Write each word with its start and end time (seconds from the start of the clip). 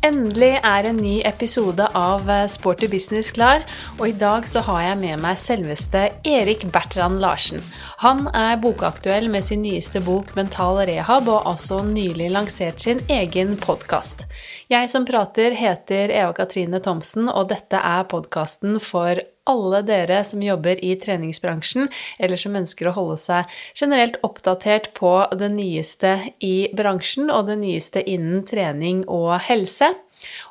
Endelig 0.00 0.54
er 0.64 0.86
en 0.88 0.96
ny 0.96 1.18
episode 1.28 1.84
av 1.92 2.24
eh, 2.32 2.46
Sporty 2.48 2.86
business 2.88 3.28
klar, 3.36 3.66
og 3.98 4.06
i 4.08 4.14
dag 4.16 4.46
så 4.48 4.62
har 4.64 4.80
jeg 4.86 4.98
med 5.02 5.20
meg 5.20 5.36
selveste 5.36 6.06
Erik 6.24 6.62
Bertrand 6.72 7.20
Larsen. 7.20 7.60
Han 8.00 8.24
er 8.32 8.56
bokaktuell 8.62 9.28
med 9.28 9.44
sin 9.44 9.60
nyeste 9.60 10.00
bok 10.06 10.32
Mental 10.38 10.80
rehab, 10.88 11.28
og 11.28 11.44
altså 11.52 11.82
nylig 11.84 12.30
lansert 12.32 12.80
sin 12.80 13.04
egen 13.12 13.58
podkast. 13.60 14.24
Jeg 14.72 14.88
som 14.88 15.04
prater 15.04 15.52
heter 15.58 16.08
Eva 16.16 16.32
Katrine 16.32 16.80
Thomsen, 16.80 17.28
og 17.28 17.50
dette 17.52 17.76
er 17.76 18.08
podkasten 18.08 18.80
for 18.80 19.20
alle 19.48 19.80
dere 19.86 20.20
som 20.26 20.42
jobber 20.42 20.82
i 20.84 20.94
treningsbransjen, 21.00 21.88
eller 22.18 22.40
som 22.40 22.58
ønsker 22.58 22.90
å 22.90 22.96
holde 22.96 23.16
seg 23.20 23.56
generelt 23.78 24.20
oppdatert 24.26 24.92
på 24.98 25.14
det 25.38 25.50
nyeste 25.54 26.16
i 26.44 26.70
bransjen, 26.76 27.30
og 27.32 27.48
det 27.48 27.60
nyeste 27.62 28.04
innen 28.04 28.44
trening 28.48 29.04
og 29.08 29.36
helse. 29.48 29.94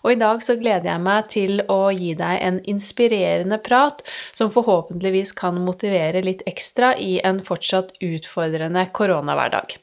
Og 0.01 0.13
i 0.13 0.19
dag 0.19 0.41
så 0.43 0.55
gleder 0.59 0.89
jeg 0.89 1.03
meg 1.05 1.27
til 1.29 1.61
å 1.69 1.91
gi 1.93 2.13
deg 2.17 2.41
en 2.45 2.57
inspirerende 2.71 3.59
prat 3.61 4.01
som 4.35 4.49
forhåpentligvis 4.53 5.35
kan 5.37 5.59
motivere 5.61 6.23
litt 6.25 6.41
ekstra 6.49 6.95
i 6.97 7.19
en 7.25 7.43
fortsatt 7.45 7.93
utfordrende 8.01 8.87
koronahverdag. 8.97 9.77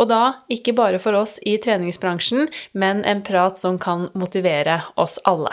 Og 0.00 0.08
da 0.12 0.22
ikke 0.52 0.76
bare 0.78 1.02
for 1.02 1.18
oss 1.18 1.36
i 1.44 1.58
treningsbransjen, 1.60 2.48
men 2.72 3.04
en 3.04 3.22
prat 3.26 3.60
som 3.60 3.80
kan 3.82 4.08
motivere 4.16 4.82
oss 4.96 5.20
alle. 5.28 5.52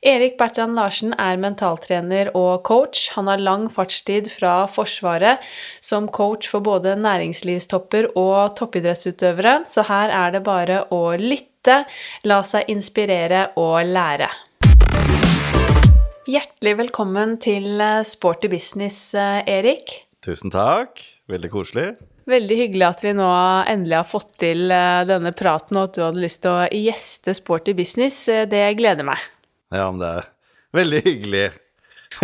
Erik 0.00 0.38
Bertrand 0.40 0.78
Larsen 0.78 1.10
er 1.20 1.36
mentaltrener 1.36 2.30
og 2.32 2.62
coach. 2.64 3.10
Han 3.18 3.26
har 3.28 3.40
lang 3.40 3.66
fartstid 3.68 4.30
fra 4.32 4.64
Forsvaret 4.64 5.44
som 5.84 6.06
coach 6.08 6.46
for 6.48 6.64
både 6.64 6.94
næringslivstopper 6.96 8.14
og 8.16 8.54
toppidrettsutøvere, 8.56 9.58
så 9.68 9.84
her 9.84 10.08
er 10.08 10.32
det 10.32 10.40
bare 10.46 10.86
å 10.88 11.02
lytte 11.20 11.82
la 12.24 12.38
seg 12.48 12.70
inspirere 12.72 13.50
og 13.60 13.82
lære. 13.84 14.30
Hjertelig 16.30 16.72
velkommen 16.78 17.34
til 17.42 17.76
eh, 17.82 18.00
Sporty 18.06 18.48
business, 18.48 19.10
eh, 19.12 19.42
Erik. 19.44 19.92
Tusen 20.24 20.52
takk. 20.54 21.02
Veldig 21.28 21.50
koselig. 21.52 21.84
Veldig 22.30 22.56
hyggelig 22.56 22.86
at 22.86 23.02
vi 23.04 23.12
nå 23.18 23.28
endelig 23.68 23.98
har 23.98 24.08
fått 24.08 24.32
til 24.46 24.72
eh, 24.72 25.02
denne 25.10 25.34
praten, 25.36 25.76
og 25.76 25.90
at 25.90 25.98
du 25.98 26.00
hadde 26.06 26.24
lyst 26.24 26.40
til 26.46 26.56
å 26.56 26.64
gjeste 26.72 27.36
Sporty 27.36 27.76
business. 27.76 28.22
Det 28.48 28.64
gleder 28.80 29.04
meg. 29.10 29.28
Ja, 29.70 29.88
men 29.90 30.00
det 30.02 30.12
er 30.18 30.30
veldig 30.76 31.02
hyggelig. 31.06 31.48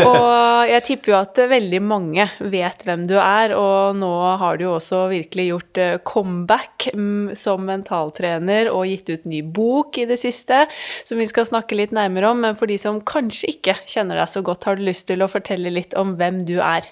Og 0.03 0.67
jeg 0.69 0.83
tipper 0.85 1.13
jo 1.13 1.17
at 1.21 1.39
veldig 1.49 1.79
mange 1.85 2.27
vet 2.53 2.83
hvem 2.85 3.05
du 3.09 3.15
er, 3.23 3.55
og 3.57 3.97
nå 3.97 4.11
har 4.41 4.59
du 4.59 4.67
jo 4.67 4.73
også 4.77 5.05
virkelig 5.13 5.47
gjort 5.47 5.81
eh, 5.81 5.95
comeback 6.05 6.89
mm, 6.93 7.37
som 7.39 7.63
mentaltrener 7.69 8.69
og 8.73 8.91
gitt 8.91 9.13
ut 9.15 9.31
ny 9.31 9.45
bok 9.47 9.97
i 10.03 10.09
det 10.11 10.19
siste, 10.21 10.65
som 11.07 11.23
vi 11.23 11.29
skal 11.31 11.47
snakke 11.49 11.79
litt 11.79 11.95
nærmere 11.97 12.35
om. 12.35 12.43
Men 12.45 12.59
for 12.59 12.69
de 12.69 12.77
som 12.83 12.99
kanskje 13.07 13.55
ikke 13.55 13.79
kjenner 13.87 14.21
deg 14.21 14.35
så 14.35 14.43
godt, 14.45 14.67
har 14.69 14.77
du 14.77 14.85
lyst 14.89 15.07
til 15.09 15.23
å 15.23 15.31
fortelle 15.31 15.73
litt 15.73 15.97
om 15.97 16.17
hvem 16.19 16.43
du 16.51 16.59
er? 16.59 16.91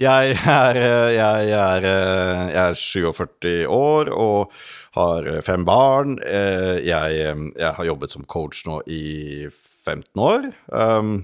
Jeg 0.00 0.36
er, 0.48 0.78
eh, 0.78 1.10
jeg, 1.18 1.50
er, 1.50 1.84
eh, 1.84 2.44
jeg 2.54 2.62
er, 2.62 2.78
47 2.78 3.66
år 3.68 4.14
og 4.14 4.54
har 4.96 5.28
fem 5.46 5.66
barn. 5.68 6.16
Jeg, 6.22 6.86
jeg, 6.86 7.72
har 7.76 7.90
jobbet 7.90 8.14
som 8.14 8.24
coach 8.26 8.64
nå 8.66 8.80
i 8.90 9.04
15 9.50 10.24
år. 10.24 10.48
Um, 10.72 11.20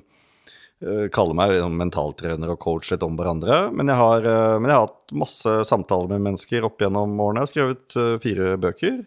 Eh, 0.84 1.06
kaller 1.08 1.32
meg 1.32 1.56
mentaltrener 1.72 2.50
og 2.52 2.60
coach 2.60 2.90
litt 2.92 3.04
om 3.04 3.16
hverandre. 3.16 3.70
Men 3.72 3.88
jeg, 3.88 3.96
har, 3.96 4.26
eh, 4.28 4.56
men 4.60 4.68
jeg 4.68 4.76
har 4.76 4.88
hatt 4.90 5.16
masse 5.16 5.54
samtaler 5.70 6.10
med 6.12 6.26
mennesker 6.28 6.66
opp 6.68 6.82
gjennom 6.84 7.16
årene. 7.16 7.40
Jeg 7.40 7.46
har 7.46 7.52
skrevet 7.54 7.96
eh, 7.96 8.16
fire 8.20 8.56
bøker 8.60 8.98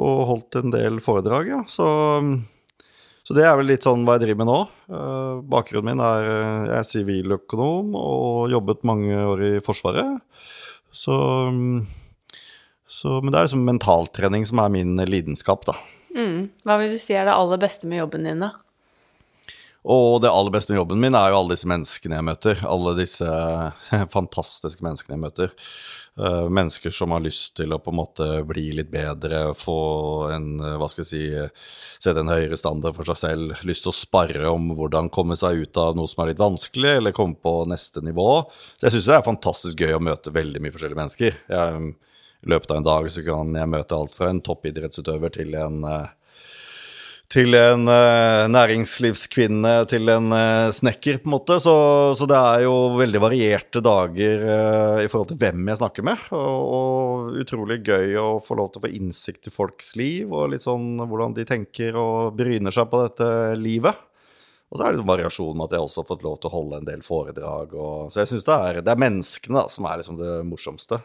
og 0.00 0.18
holdt 0.28 0.60
en 0.60 0.74
del 0.74 1.00
foredrag, 1.02 1.48
ja. 1.50 1.60
Så, 1.66 1.86
så 3.26 3.34
det 3.34 3.46
er 3.48 3.56
vel 3.58 3.72
litt 3.72 3.86
sånn 3.88 4.04
hva 4.06 4.18
jeg 4.18 4.28
driver 4.28 4.44
med 4.44 4.50
nå. 4.52 4.58
Bakgrunnen 5.50 5.88
min 5.88 6.02
er 6.04 6.26
jeg 6.28 6.76
er 6.76 6.86
siviløkonom 6.86 7.96
og 7.98 8.52
jobbet 8.52 8.86
mange 8.86 9.24
år 9.32 9.42
i 9.48 9.50
Forsvaret. 9.66 10.20
Så, 10.94 11.16
så, 12.90 13.20
Men 13.22 13.30
det 13.30 13.38
er 13.38 13.46
liksom 13.46 13.68
mentaltrening 13.68 14.48
som 14.48 14.58
er 14.58 14.72
min 14.74 14.96
lidenskap, 15.06 15.62
da. 15.68 15.76
Mm. 16.10 16.50
Hva 16.66 16.80
vil 16.80 16.96
du 16.96 16.98
si 16.98 17.14
er 17.14 17.28
det 17.28 17.36
aller 17.38 17.60
beste 17.62 17.86
med 17.86 18.02
jobben 18.02 18.26
din, 18.26 18.42
da? 18.42 18.56
Og 19.88 20.18
det 20.20 20.28
aller 20.28 20.52
beste 20.52 20.72
med 20.72 20.80
jobben 20.80 20.98
min 21.00 21.14
er 21.16 21.30
jo 21.30 21.38
alle 21.38 21.54
disse 21.54 21.68
menneskene 21.70 22.18
jeg 22.18 22.26
møter. 22.26 22.58
Alle 22.68 22.96
disse 22.98 23.28
fantastiske 24.16 24.84
menneskene 24.84 25.16
jeg 25.16 25.22
møter. 25.22 25.54
Uh, 26.20 26.50
mennesker 26.50 26.92
som 26.92 27.14
har 27.14 27.22
lyst 27.24 27.54
til 27.56 27.72
å 27.72 27.78
på 27.80 27.94
en 27.94 28.00
måte 28.00 28.26
bli 28.44 28.66
litt 28.76 28.90
bedre, 28.92 29.54
få 29.56 29.78
en, 30.34 30.50
hva 30.58 30.90
skal 30.90 31.06
jeg 31.06 31.12
si, 31.14 31.62
sette 32.02 32.20
en 32.20 32.34
høyere 32.34 32.58
standard 32.60 32.98
for 32.98 33.08
seg 33.14 33.22
selv. 33.22 33.64
Lyst 33.70 33.86
til 33.86 33.94
å 33.94 33.96
sparre 33.96 34.50
om 34.50 34.74
hvordan 34.74 35.08
komme 35.14 35.38
seg 35.38 35.62
ut 35.62 35.80
av 35.80 35.96
noe 35.96 36.10
som 36.10 36.26
er 36.26 36.34
litt 36.34 36.42
vanskelig, 36.42 36.98
eller 36.98 37.16
komme 37.16 37.38
på 37.40 37.54
neste 37.70 38.02
nivå. 38.04 38.28
Så 38.74 38.90
jeg 38.90 38.98
syns 38.98 39.08
det 39.14 39.18
er 39.20 39.28
fantastisk 39.30 39.86
gøy 39.86 39.96
å 39.96 40.04
møte 40.10 40.34
veldig 40.34 40.60
mye 40.60 40.76
forskjellige 40.76 41.04
mennesker. 41.06 41.42
Jeg, 41.54 41.92
I 42.40 42.54
løpet 42.54 42.70
av 42.72 42.80
en 42.80 42.88
dag 42.88 43.10
så 43.12 43.22
kan 43.24 43.52
jeg 43.56 43.68
møte 43.68 43.96
alt 43.96 44.16
fra 44.16 44.30
en 44.32 44.40
toppidrettsutøver 44.44 45.32
til 45.34 45.54
en 45.60 45.84
uh, 45.84 46.08
til 47.30 47.54
en 47.54 47.84
uh, 47.86 48.48
næringslivskvinne 48.50 49.74
til 49.90 50.10
en 50.10 50.32
uh, 50.34 50.72
snekker, 50.74 51.20
på 51.20 51.28
en 51.28 51.34
måte. 51.36 51.60
Så, 51.62 51.74
så, 52.18 52.26
det 52.26 52.38
er 52.38 52.64
jo 52.64 52.74
veldig 52.98 53.20
varierte 53.22 53.84
dager 53.84 54.46
i 55.04 55.06
forhold 55.12 55.30
til 55.30 55.38
hvem 55.44 55.68
jeg 55.70 55.82
snakker 55.82 56.08
med. 56.08 56.24
Og, 56.34 56.72
og, 56.78 57.38
utrolig 57.44 57.82
gøy 57.86 58.16
å 58.18 58.26
få 58.42 58.56
lov 58.58 58.72
til 58.72 58.80
å 58.80 58.86
få 58.88 58.94
innsikt 58.96 59.46
i 59.46 59.54
folks 59.54 59.94
liv, 60.00 60.32
og 60.32 60.50
litt 60.54 60.66
sånn 60.66 60.96
hvordan 61.04 61.36
de 61.36 61.46
tenker 61.46 62.00
og 62.00 62.34
bryner 62.40 62.74
seg 62.74 62.88
på 62.90 63.04
dette 63.04 63.30
livet. 63.60 64.06
Og 64.70 64.78
så 64.78 64.86
er 64.86 64.96
det 64.96 65.06
variasjon 65.06 65.54
med 65.58 65.68
at 65.68 65.76
jeg 65.76 65.84
også 65.84 66.02
har 66.02 66.10
fått 66.10 66.24
lov 66.26 66.36
til 66.40 66.48
å 66.48 66.56
holde 66.56 66.80
en 66.80 66.88
del 66.88 67.00
foredrag. 67.04 67.72
Og, 67.74 68.10
så 68.10 68.24
jeg 68.24 68.32
syns 68.32 68.48
det, 68.48 68.60
det, 68.80 68.90
er 68.90 69.06
menneskene 69.06 69.60
da, 69.60 69.70
som 69.70 69.86
er 69.90 70.00
liksom 70.00 70.18
det 70.18 70.36
morsomste 70.46 71.02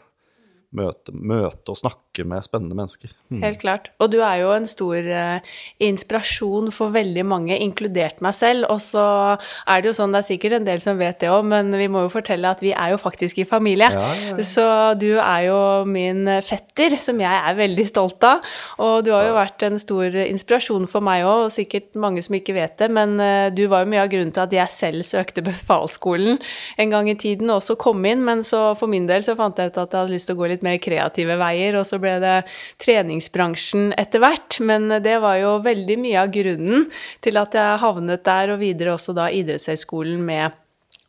møte, 0.76 1.14
møte, 1.14 1.72
og 1.72 1.80
snakke 1.80 2.26
med 2.28 2.46
spennende 2.46 2.76
mennesker. 2.78 3.12
Mm. 3.30 3.42
Helt 3.44 3.60
klart. 3.62 3.90
Og 4.04 4.12
du 4.14 4.20
er 4.24 4.40
jo 4.42 4.52
en 4.56 4.68
stor 4.70 4.96
eh, 4.96 5.56
inspirasjon 5.84 6.72
for 6.74 6.94
veldig 6.96 7.26
mange, 7.28 7.58
inkludert 7.62 8.22
meg 8.24 8.36
selv. 8.38 8.68
Og 8.72 8.82
så 8.84 9.06
er 9.36 9.82
det 9.82 9.92
jo 9.92 9.96
sånn, 9.98 10.16
det 10.16 10.22
er 10.22 10.28
sikkert 10.30 10.58
en 10.60 10.68
del 10.68 10.82
som 10.84 11.00
vet 11.00 11.20
det 11.24 11.32
òg, 11.32 11.46
men 11.48 11.72
vi 11.76 11.90
må 11.92 12.06
jo 12.06 12.14
fortelle 12.14 12.52
at 12.52 12.64
vi 12.64 12.74
er 12.76 12.94
jo 12.94 13.00
faktisk 13.02 13.42
i 13.42 13.48
familie. 13.48 13.90
Ja, 13.92 14.10
ja, 14.20 14.36
ja. 14.36 14.48
Så 14.48 14.68
du 15.02 15.10
er 15.18 15.48
jo 15.48 15.60
min 15.90 16.28
fetter, 16.46 16.98
som 17.02 17.20
jeg 17.24 17.42
er 17.50 17.60
veldig 17.60 17.88
stolt 17.90 18.28
av. 18.28 18.44
Og 18.84 19.06
du 19.06 19.12
har 19.16 19.28
jo 19.30 19.36
vært 19.38 19.66
en 19.68 19.80
stor 19.82 20.20
inspirasjon 20.26 20.90
for 20.92 21.06
meg 21.06 21.26
òg, 21.26 21.48
og 21.48 21.56
sikkert 21.56 21.94
mange 22.00 22.24
som 22.26 22.38
ikke 22.38 22.56
vet 22.58 22.78
det, 22.82 22.92
men 22.94 23.18
eh, 23.24 23.50
du 23.56 23.66
var 23.72 23.84
jo 23.86 23.92
mye 23.94 24.06
av 24.06 24.12
grunnen 24.12 24.34
til 24.36 24.46
at 24.46 24.56
jeg 24.56 24.76
selv 24.76 25.08
søkte 25.08 25.44
befalsskolen 25.46 26.40
en 26.82 26.94
gang 26.94 27.10
i 27.12 27.18
tiden, 27.20 27.50
og 27.52 27.62
også 27.62 27.78
kom 27.80 28.04
inn. 28.08 28.24
Men 28.26 28.44
så 28.48 28.68
for 28.80 28.92
min 28.92 29.08
del 29.10 29.24
så 29.26 29.38
fant 29.38 29.60
jeg 29.60 29.72
ut 29.72 29.82
at 29.82 29.92
jeg 29.92 30.02
hadde 30.02 30.16
lyst 30.16 30.30
til 30.30 30.38
å 30.38 30.42
gå 30.42 30.50
litt 30.52 30.55
mer 30.64 30.80
kreative 30.84 31.36
veier, 31.42 31.76
og 31.80 31.88
så 31.88 32.00
ble 32.00 32.16
det 32.24 32.36
treningsbransjen 32.84 33.92
etter 34.00 34.24
hvert. 34.24 34.60
Men 34.64 34.88
det 35.04 35.18
var 35.24 35.40
jo 35.42 35.58
veldig 35.66 35.98
mye 36.00 36.22
av 36.24 36.32
grunnen 36.36 36.86
til 37.26 37.42
at 37.42 37.58
jeg 37.58 37.82
havnet 37.84 38.24
der, 38.28 38.54
og 38.56 38.62
videre 38.64 38.96
også 38.96 39.18
da 39.18 39.28
idrettshøyskolen 39.34 40.24
med 40.24 40.62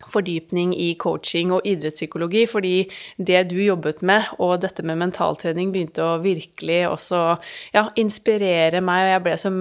fordypning 0.04 0.74
i 0.76 0.90
coaching 1.00 1.52
og 1.54 1.66
idrettspsykologi, 1.66 2.44
fordi 2.50 2.74
det 3.16 3.46
du 3.50 3.56
jobbet 3.62 4.02
med, 4.06 4.28
og 4.42 4.60
dette 4.64 4.84
med 4.86 5.00
mentaltrening, 5.00 5.72
begynte 5.72 6.04
å 6.04 6.18
virkelig 6.24 6.82
også 6.90 7.22
ja, 7.74 7.86
inspirere 7.98 8.82
meg, 8.84 9.06
og 9.06 9.14
jeg 9.14 9.24
ble 9.26 9.36
så 9.40 9.52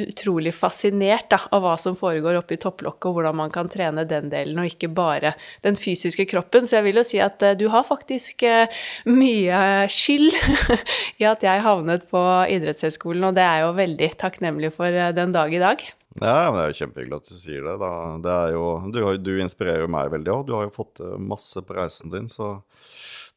utrolig 0.00 0.54
fascinert 0.54 1.28
da, 1.30 1.38
av 1.54 1.62
hva 1.62 1.74
som 1.78 1.96
foregår 1.98 2.38
oppe 2.40 2.56
i 2.56 2.60
topplokket, 2.60 3.06
og 3.08 3.18
hvordan 3.18 3.38
man 3.38 3.52
kan 3.54 3.70
trene 3.70 4.06
den 4.08 4.30
delen, 4.32 4.58
og 4.58 4.70
ikke 4.70 4.90
bare 4.94 5.34
den 5.66 5.78
fysiske 5.78 6.26
kroppen. 6.30 6.66
Så 6.66 6.78
jeg 6.78 6.88
vil 6.88 6.98
jo 7.00 7.06
si 7.06 7.20
at 7.22 7.42
uh, 7.46 7.54
du 7.58 7.68
har 7.72 7.86
faktisk 7.86 8.42
uh, 8.48 8.86
mye 9.06 9.58
skyld 9.92 10.34
i 11.22 11.28
at 11.30 11.44
jeg 11.46 11.66
havnet 11.66 12.08
på 12.10 12.22
idrettshøyskolen, 12.56 13.28
og 13.30 13.36
det 13.38 13.44
er 13.46 13.64
jo 13.64 13.74
veldig 13.78 14.08
takknemlig 14.20 14.72
for 14.74 14.90
uh, 14.90 15.12
den 15.14 15.34
dag 15.34 15.54
i 15.54 15.62
dag. 15.62 15.84
Ja, 16.14 16.50
men 16.50 16.58
det 16.58 16.64
er 16.64 16.72
jo 16.72 16.78
kjempehyggelig 16.78 17.16
at 17.16 17.30
du 17.30 17.38
sier 17.42 17.64
det. 17.66 17.92
Det 18.22 18.34
jo, 18.54 18.66
du, 18.94 19.00
du, 19.18 19.32
inspirerer 19.42 19.90
meg 19.90 20.12
veldig 20.12 20.30
òg. 20.30 20.44
Du 20.46 20.52
har 20.54 20.68
jo 20.68 20.74
fått 20.74 21.02
masse 21.18 21.58
på 21.66 21.74
reisen 21.74 22.12
din, 22.12 22.28
så 22.30 22.60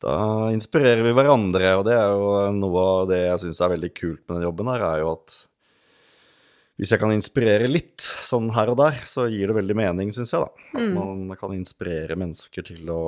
da 0.06 0.13
inspirerer 0.53 1.01
vi 1.01 1.13
hverandre. 1.18 1.71
Og 1.80 1.88
det 1.88 1.95
er 1.98 2.13
jo 2.13 2.27
noe 2.53 2.83
av 3.01 3.10
det 3.10 3.24
jeg 3.24 3.42
syns 3.48 3.63
er 3.65 3.74
veldig 3.74 3.92
kult 3.98 4.21
med 4.27 4.36
den 4.36 4.45
jobben 4.45 4.69
her, 4.69 4.86
er 4.92 5.01
jo 5.01 5.15
at 5.15 5.39
hvis 6.77 6.94
jeg 6.94 7.01
kan 7.01 7.13
inspirere 7.13 7.68
litt 7.69 8.06
sånn 8.06 8.51
her 8.53 8.69
og 8.69 8.77
der, 8.79 9.01
så 9.09 9.25
gir 9.31 9.50
det 9.50 9.57
veldig 9.57 9.77
mening, 9.77 10.13
syns 10.13 10.33
jeg, 10.35 10.45
da. 10.45 10.69
At 10.77 10.83
mm. 10.83 10.95
man 11.27 11.38
kan 11.39 11.53
inspirere 11.56 12.18
mennesker 12.19 12.68
til 12.69 12.91
å 12.94 13.03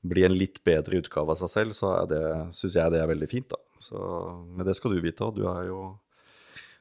bli 0.00 0.24
en 0.26 0.34
litt 0.34 0.58
bedre 0.66 0.98
utgave 0.98 1.34
av 1.34 1.38
seg 1.38 1.52
selv, 1.52 1.76
så 1.76 1.92
syns 2.56 2.74
jeg 2.74 2.94
det 2.94 3.02
er 3.02 3.10
veldig 3.10 3.28
fint, 3.30 3.50
da. 3.52 3.60
Så, 3.80 3.98
men 4.56 4.66
det 4.66 4.74
skal 4.76 4.96
du 4.96 5.02
vite 5.04 5.24
òg. 5.24 5.38
Du 5.38 5.46
er 5.48 5.68
jo 5.70 5.82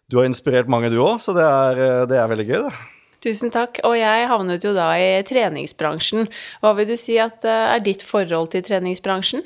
Du 0.10 0.18
har 0.18 0.26
inspirert 0.26 0.72
mange, 0.72 0.90
du 0.90 0.98
òg, 1.04 1.20
så 1.22 1.36
det 1.38 1.46
er, 1.46 1.84
det 2.10 2.18
er 2.18 2.32
veldig 2.32 2.48
gøy, 2.48 2.64
det. 2.66 2.74
Tusen 3.22 3.52
takk. 3.54 3.82
Og 3.86 3.94
jeg 4.00 4.28
havnet 4.32 4.64
jo 4.64 4.72
da 4.74 4.90
i 4.98 5.20
treningsbransjen. 5.28 6.30
Hva 6.64 6.72
vil 6.78 6.88
du 6.90 6.96
si 6.98 7.20
at 7.20 7.46
eh, 7.46 7.66
er 7.76 7.84
ditt 7.84 8.02
forhold 8.06 8.54
til 8.56 8.64
treningsbransjen? 8.66 9.44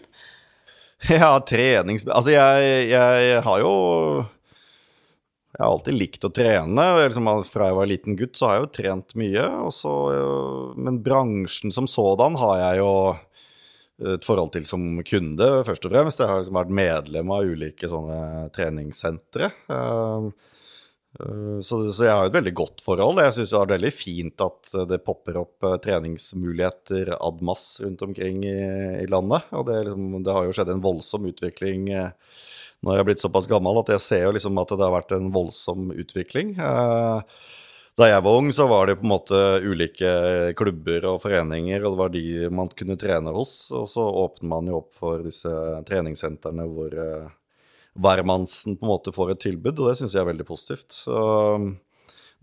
Ja, 1.09 1.33
trenings... 1.43 2.05
Altså, 2.07 2.31
jeg, 2.31 2.87
jeg 2.93 3.41
har 3.43 3.59
jo 3.59 3.73
Jeg 5.53 5.61
har 5.61 5.69
alltid 5.69 5.97
likt 5.99 6.25
å 6.25 6.31
trene. 6.33 6.85
Liksom, 6.97 7.27
fra 7.45 7.67
jeg 7.69 7.77
var 7.77 7.89
liten 7.89 8.17
gutt, 8.17 8.33
så 8.37 8.47
har 8.47 8.55
jeg 8.55 8.63
jo 8.63 8.71
trent 8.79 9.13
mye. 9.21 9.43
Også, 9.67 9.91
men 10.81 10.97
bransjen 11.05 11.73
som 11.73 11.89
sådan 11.89 12.39
har 12.41 12.55
jeg 12.61 12.81
jo 12.81 12.93
et 14.13 14.25
forhold 14.25 14.49
til 14.55 14.65
som 14.65 14.97
kunde, 15.05 15.49
først 15.67 15.85
og 15.85 15.93
fremst. 15.93 16.23
Jeg 16.23 16.31
har 16.31 16.41
liksom 16.41 16.57
vært 16.57 16.73
medlem 16.73 17.33
av 17.35 17.45
ulike 17.53 17.89
sånne 17.91 18.49
treningssentre. 18.55 19.51
Uh, 19.69 20.31
så, 21.13 21.77
så, 21.93 22.05
jeg 22.07 22.13
har 22.17 22.25
et 22.25 22.33
veldig 22.33 22.53
godt 22.57 22.81
forhold. 22.81 23.21
Jeg 23.21 23.35
syns 23.35 23.51
det 23.53 23.59
er 23.59 23.73
veldig 23.75 23.91
fint 23.93 24.43
at 24.45 24.71
det 24.89 25.03
popper 25.05 25.37
opp 25.43 25.67
treningsmuligheter 25.83 27.13
ad 27.19 27.43
mass 27.45 27.77
rundt 27.83 28.01
omkring 28.05 28.41
i, 28.49 28.57
i 29.03 29.09
landet. 29.11 29.45
Og 29.53 29.67
det, 29.69 29.83
liksom, 29.85 30.07
det, 30.25 30.33
har 30.33 30.47
jo 30.47 30.55
skjedd 30.57 30.71
en 30.73 30.85
voldsom 30.85 31.29
utvikling 31.29 31.91
når 32.83 32.97
jeg 32.97 33.03
er 33.03 33.07
blitt 33.07 33.23
såpass 33.23 33.45
gammel 33.47 33.77
at 33.79 33.93
jeg 33.93 34.03
ser 34.03 34.25
jo 34.25 34.33
liksom 34.35 34.57
at 34.59 34.73
det 34.73 34.83
har 34.83 34.95
vært 34.97 35.13
en 35.15 35.29
voldsom 35.31 35.93
utvikling. 35.95 36.57
Da 37.93 38.07
jeg 38.09 38.23
var 38.25 38.39
ung, 38.39 38.49
så 38.55 38.65
var 38.67 38.89
det 38.89 38.97
på 38.97 39.05
en 39.05 39.13
måte 39.13 39.39
ulike 39.61 40.09
klubber 40.57 41.05
og 41.11 41.19
foreninger, 41.21 41.83
og 41.83 41.93
det 41.93 41.99
var 42.01 42.13
de 42.15 42.25
man 42.49 42.71
kunne 42.73 42.97
trene 42.99 43.31
hos. 43.35 43.53
Og 43.77 43.85
så 43.91 44.03
åpner 44.23 44.49
man 44.49 44.71
jo 44.71 44.79
opp 44.81 44.97
for 44.97 45.21
disse 45.23 45.53
treningssentrene 45.87 46.65
hvor 46.71 46.97
hvermannsen 47.93 48.77
på 48.77 48.85
en 48.85 48.91
måte 48.93 49.13
får 49.13 49.33
et 49.33 49.43
tilbud, 49.47 49.79
og 49.79 49.89
det 49.89 49.97
syns 49.99 50.15
jeg 50.15 50.23
er 50.23 50.29
veldig 50.31 50.45
positivt. 50.47 50.95
Så, 50.95 51.17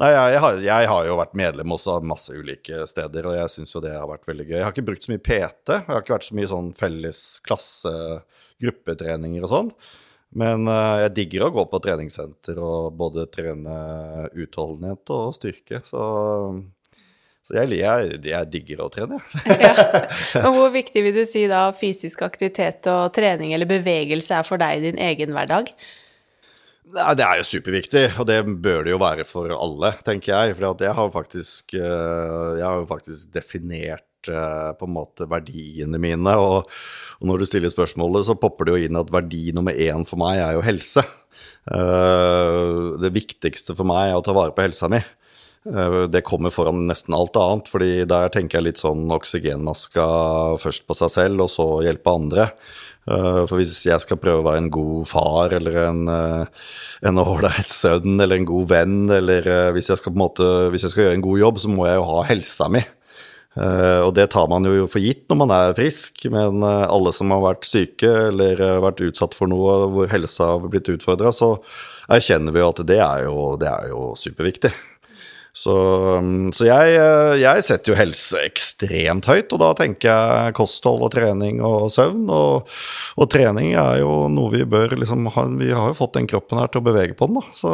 nei, 0.01 0.11
jeg, 0.13 0.35
jeg, 0.35 0.43
har, 0.45 0.61
jeg, 0.67 0.91
har, 0.93 1.07
jo 1.09 1.17
vært 1.21 1.39
medlem 1.39 1.75
også 1.77 1.97
av 1.97 2.07
masse 2.13 2.35
ulike 2.37 2.85
steder, 2.91 3.27
og 3.31 3.39
jeg 3.39 3.55
syns 3.57 3.75
jo 3.75 3.83
det 3.85 3.97
har 3.97 4.11
vært 4.11 4.29
veldig 4.31 4.47
gøy. 4.47 4.59
Jeg 4.59 4.67
har 4.67 4.77
ikke 4.77 4.87
brukt 4.93 5.07
så 5.07 5.15
mye 5.15 5.25
PT, 5.27 5.75
jeg 5.75 5.89
har 5.89 6.05
ikke 6.05 6.17
vært 6.19 6.29
så 6.29 6.39
mye 6.39 6.53
sånn 6.53 6.71
felles 6.79 7.25
klasse, 7.47 7.97
gruppetreninger 8.63 9.47
og 9.47 9.53
sånn. 9.55 9.75
Men 10.41 10.69
uh, 10.71 11.01
jeg 11.03 11.15
digger 11.17 11.49
å 11.49 11.55
gå 11.55 11.65
på 11.73 11.81
treningssenter 11.83 12.59
og 12.63 12.93
både 12.99 13.27
trene 13.35 13.79
utholdenhet 14.39 15.11
og 15.11 15.33
styrke. 15.35 15.81
Så 15.89 16.05
så 17.51 17.57
jeg, 17.59 17.81
jeg, 17.81 18.19
jeg 18.31 18.47
digger 18.53 18.85
å 18.85 18.91
trene, 18.95 19.17
jeg. 19.43 19.57
ja. 19.67 20.43
Og 20.45 20.55
hvor 20.55 20.69
viktig 20.71 21.03
vil 21.03 21.17
du 21.17 21.25
si 21.27 21.49
da 21.51 21.65
fysisk 21.75 22.23
aktivitet 22.23 22.87
og 22.93 23.09
trening 23.17 23.57
eller 23.57 23.67
bevegelse 23.67 24.37
er 24.39 24.47
for 24.47 24.63
deg 24.63 24.79
i 24.79 24.85
din 24.85 25.01
egen 25.03 25.35
hverdag? 25.35 25.73
Nei, 26.95 27.09
Det 27.19 27.27
er 27.27 27.41
jo 27.41 27.49
superviktig, 27.49 28.05
og 28.19 28.29
det 28.31 28.39
bør 28.63 28.87
det 28.87 28.95
jo 28.95 29.01
være 29.03 29.27
for 29.27 29.51
alle, 29.55 29.93
tenker 30.07 30.33
jeg. 30.33 30.57
For 30.59 30.87
jeg 30.87 30.97
har 31.01 31.11
faktisk, 31.15 31.75
eh, 31.75 32.49
jeg 32.61 32.67
har 32.67 32.87
faktisk 32.89 33.35
definert 33.35 34.31
eh, 34.31 34.71
på 34.79 34.89
en 34.89 34.95
måte 34.95 35.27
verdiene 35.31 35.99
mine. 36.03 36.35
Og, 36.39 36.71
og, 37.19 37.25
når 37.27 37.43
du 37.43 37.51
stiller 37.51 37.75
spørsmålet, 37.75 38.27
så 38.31 38.39
popper 38.39 38.71
det 38.71 38.77
jo 38.77 38.89
inn 38.91 39.03
at 39.03 39.11
verdi 39.11 39.51
nummer 39.57 39.75
én 39.75 40.07
for 40.07 40.23
meg 40.23 40.39
er 40.43 40.59
jo 40.59 40.67
helse. 40.67 41.03
Eh, 41.71 42.99
det 43.03 43.15
viktigste 43.19 43.75
for 43.75 43.91
meg 43.91 44.11
er 44.13 44.19
å 44.19 44.25
ta 44.27 44.35
vare 44.37 44.55
på 44.55 44.67
helsa 44.67 44.91
mi. 44.91 45.03
Eh, 45.69 46.03
det 46.09 46.25
kommer 46.25 46.51
foran 46.51 46.87
nesten 46.89 47.15
alt 47.15 47.37
annet, 47.37 47.69
fordi 47.69 48.05
der 48.09 48.33
tenker 48.33 48.59
jeg 48.59 48.71
litt 48.71 48.81
sånn 48.81 49.11
oksygenmaska 49.13 50.07
først 50.61 50.87
på 50.89 50.97
seg 50.97 51.13
selv, 51.13 51.45
og 51.45 51.51
så 51.53 51.67
hjelpe 51.85 52.15
andre. 52.17 52.47
Eh, 53.11 53.43
for 53.45 53.59
hvis 53.61 53.83
jeg 53.85 54.01
skal 54.01 54.21
prøve 54.21 54.41
å 54.41 54.47
være 54.47 54.63
en 54.65 54.71
god 54.73 55.11
far 55.11 55.53
eller 55.57 55.77
en, 55.85 56.01
eh, 56.09 57.11
ålreit 57.11 57.69
sønn 57.69 58.17
eller 58.21 58.39
en 58.39 58.49
god 58.49 58.71
venn, 58.73 59.11
eller 59.11 59.73
hvis 59.77 59.91
jeg, 59.93 60.01
skal, 60.01 60.17
måte, 60.17 60.71
hvis 60.73 60.87
jeg 60.87 60.95
skal 60.95 61.05
gjøre 61.05 61.21
en 61.21 61.29
god 61.29 61.45
jobb, 61.45 61.61
så 61.61 61.69
må 61.69 61.87
jeg 61.89 62.01
jo 62.01 62.09
ha 62.09 62.25
helsa 62.31 62.71
mi. 62.73 62.83
Og 63.61 64.15
det 64.15 64.29
tar 64.31 64.47
man 64.47 64.63
jo 64.63 64.87
for 64.87 65.03
gitt 65.03 65.25
når 65.29 65.37
man 65.41 65.51
er 65.51 65.75
frisk, 65.75 66.23
men 66.31 66.63
alle 66.63 67.11
som 67.13 67.33
har 67.35 67.43
vært 67.43 67.67
syke 67.67 68.07
eller 68.29 68.63
vært 68.81 69.03
utsatt 69.03 69.35
for 69.35 69.51
noe 69.51 69.91
hvor 69.91 70.07
helsa 70.07 70.53
har 70.53 70.71
blitt 70.71 70.89
utfordra, 70.89 71.33
så 71.35 71.59
erkjenner 72.09 72.55
vi 72.55 72.63
jo 72.63 72.71
at 72.71 72.85
det 72.87 73.01
er 73.03 73.27
jo, 73.27 73.57
det 73.59 73.67
er 73.67 73.91
jo 73.91 74.15
superviktig. 74.15 74.71
Så, 75.57 75.75
um, 76.21 76.51
så 76.55 76.69
jeg, 76.69 76.95
eh, 76.95 77.41
jeg, 77.43 77.65
setter 77.67 77.93
jo 77.93 77.99
helse 77.99 78.39
ekstremt 78.47 79.27
høyt, 79.27 79.51
og 79.51 79.63
da 79.63 79.71
tenker 79.79 80.11
jeg 80.11 80.57
kosthold 80.59 81.03
og 81.07 81.13
trening 81.15 81.59
og 81.67 81.91
søvn. 81.93 82.23
Og, 82.31 82.71
og 83.19 83.31
trening 83.33 83.75
er 83.75 84.01
jo 84.05 84.25
noe 84.33 84.55
vi 84.55 84.65
bør 84.69 84.95
liksom 85.01 85.27
ha 85.35 85.47
Vi 85.59 85.73
har 85.75 85.91
jo 85.91 85.99
fått 85.99 86.17
den 86.19 86.31
kroppen 86.31 86.61
her 86.61 86.71
til 86.71 86.83
å 86.83 86.87
bevege 86.87 87.19
på 87.19 87.31
den, 87.31 87.41
da. 87.41 87.57
Så 87.59 87.73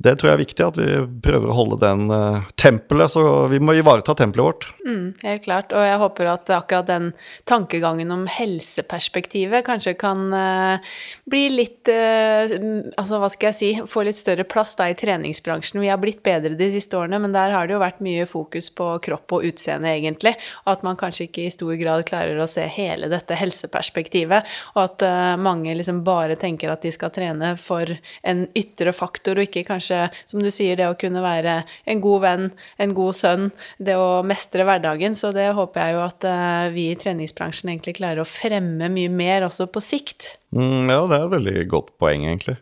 det 0.00 0.14
tror 0.16 0.30
jeg 0.30 0.36
er 0.38 0.40
viktig, 0.40 0.64
at 0.64 0.78
vi 0.80 0.92
prøver 1.20 1.50
å 1.50 1.54
holde 1.58 1.76
den 1.82 2.06
uh, 2.08 2.46
tempelet. 2.56 3.12
Så 3.12 3.22
vi 3.52 3.58
må 3.60 3.74
ivareta 3.76 4.14
tempelet 4.16 4.46
vårt. 4.46 4.66
Mm, 4.86 5.10
helt 5.26 5.42
klart. 5.44 5.74
Og 5.76 5.84
jeg 5.84 5.98
håper 6.00 6.30
at 6.32 6.52
akkurat 6.56 6.88
den 6.88 7.10
tankegangen 7.48 8.14
om 8.14 8.22
helseperspektivet 8.32 9.66
kanskje 9.66 9.92
kan 10.00 10.22
uh, 10.32 10.96
bli 11.28 11.44
litt 11.52 11.90
uh, 11.92 12.56
Altså, 12.96 13.18
hva 13.20 13.28
skal 13.32 13.50
jeg 13.50 13.56
si 13.58 13.68
Få 13.90 14.02
litt 14.06 14.16
større 14.16 14.46
plass 14.48 14.72
da 14.78 14.86
i 14.88 14.96
treningsbransjen. 14.96 15.82
Vi 15.82 15.90
har 15.90 16.00
blitt 16.00 16.22
bedre 16.24 16.54
de 16.56 16.70
siste 16.72 16.96
årene, 16.96 17.20
men 17.20 17.36
der 17.36 17.52
har 17.52 17.68
det 17.68 17.76
jo 17.76 17.82
vært 17.82 18.00
mye 18.04 18.24
fokus 18.28 18.70
på 18.72 18.88
kropp 19.04 19.36
og 19.36 19.44
utseende, 19.50 19.92
egentlig. 19.92 20.32
Og 20.64 20.72
at 20.74 20.86
man 20.86 20.98
kanskje 21.00 21.26
ikke 21.28 21.44
i 21.44 21.52
stor 21.52 21.74
grad 21.80 22.06
klarer 22.08 22.40
å 22.40 22.48
se 22.50 22.64
hele 22.72 23.10
dette 23.12 23.36
helseperspektivet. 23.36 24.48
Og 24.76 24.82
at 24.86 25.04
mange 25.40 25.74
liksom 25.76 26.02
bare 26.06 26.38
tenker 26.40 26.72
at 26.72 26.84
de 26.86 26.92
skal 26.94 27.12
trene 27.14 27.52
for 27.60 27.92
en 28.24 28.46
ytre 28.56 28.94
faktor, 28.96 29.40
og 29.40 29.48
ikke 29.48 29.66
kanskje 29.68 29.89
kanskje, 29.90 30.26
som 30.26 30.42
du 30.42 30.50
sier, 30.50 30.76
det 30.76 30.88
å 30.88 30.98
kunne 30.98 31.22
være 31.22 31.64
en 31.86 32.00
god 32.00 32.22
venn, 32.22 32.46
en 32.78 32.94
god 32.94 33.16
sønn, 33.16 33.50
det 33.78 33.96
å 33.96 34.22
mestre 34.22 34.64
hverdagen. 34.64 35.14
Så 35.14 35.32
det 35.32 35.52
håper 35.56 35.80
jeg 35.80 35.96
jo 35.96 36.04
at 36.04 36.24
uh, 36.28 36.70
vi 36.72 36.90
i 36.90 36.98
treningsbransjen 36.98 37.70
egentlig 37.70 37.98
klarer 37.98 38.22
å 38.22 38.28
fremme 38.28 38.90
mye 38.90 39.10
mer 39.10 39.46
også 39.48 39.68
på 39.70 39.82
sikt. 39.82 40.36
Mm, 40.54 40.90
ja, 40.90 41.04
det 41.06 41.16
er 41.16 41.26
et 41.26 41.36
veldig 41.36 41.66
godt 41.70 41.94
poeng, 42.00 42.26
egentlig. 42.26 42.58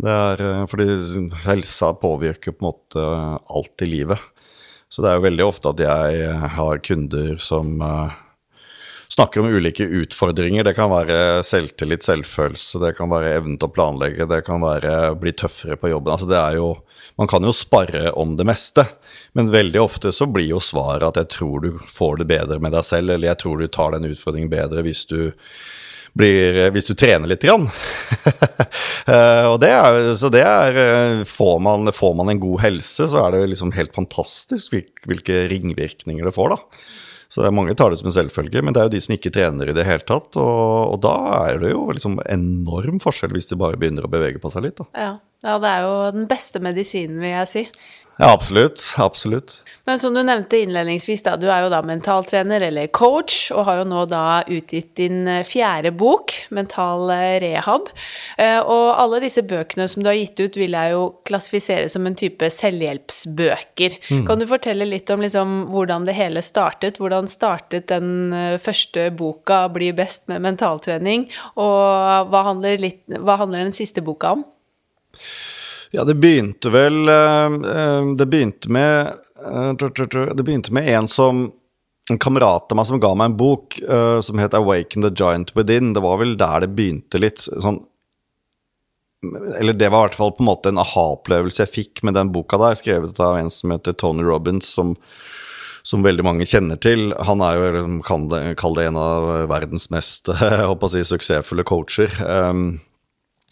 Det 0.00 0.10
er 0.10 0.44
uh, 0.44 0.66
fordi 0.70 1.30
helsa 1.46 1.94
påvirker 1.98 2.54
på 2.54 2.64
en 2.64 2.70
måte 2.70 3.06
alt 3.50 3.86
i 3.86 3.90
livet. 3.90 4.20
Så 4.90 5.04
det 5.04 5.10
er 5.10 5.20
jo 5.20 5.28
veldig 5.28 5.44
ofte 5.46 5.70
at 5.70 5.80
jeg 5.84 6.38
har 6.56 6.80
kunder 6.82 7.36
som 7.42 7.76
uh, 7.78 8.10
snakker 9.14 9.40
om 9.40 9.46
ulike 9.46 9.84
utfordringer. 9.84 10.64
Det 10.64 10.74
kan 10.74 10.92
være 10.92 11.42
selvtillit, 11.46 12.04
selvfølelse, 12.06 12.80
det 12.84 12.94
kan 12.98 13.10
være 13.10 13.34
evnen 13.40 13.58
til 13.58 13.70
å 13.70 13.74
planlegge, 13.74 14.28
det 14.30 14.44
kan 14.46 14.62
være 14.62 14.94
å 15.10 15.18
bli 15.18 15.34
tøffere 15.34 15.78
på 15.80 15.90
jobben. 15.92 16.14
Altså 16.14 16.30
det 16.30 16.38
er 16.40 16.60
jo 16.60 16.76
Man 17.18 17.28
kan 17.28 17.44
jo 17.44 17.52
spare 17.52 18.12
om 18.16 18.36
det 18.38 18.46
meste, 18.48 18.84
men 19.36 19.50
veldig 19.52 19.80
ofte 19.82 20.12
så 20.12 20.24
blir 20.30 20.46
jo 20.54 20.60
svaret 20.62 21.04
at 21.04 21.18
jeg 21.18 21.28
tror 21.34 21.60
du 21.60 21.74
får 21.84 22.20
det 22.20 22.26
bedre 22.30 22.56
med 22.62 22.72
deg 22.72 22.86
selv, 22.86 23.10
eller 23.12 23.28
jeg 23.28 23.40
tror 23.42 23.60
du 23.60 23.66
tar 23.68 23.92
den 23.92 24.08
utfordringen 24.08 24.48
bedre 24.48 24.80
hvis 24.86 25.02
du 25.10 25.34
blir, 26.16 26.70
hvis 26.72 26.88
du 26.88 26.94
trener 26.94 27.28
litt. 27.28 27.44
Grann. 27.44 27.68
Eh, 29.10 29.46
og 29.48 29.56
det 29.62 29.70
er, 29.72 29.96
så 30.20 30.28
det 30.30 30.42
er 30.44 30.76
eh, 30.78 31.22
får 31.26 31.56
man, 31.64 31.88
får 31.96 32.12
man, 32.14 32.28
en 32.30 32.38
god 32.38 32.60
helse, 32.62 33.08
så 33.10 33.24
er 33.24 33.32
det 33.32 33.48
liksom 33.50 33.72
helt 33.74 33.94
fantastisk 33.96 34.76
hvilke 35.08 35.38
ringvirkninger 35.50 36.28
det 36.28 36.34
får, 36.36 36.52
da. 36.52 36.82
Så 37.30 37.46
mange 37.54 37.76
tar 37.78 37.92
det 37.92 38.00
som 38.00 38.08
en 38.10 38.14
selvfølge, 38.16 38.62
men 38.66 38.74
det 38.74 38.80
er 38.82 38.88
jo 38.88 38.94
de 38.96 39.00
som 39.04 39.14
ikke 39.14 39.30
trener 39.30 39.70
i 39.70 39.74
det 39.76 39.86
hele 39.86 40.02
tatt. 40.02 40.34
Og, 40.40 40.94
og 40.96 40.96
da 41.04 41.14
er 41.44 41.60
det 41.62 41.70
jo 41.70 41.84
liksom 41.94 42.18
enorm 42.26 42.98
forskjell 43.02 43.30
hvis 43.36 43.52
de 43.52 43.58
bare 43.60 43.78
begynner 43.78 44.06
å 44.06 44.10
bevege 44.10 44.42
på 44.42 44.50
seg 44.50 44.66
litt. 44.66 44.80
Da. 44.80 44.88
Ja. 44.98 45.12
ja, 45.46 45.54
det 45.62 45.70
er 45.70 45.86
jo 45.86 45.92
den 46.16 46.26
beste 46.30 46.62
medisinen, 46.64 47.20
vil 47.22 47.36
jeg 47.36 47.50
si. 47.52 47.64
Ja, 48.20 48.32
absolutt. 48.32 48.82
Absolutt. 48.98 49.62
Men 49.88 49.98
som 49.98 50.14
du 50.14 50.20
nevnte 50.22 50.58
innledningsvis, 50.60 51.22
da, 51.24 51.32
du 51.40 51.46
er 51.48 51.64
jo 51.64 51.70
da 51.72 51.80
mentaltrener 51.82 52.62
eller 52.66 52.90
coach, 52.92 53.48
og 53.54 53.64
har 53.66 53.80
jo 53.80 53.86
nå 53.88 54.02
da 54.10 54.42
utgitt 54.44 54.92
din 55.00 55.24
eh, 55.24 55.46
fjerde 55.46 55.90
bok, 55.96 56.34
Mental 56.54 57.08
eh, 57.14 57.38
rehab. 57.42 57.88
Eh, 58.36 58.58
og 58.60 59.00
alle 59.00 59.22
disse 59.24 59.42
bøkene 59.48 59.88
som 59.90 60.04
du 60.04 60.10
har 60.10 60.18
gitt 60.18 60.42
ut, 60.42 60.58
vil 60.60 60.76
jeg 60.76 60.92
jo 60.92 61.06
klassifisere 61.26 61.88
som 61.92 62.06
en 62.06 62.18
type 62.18 62.50
selvhjelpsbøker. 62.54 63.96
Mm. 64.12 64.26
Kan 64.28 64.42
du 64.42 64.46
fortelle 64.50 64.88
litt 64.88 65.10
om 65.10 65.24
liksom 65.24 65.56
hvordan 65.72 66.04
det 66.06 66.18
hele 66.18 66.44
startet? 66.44 67.00
Hvordan 67.00 67.30
startet 67.30 67.88
den 67.88 68.58
første 68.60 69.08
boka 69.16 69.64
'Bli 69.72 69.94
best 69.96 70.28
med 70.28 70.44
mentaltrening', 70.44 71.30
og 71.56 72.28
hva 72.30 72.44
handler, 72.52 72.76
litt, 72.78 73.00
hva 73.08 73.40
handler 73.40 73.64
den 73.64 73.76
siste 73.76 74.04
boka 74.04 74.36
om? 74.36 74.44
Ja, 75.90 76.04
det 76.06 76.14
begynte 76.22 76.70
vel 76.70 77.02
Det 77.04 78.26
begynte 78.30 78.70
med 78.70 79.10
Eh, 79.46 80.34
det 80.34 80.42
begynte 80.42 80.72
med 80.72 80.88
en 80.88 81.08
som 81.08 81.52
en 82.10 82.18
kamerat 82.18 82.72
av 82.72 82.76
meg 82.76 82.86
som 82.88 83.00
ga 83.00 83.12
meg 83.14 83.30
en 83.30 83.36
bok 83.38 83.78
som 84.22 84.38
het 84.38 84.54
'Awaken 84.54 85.02
the 85.02 85.10
Giant 85.10 85.54
Within'. 85.54 85.94
Det 85.94 86.00
var 86.00 86.18
vel 86.18 86.36
der 86.36 86.60
det 86.60 86.74
begynte 86.74 87.20
litt 87.20 87.38
sånn 87.38 87.86
Eller 89.58 89.72
det 89.72 89.90
var 89.90 90.06
i 90.06 90.08
hvert 90.08 90.16
fall 90.16 90.32
på 90.32 90.40
en 90.40 90.46
måte 90.46 90.68
en 90.68 90.78
aha-opplevelse 90.78 91.60
jeg 91.60 91.68
fikk 91.68 92.02
med 92.02 92.14
den 92.14 92.32
boka 92.32 92.56
der, 92.56 92.74
skrevet 92.74 93.20
av 93.20 93.36
en 93.36 93.50
som 93.50 93.70
heter 93.70 93.92
Tony 93.92 94.22
Robins, 94.22 94.64
som, 94.64 94.96
som 95.82 96.02
veldig 96.02 96.24
mange 96.24 96.46
kjenner 96.46 96.80
til. 96.80 97.12
Han 97.12 97.42
er 97.42 97.52
jo, 97.54 98.00
kan 98.00 98.30
det, 98.30 98.56
det, 98.56 98.86
en 98.86 98.96
av 98.96 99.46
verdens 99.46 99.90
mest 99.90 100.28
jeg 100.32 100.88
si, 100.88 101.04
suksessfulle 101.04 101.64
coacher. 101.64 102.08
Um, 102.24 102.80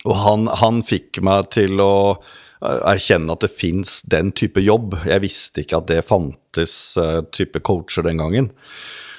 og 0.06 0.14
han, 0.22 0.46
han 0.60 0.82
fikk 0.86 1.22
meg 1.26 1.50
til 1.54 1.80
å 1.82 1.94
erkjenne 2.58 3.34
at 3.34 3.44
det 3.44 3.54
fins 3.54 4.00
den 4.10 4.32
type 4.34 4.62
jobb. 4.62 4.96
Jeg 5.06 5.22
visste 5.22 5.62
ikke 5.62 5.78
at 5.78 5.90
det 5.90 6.06
fantes 6.06 6.72
uh, 6.98 7.20
type 7.34 7.62
coacher 7.66 8.06
den 8.06 8.22
gangen. 8.22 8.50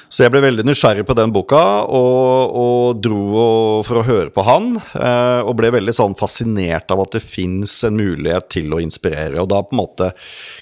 Så 0.09 0.23
jeg 0.23 0.33
ble 0.33 0.41
veldig 0.41 0.63
nysgjerrig 0.65 1.03
på 1.05 1.13
den 1.13 1.29
boka, 1.29 1.59
og, 1.85 2.55
og 2.57 3.01
dro 3.03 3.19
og, 3.29 3.83
for 3.85 4.01
å 4.01 4.05
høre 4.07 4.31
på 4.33 4.41
han. 4.47 4.71
Eh, 4.97 5.41
og 5.45 5.53
ble 5.59 5.69
veldig 5.75 5.93
sånn 5.93 6.15
fascinert 6.17 6.89
av 6.89 7.03
at 7.03 7.13
det 7.13 7.21
fins 7.21 7.75
en 7.85 7.93
mulighet 7.99 8.49
til 8.49 8.73
å 8.73 8.81
inspirere. 8.81 9.37
Og 9.37 9.51
da 9.53 9.61
på 9.61 9.77
en 9.77 9.81
måte 9.83 10.09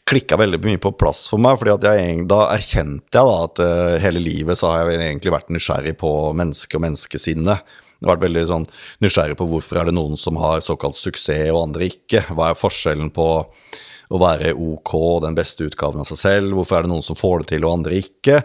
klikka 0.07 0.35
veldig 0.41 0.59
mye 0.65 0.81
på 0.83 0.91
plass 0.99 1.23
for 1.31 1.39
meg, 1.39 1.61
fordi 1.61 1.77
da 2.27 2.41
erkjente 2.51 3.07
jeg 3.07 3.31
da 3.31 3.39
at 3.45 3.63
eh, 3.63 3.95
hele 4.03 4.23
livet 4.25 4.59
så 4.59 4.73
har 4.73 4.91
jeg 4.91 5.05
egentlig 5.05 5.37
vært 5.37 5.55
nysgjerrig 5.55 5.95
på 6.03 6.13
menneske 6.35 6.75
og 6.75 6.83
menneskesinnet. 6.89 7.77
Har 8.01 8.13
vært 8.13 8.25
veldig 8.27 8.45
sånn 8.49 8.67
nysgjerrig 9.03 9.37
på 9.39 9.47
hvorfor 9.49 9.81
er 9.81 9.89
det 9.89 9.97
noen 9.97 10.19
som 10.19 10.37
har 10.41 10.63
såkalt 10.65 10.97
suksess 10.97 11.49
og 11.53 11.63
andre 11.63 11.89
ikke. 11.91 12.25
Hva 12.29 12.51
er 12.51 12.59
forskjellen 12.59 13.09
på 13.15 13.27
å 14.07 14.21
være 14.21 14.53
OK, 14.53 14.93
den 15.25 15.37
beste 15.37 15.67
utgaven 15.67 16.03
av 16.03 16.09
seg 16.09 16.21
selv? 16.21 16.57
Hvorfor 16.57 16.79
er 16.79 16.87
det 16.87 16.93
noen 16.93 17.05
som 17.05 17.19
får 17.19 17.43
det 17.43 17.55
til 17.55 17.67
og 17.67 17.79
andre 17.79 18.01
ikke? 18.03 18.41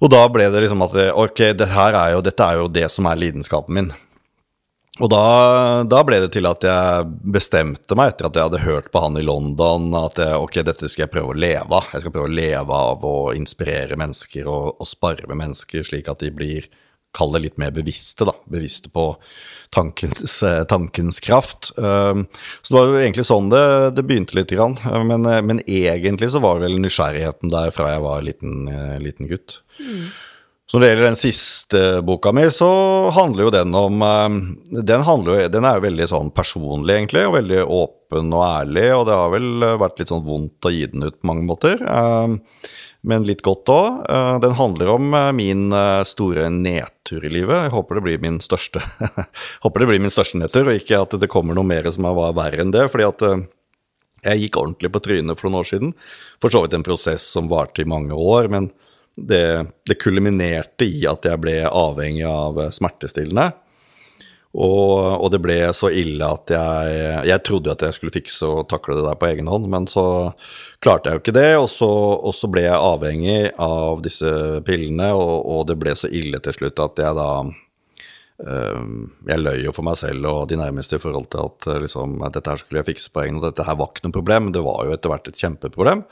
Og 0.00 0.08
da 0.12 0.22
ble 0.32 0.48
det 0.48 0.62
liksom 0.64 0.86
at 0.86 0.96
ok, 1.12 1.42
det 1.60 1.68
er 1.68 2.14
jo, 2.14 2.22
dette 2.24 2.46
er 2.46 2.62
jo 2.62 2.70
det 2.72 2.88
som 2.92 3.08
er 3.10 3.20
lidenskapen 3.20 3.76
min. 3.76 3.92
Og 5.00 5.08
da, 5.08 5.20
da, 5.88 6.00
ble 6.04 6.18
det 6.24 6.32
til 6.34 6.48
at 6.48 6.64
jeg 6.66 7.06
bestemte 7.32 7.96
meg, 7.96 8.12
etter 8.12 8.26
at 8.28 8.36
jeg 8.36 8.48
hadde 8.48 8.64
hørt 8.66 8.90
på 8.92 9.00
han 9.00 9.16
i 9.16 9.24
London, 9.24 9.88
at 9.96 10.18
jeg, 10.20 10.36
ok, 10.36 10.58
dette 10.66 10.90
skal 10.90 11.06
jeg 11.06 11.12
prøve 11.14 11.32
å 11.32 11.38
leve 11.40 11.78
av. 11.78 11.88
Jeg 11.94 12.04
skal 12.04 12.14
prøve 12.16 12.28
å 12.28 12.34
leve 12.40 12.80
av 12.90 13.06
å 13.08 13.14
inspirere 13.36 13.96
mennesker 14.00 14.50
og, 14.50 14.74
og 14.76 14.88
spare 14.88 15.28
med 15.30 15.40
mennesker, 15.40 15.86
slik 15.86 16.10
at 16.12 16.20
de 16.24 16.32
blir 16.34 16.68
Kall 17.16 17.32
det 17.34 17.40
litt 17.42 17.58
mer 17.58 17.72
bevisste, 17.74 18.26
da. 18.28 18.34
Bevisste 18.50 18.90
på 18.94 19.16
tankens, 19.74 20.42
eh, 20.46 20.62
tankens 20.64 21.20
kraft. 21.20 21.72
Um, 21.76 22.26
så 22.62 22.74
det 22.74 22.78
var 22.78 22.86
jo 22.86 23.00
egentlig 23.00 23.26
sånn 23.26 23.50
det, 23.50 23.64
det 23.96 24.06
begynte 24.06 24.38
litt. 24.38 24.50
Grann. 24.50 24.76
Men, 25.06 25.26
eh, 25.26 25.42
men, 25.42 25.62
egentlig 25.66 26.30
så 26.30 26.42
var 26.42 26.58
det 26.58 26.68
vel 26.68 26.80
nysgjerrigheten 26.82 27.52
der 27.52 27.70
fra 27.74 27.92
jeg 27.92 28.02
var 28.02 28.24
liten, 28.26 28.56
eh, 28.70 28.96
liten 29.02 29.30
gutt. 29.30 29.60
Mm. 29.78 30.08
Så 30.70 30.78
når 30.78 30.82
det 30.82 30.90
gjelder 30.90 31.08
den 31.08 31.18
siste 31.18 31.80
boka 32.06 32.32
mi, 32.34 32.44
så 32.54 32.70
handler 33.14 33.48
jo 33.48 33.50
den 33.50 33.74
om 33.74 34.02
Den, 34.70 35.02
handler, 35.02 35.48
den 35.50 35.66
er 35.66 35.80
jo 35.80 35.86
veldig 35.88 36.06
sånn 36.06 36.30
personlig, 36.30 36.94
egentlig, 36.94 37.24
og 37.26 37.34
veldig 37.40 37.64
åpen 37.66 38.30
og 38.30 38.44
ærlig. 38.46 38.84
Og 38.94 39.02
det 39.08 39.16
har 39.18 39.32
vel 39.34 39.66
vært 39.82 39.98
litt 39.98 40.12
sånn 40.12 40.22
vondt 40.22 40.70
å 40.70 40.70
gi 40.70 40.86
den 40.92 41.08
ut 41.08 41.18
på 41.18 41.26
mange 41.26 41.42
måter. 41.48 41.82
Men 43.00 43.24
litt 43.24 43.40
godt 43.46 43.70
òg. 43.72 44.02
Den 44.44 44.52
handler 44.58 44.90
om 44.92 45.14
min 45.36 45.72
store 46.04 46.50
nedtur 46.52 47.24
i 47.24 47.30
livet. 47.32 47.64
Jeg 47.64 47.72
håper 47.72 47.96
det 47.96 48.02
blir 48.04 48.20
min 48.20 48.36
største 48.44 48.82
håper 49.64 49.80
det 49.80 49.88
blir 49.88 50.02
min 50.04 50.12
største 50.12 50.36
nedtur, 50.36 50.68
og 50.68 50.76
ikke 50.76 51.00
at 51.06 51.16
det 51.22 51.30
kommer 51.32 51.56
noe 51.56 51.64
mer 51.64 51.88
som 51.88 52.04
var 52.18 52.36
verre 52.36 52.60
enn 52.60 52.74
det. 52.74 52.84
fordi 52.92 53.08
at 53.08 53.24
jeg 54.20 54.42
gikk 54.42 54.60
ordentlig 54.60 54.92
på 54.92 55.00
trynet 55.00 55.40
for 55.40 55.48
noen 55.48 55.62
år 55.62 55.70
siden. 55.70 55.94
For 56.44 56.52
så 56.52 56.60
vidt 56.66 56.76
en 56.76 56.84
prosess 56.84 57.24
som 57.24 57.48
varte 57.48 57.80
i 57.80 57.88
mange 57.88 58.12
år. 58.12 58.52
men 58.52 58.68
det, 59.16 59.66
det 59.86 59.98
kulminerte 60.00 60.86
i 60.86 61.02
at 61.08 61.26
jeg 61.26 61.40
ble 61.42 61.56
avhengig 61.66 62.24
av 62.28 62.60
smertestillende. 62.74 63.50
Og, 64.50 65.22
og, 65.22 65.28
det 65.30 65.38
ble 65.44 65.58
så 65.76 65.92
ille 65.94 66.26
at 66.26 66.50
jeg, 66.50 66.94
jeg 67.30 67.42
trodde 67.46 67.70
at 67.70 67.84
jeg 67.86 67.94
skulle 67.94 68.14
fikse 68.16 68.48
og 68.48 68.64
takle 68.70 68.96
det 68.98 69.04
der 69.06 69.18
på 69.20 69.28
egen 69.28 69.50
hånd, 69.50 69.68
men 69.70 69.86
så 69.86 70.04
klarte 70.82 71.06
jeg 71.06 71.18
jo 71.18 71.22
ikke 71.22 71.36
det. 71.36 71.50
Og 71.60 71.68
så, 71.70 71.90
og 72.18 72.34
så 72.34 72.50
ble 72.50 72.64
jeg 72.66 72.74
avhengig 72.74 73.40
av 73.62 74.02
disse 74.02 74.32
pillene, 74.66 75.12
og, 75.14 75.36
og, 75.46 75.66
det 75.70 75.78
ble 75.78 75.94
så 75.94 76.10
ille 76.10 76.42
til 76.42 76.56
slutt 76.56 76.82
at 76.82 76.98
jeg 76.98 77.18
da 77.20 77.30
jeg 78.40 79.40
løy 79.40 79.64
jo 79.66 79.72
for 79.76 79.84
meg 79.84 79.98
selv 80.00 80.24
og 80.30 80.40
de 80.48 80.56
nærmeste 80.56 80.96
i 80.96 81.02
forhold 81.02 81.28
til 81.32 81.42
at, 81.44 81.66
eh, 81.68 81.80
liksom, 81.84 82.18
dette 82.32 82.52
her 82.52 82.60
skulle 82.60 82.80
jeg 82.80 82.88
fikse 82.88 83.12
på 83.12 83.22
egen 83.24 83.36
hånd. 83.36 83.46
Dette 83.48 83.66
her 83.66 83.76
var 83.76 83.90
ikke 83.90 84.06
noe 84.06 84.16
problem, 84.16 84.50
det 84.54 84.62
var 84.64 84.86
jo 84.86 84.94
etter 84.94 85.12
hvert 85.12 85.28
et 85.28 85.42
kjempeproblem. 85.42 86.04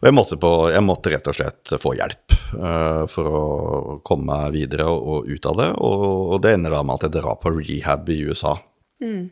Og 0.00 0.08
jeg 0.08 0.16
måtte, 0.16 0.38
på, 0.40 0.52
jeg 0.74 0.84
måtte 0.86 1.12
rett 1.14 1.30
og 1.30 1.36
slett 1.38 1.74
få 1.82 1.94
hjelp 1.98 2.36
uh, 2.58 3.04
for 3.10 3.30
å 3.30 3.44
komme 4.06 4.30
meg 4.30 4.56
videre 4.56 4.88
og, 4.90 5.10
og, 5.14 5.28
ut 5.30 5.50
av 5.52 5.60
det. 5.60 5.68
Og, 5.78 6.06
og, 6.34 6.38
det 6.44 6.56
ender 6.56 6.74
da 6.74 6.82
med 6.86 6.98
at 6.98 7.06
jeg 7.06 7.16
drar 7.18 7.38
på 7.42 7.54
rehab 7.54 8.10
i 8.10 8.22
USA. 8.30 8.56
Mm. 9.04 9.28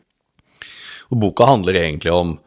Og 1.09 1.21
boka 1.25 1.49
handler 1.49 1.81
egentlig 1.81 2.13
om 2.13 2.37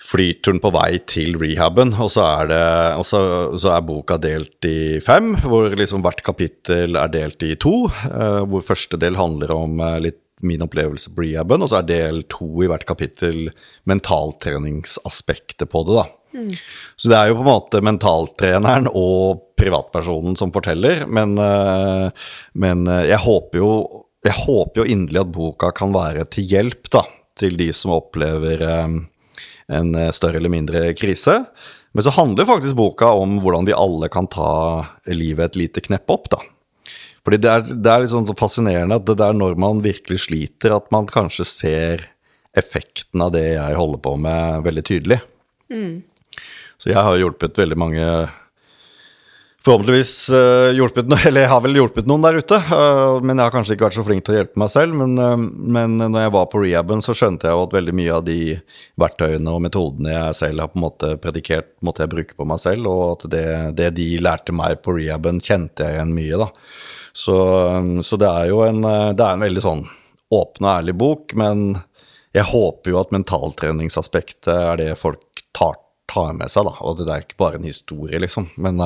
flyturen 0.00 0.60
på 0.62 0.72
vei 0.74 1.00
til 1.08 1.36
rehaben, 1.40 1.92
og 2.00 2.10
så 2.14 2.24
er, 2.24 2.50
det, 2.50 2.62
og 3.00 3.06
så, 3.06 3.20
så 3.60 3.74
er 3.74 3.86
boka 3.86 4.16
delt 4.20 4.66
i 4.68 4.98
fem, 5.04 5.34
hvor 5.44 5.68
liksom 5.76 6.04
hvert 6.04 6.22
kapittel 6.26 6.96
er 6.98 7.12
delt 7.12 7.44
i 7.44 7.54
to. 7.60 7.84
Uh, 8.06 8.40
hvor 8.48 8.64
første 8.64 9.00
del 9.00 9.18
handler 9.20 9.52
om 9.54 9.80
uh, 9.82 9.98
litt 10.02 10.22
min 10.40 10.62
opplevelse 10.64 11.12
på 11.12 11.26
rehaben, 11.26 11.60
og 11.60 11.68
så 11.68 11.82
er 11.82 11.90
del 11.90 12.22
to 12.32 12.48
i 12.64 12.70
hvert 12.70 12.86
kapittel 12.88 13.50
mentaltreningsaspektet 13.90 15.68
på 15.68 15.84
det, 15.84 15.98
da. 15.98 16.06
Mm. 16.30 16.52
Så 16.96 17.10
det 17.10 17.18
er 17.18 17.28
jo 17.28 17.36
på 17.36 17.44
en 17.44 17.50
måte 17.50 17.82
mentaltreneren 17.84 18.86
og 18.88 19.50
privatpersonen 19.60 20.38
som 20.40 20.54
forteller, 20.54 21.04
men, 21.12 21.36
uh, 21.36 22.08
men 22.56 22.88
jeg 22.88 23.20
håper 23.20 23.60
jo 23.60 23.72
jeg 24.20 24.36
håper 24.36 24.82
jo 24.82 24.84
inderlig 24.84 25.22
at 25.22 25.30
boka 25.32 25.70
kan 25.72 25.94
være 25.94 26.26
til 26.28 26.44
hjelp 26.50 26.90
da, 26.92 27.00
til 27.40 27.56
de 27.56 27.70
som 27.72 27.94
opplever 27.94 28.60
um, 28.84 28.98
en 29.70 29.94
eh, 29.94 30.12
større 30.14 30.40
eller 30.40 30.52
mindre 30.52 30.90
krise. 30.98 31.40
Men 31.92 32.06
så 32.06 32.12
handler 32.14 32.48
faktisk 32.48 32.78
boka 32.78 33.10
om 33.18 33.38
hvordan 33.42 33.66
vi 33.66 33.76
alle 33.76 34.10
kan 34.12 34.28
ta 34.30 34.86
livet 35.10 35.52
et 35.52 35.60
lite 35.64 35.84
knepp 35.84 36.10
opp, 36.12 36.30
da. 36.34 36.42
Fordi 37.26 37.40
det 37.42 37.50
er, 37.50 37.64
det 37.84 37.92
er 37.92 38.06
sånn 38.08 38.28
fascinerende 38.38 38.96
at 38.96 39.08
det 39.08 39.26
er 39.26 39.36
når 39.36 39.58
man 39.60 39.82
virkelig 39.84 40.22
sliter, 40.24 40.72
at 40.76 40.86
man 40.94 41.08
kanskje 41.10 41.46
ser 41.48 42.06
effekten 42.56 43.22
av 43.22 43.34
det 43.34 43.44
jeg 43.52 43.76
holder 43.78 44.00
på 44.02 44.14
med, 44.18 44.62
veldig 44.64 44.84
tydelig. 44.86 45.20
Mm. 45.70 46.00
Så 46.80 46.90
jeg 46.90 47.02
har 47.04 47.18
hjulpet 47.20 47.58
veldig 47.60 47.78
mange 47.78 48.06
forhåpentligvis 49.64 50.12
uh, 50.32 50.70
hjulpet 50.72 51.08
noen, 51.08 51.20
Eller 51.28 51.44
jeg 51.44 51.52
har 51.52 51.62
vel 51.64 51.76
hjulpet 51.76 52.08
noen 52.08 52.24
der 52.24 52.38
ute. 52.40 52.58
Uh, 52.70 53.20
men 53.20 53.36
jeg 53.36 53.44
har 53.44 53.54
kanskje 53.54 53.76
ikke 53.76 53.86
vært 53.88 53.98
så 53.98 54.04
flink 54.06 54.24
til 54.26 54.34
å 54.34 54.38
hjelpe 54.38 54.62
meg 54.62 54.72
selv. 54.72 54.96
Men, 54.96 55.16
uh, 55.20 55.34
men 55.76 55.98
når 56.00 56.24
jeg 56.24 56.34
var 56.36 56.46
på 56.52 56.62
rehaben, 56.64 57.04
så 57.04 57.16
skjønte 57.16 57.50
jeg 57.50 57.64
at 57.64 57.76
veldig 57.76 57.96
mye 58.00 58.14
av 58.16 58.24
de 58.28 58.38
verktøyene 59.00 59.56
og 59.56 59.64
metodene 59.66 60.14
jeg 60.14 60.38
selv 60.40 60.64
har 60.64 60.72
på 60.72 60.80
en 60.80 60.86
måte 60.86 61.12
predikert, 61.22 61.74
måtte 61.84 62.04
jeg 62.04 62.14
bruke 62.14 62.38
på 62.38 62.48
meg 62.48 62.62
selv. 62.62 62.88
Og 62.90 63.04
at 63.14 63.28
det, 63.34 63.48
det 63.80 63.90
de 63.98 64.08
lærte 64.22 64.56
meg 64.56 64.80
på 64.84 64.96
rehaben, 64.96 65.42
kjente 65.44 65.86
jeg 65.86 65.98
igjen 65.98 66.16
mye, 66.16 66.40
da. 66.46 66.48
Så, 67.10 67.36
så 68.06 68.16
det 68.22 68.28
er 68.30 68.52
jo 68.52 68.60
en, 68.62 68.84
det 68.86 69.24
er 69.24 69.34
en 69.34 69.42
veldig 69.42 69.62
sånn 69.64 69.80
åpen 70.30 70.62
og 70.62 70.70
ærlig 70.76 70.92
bok, 70.94 71.32
men 71.34 71.72
jeg 72.36 72.46
håper 72.46 72.92
jo 72.92 73.00
at 73.00 73.10
mentaltreningsaspektet 73.10 74.52
er 74.54 74.78
det 74.78 74.92
folk 75.00 75.42
tar, 75.56 75.74
tar 76.06 76.30
med 76.38 76.52
seg, 76.52 76.68
da. 76.68 76.76
Og 76.86 77.02
det 77.02 77.10
er 77.10 77.26
ikke 77.26 77.40
bare 77.42 77.58
en 77.58 77.66
historie, 77.66 78.20
liksom. 78.22 78.46
Men 78.62 78.78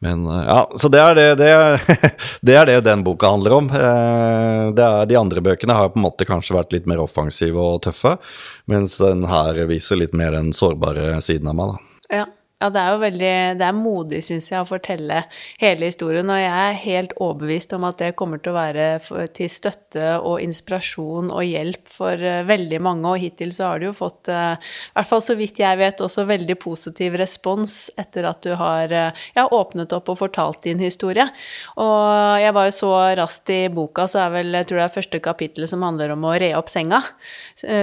men 0.00 0.26
eh, 0.26 0.44
ja, 0.48 0.60
så 0.80 0.88
det 0.92 1.00
er 1.00 1.14
det, 1.18 1.28
det, 1.40 1.52
det 2.46 2.56
er 2.56 2.68
det, 2.70 2.78
den 2.88 3.04
boka 3.04 3.30
handler 3.34 3.56
om. 3.58 3.70
Eh, 3.70 5.04
de 5.06 5.18
andre 5.18 5.44
bøkene 5.44 5.76
har 5.76 5.92
på 5.92 6.00
en 6.00 6.06
måte 6.08 6.28
kanskje 6.28 6.56
vært 6.56 6.74
litt 6.76 6.88
mer 6.90 7.02
offensive 7.04 7.60
og 7.60 7.82
tøffe, 7.84 8.16
mens 8.70 8.96
den 9.02 9.26
her 9.28 9.60
viser 9.70 10.00
litt 10.00 10.16
mer 10.16 10.36
den 10.38 10.54
sårbare 10.56 11.18
siden 11.24 11.52
av 11.52 11.58
meg. 11.60 11.74
Da. 11.74 12.20
Ja. 12.22 12.28
Ja, 12.60 12.68
det 12.68 12.80
er 12.80 12.90
jo 12.92 13.00
veldig 13.00 13.28
Det 13.56 13.64
er 13.64 13.72
modig, 13.72 14.18
syns 14.26 14.50
jeg, 14.50 14.60
å 14.60 14.68
fortelle 14.68 15.22
hele 15.62 15.86
historien. 15.88 16.28
Og 16.28 16.36
jeg 16.36 16.50
er 16.52 16.80
helt 16.82 17.14
overbevist 17.16 17.72
om 17.72 17.86
at 17.88 18.02
det 18.02 18.10
kommer 18.18 18.42
til 18.42 18.52
å 18.52 18.58
være 18.58 18.88
til 19.32 19.48
støtte 19.48 20.18
og 20.18 20.42
inspirasjon 20.44 21.30
og 21.32 21.40
hjelp 21.40 21.88
for 21.88 22.20
uh, 22.20 22.42
veldig 22.44 22.80
mange. 22.84 23.08
Og 23.08 23.22
hittil 23.22 23.54
så 23.56 23.70
har 23.70 23.80
du 23.80 23.86
jo 23.88 23.94
fått, 23.96 24.28
uh, 24.28 24.60
i 24.60 24.92
hvert 24.98 25.08
fall 25.08 25.22
så 25.24 25.38
vidt 25.38 25.62
jeg 25.62 25.78
vet, 25.80 26.02
også 26.04 26.26
veldig 26.28 26.58
positiv 26.60 27.16
respons 27.22 27.78
etter 27.96 28.28
at 28.28 28.44
du 28.44 28.52
har 28.60 28.92
uh, 28.92 29.24
ja, 29.38 29.46
åpnet 29.48 29.96
opp 29.96 30.12
og 30.12 30.20
fortalt 30.20 30.60
din 30.68 30.84
historie. 30.84 31.30
Og 31.80 32.44
jeg 32.44 32.52
var 32.58 32.68
jo 32.68 32.76
så 32.76 32.92
raskt 33.22 33.54
i 33.56 33.60
boka, 33.72 34.04
så 34.04 34.26
er 34.26 34.36
vel 34.36 34.60
jeg 34.60 34.68
tror 34.68 34.82
det 34.82 34.86
er 34.90 34.96
første 34.98 35.22
kapittel 35.24 35.68
som 35.70 35.88
handler 35.88 36.12
om 36.12 36.28
å 36.28 36.36
re 36.36 36.52
opp 36.60 36.68
senga. 36.68 37.00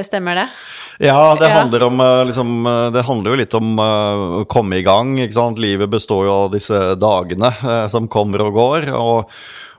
Stemmer 0.06 0.38
det? 0.44 0.46
Ja, 1.10 1.34
det 1.40 1.50
handler 1.54 1.84
om 1.86 2.00
liksom 2.28 2.66
Det 2.94 3.04
handler 3.06 3.34
jo 3.34 3.38
litt 3.40 3.54
om 3.58 3.76
å 3.82 4.46
komme 4.50 4.67
komme 4.68 4.82
i 4.82 4.84
gang. 4.84 5.16
ikke 5.24 5.38
sant? 5.38 5.60
Livet 5.60 5.90
består 5.90 6.26
jo 6.28 6.34
av 6.34 6.52
disse 6.52 6.76
dagene 7.00 7.54
eh, 7.56 7.88
som 7.88 8.10
kommer 8.12 8.44
og 8.48 8.54
går. 8.60 8.92
og 8.92 9.32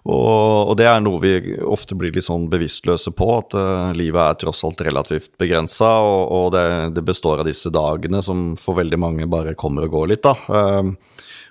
og, 0.09 0.71
og, 0.71 0.77
det 0.79 0.87
er 0.89 1.03
noe 1.03 1.19
vi 1.21 1.33
ofte 1.69 1.93
blir 1.99 2.15
litt 2.15 2.25
sånn 2.25 2.47
bevisstløse 2.49 3.11
på, 3.13 3.27
at 3.35 3.53
uh, 3.59 3.91
livet 3.93 4.23
er 4.23 4.39
tross 4.41 4.63
alt 4.65 4.81
relativt 4.87 5.35
begrensa, 5.37 5.91
og, 6.01 6.23
og 6.33 6.47
det, 6.55 6.63
det, 6.97 7.03
består 7.05 7.43
av 7.43 7.45
disse 7.51 7.69
dagene 7.69 8.23
som 8.25 8.55
for 8.57 8.79
veldig 8.79 8.97
mange 8.97 9.27
bare 9.29 9.53
kommer 9.59 9.85
og 9.85 9.93
går 9.93 10.09
litt, 10.15 10.25
da. 10.25 10.33
Uh, 10.49 10.95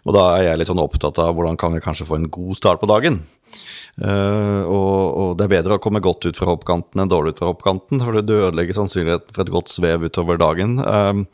og 0.09 0.15
da 0.15 0.23
er 0.39 0.47
jeg 0.47 0.61
litt 0.63 0.71
sånn 0.71 0.81
opptatt 0.81 1.21
av 1.21 1.35
hvordan 1.37 1.59
kan 1.59 1.75
vi 1.75 1.83
kanskje 1.85 2.07
få 2.09 2.17
en 2.17 2.31
god 2.33 2.57
start 2.57 2.81
på 2.81 2.89
dagen. 2.89 3.19
Uh, 4.01 4.63
og, 4.65 4.97
og, 5.05 5.29
det 5.37 5.45
er 5.45 5.53
bedre 5.59 5.77
å 5.77 5.83
komme 5.83 6.01
godt 6.01 6.25
ut 6.25 6.39
fra 6.39 6.49
hoppkanten 6.49 7.03
enn 7.03 7.13
dårlig 7.13 7.35
ut 7.35 7.43
fra 7.43 7.51
hoppkanten, 7.51 8.01
for 8.01 8.17
det 8.17 8.41
ødelegger 8.41 8.79
sannsynligheten 8.79 9.37
for 9.37 9.45
et 9.45 9.53
godt 9.53 9.75
svev 9.75 10.07
utover 10.07 10.41
dagen. 10.41 10.79
Uh, 10.81 11.27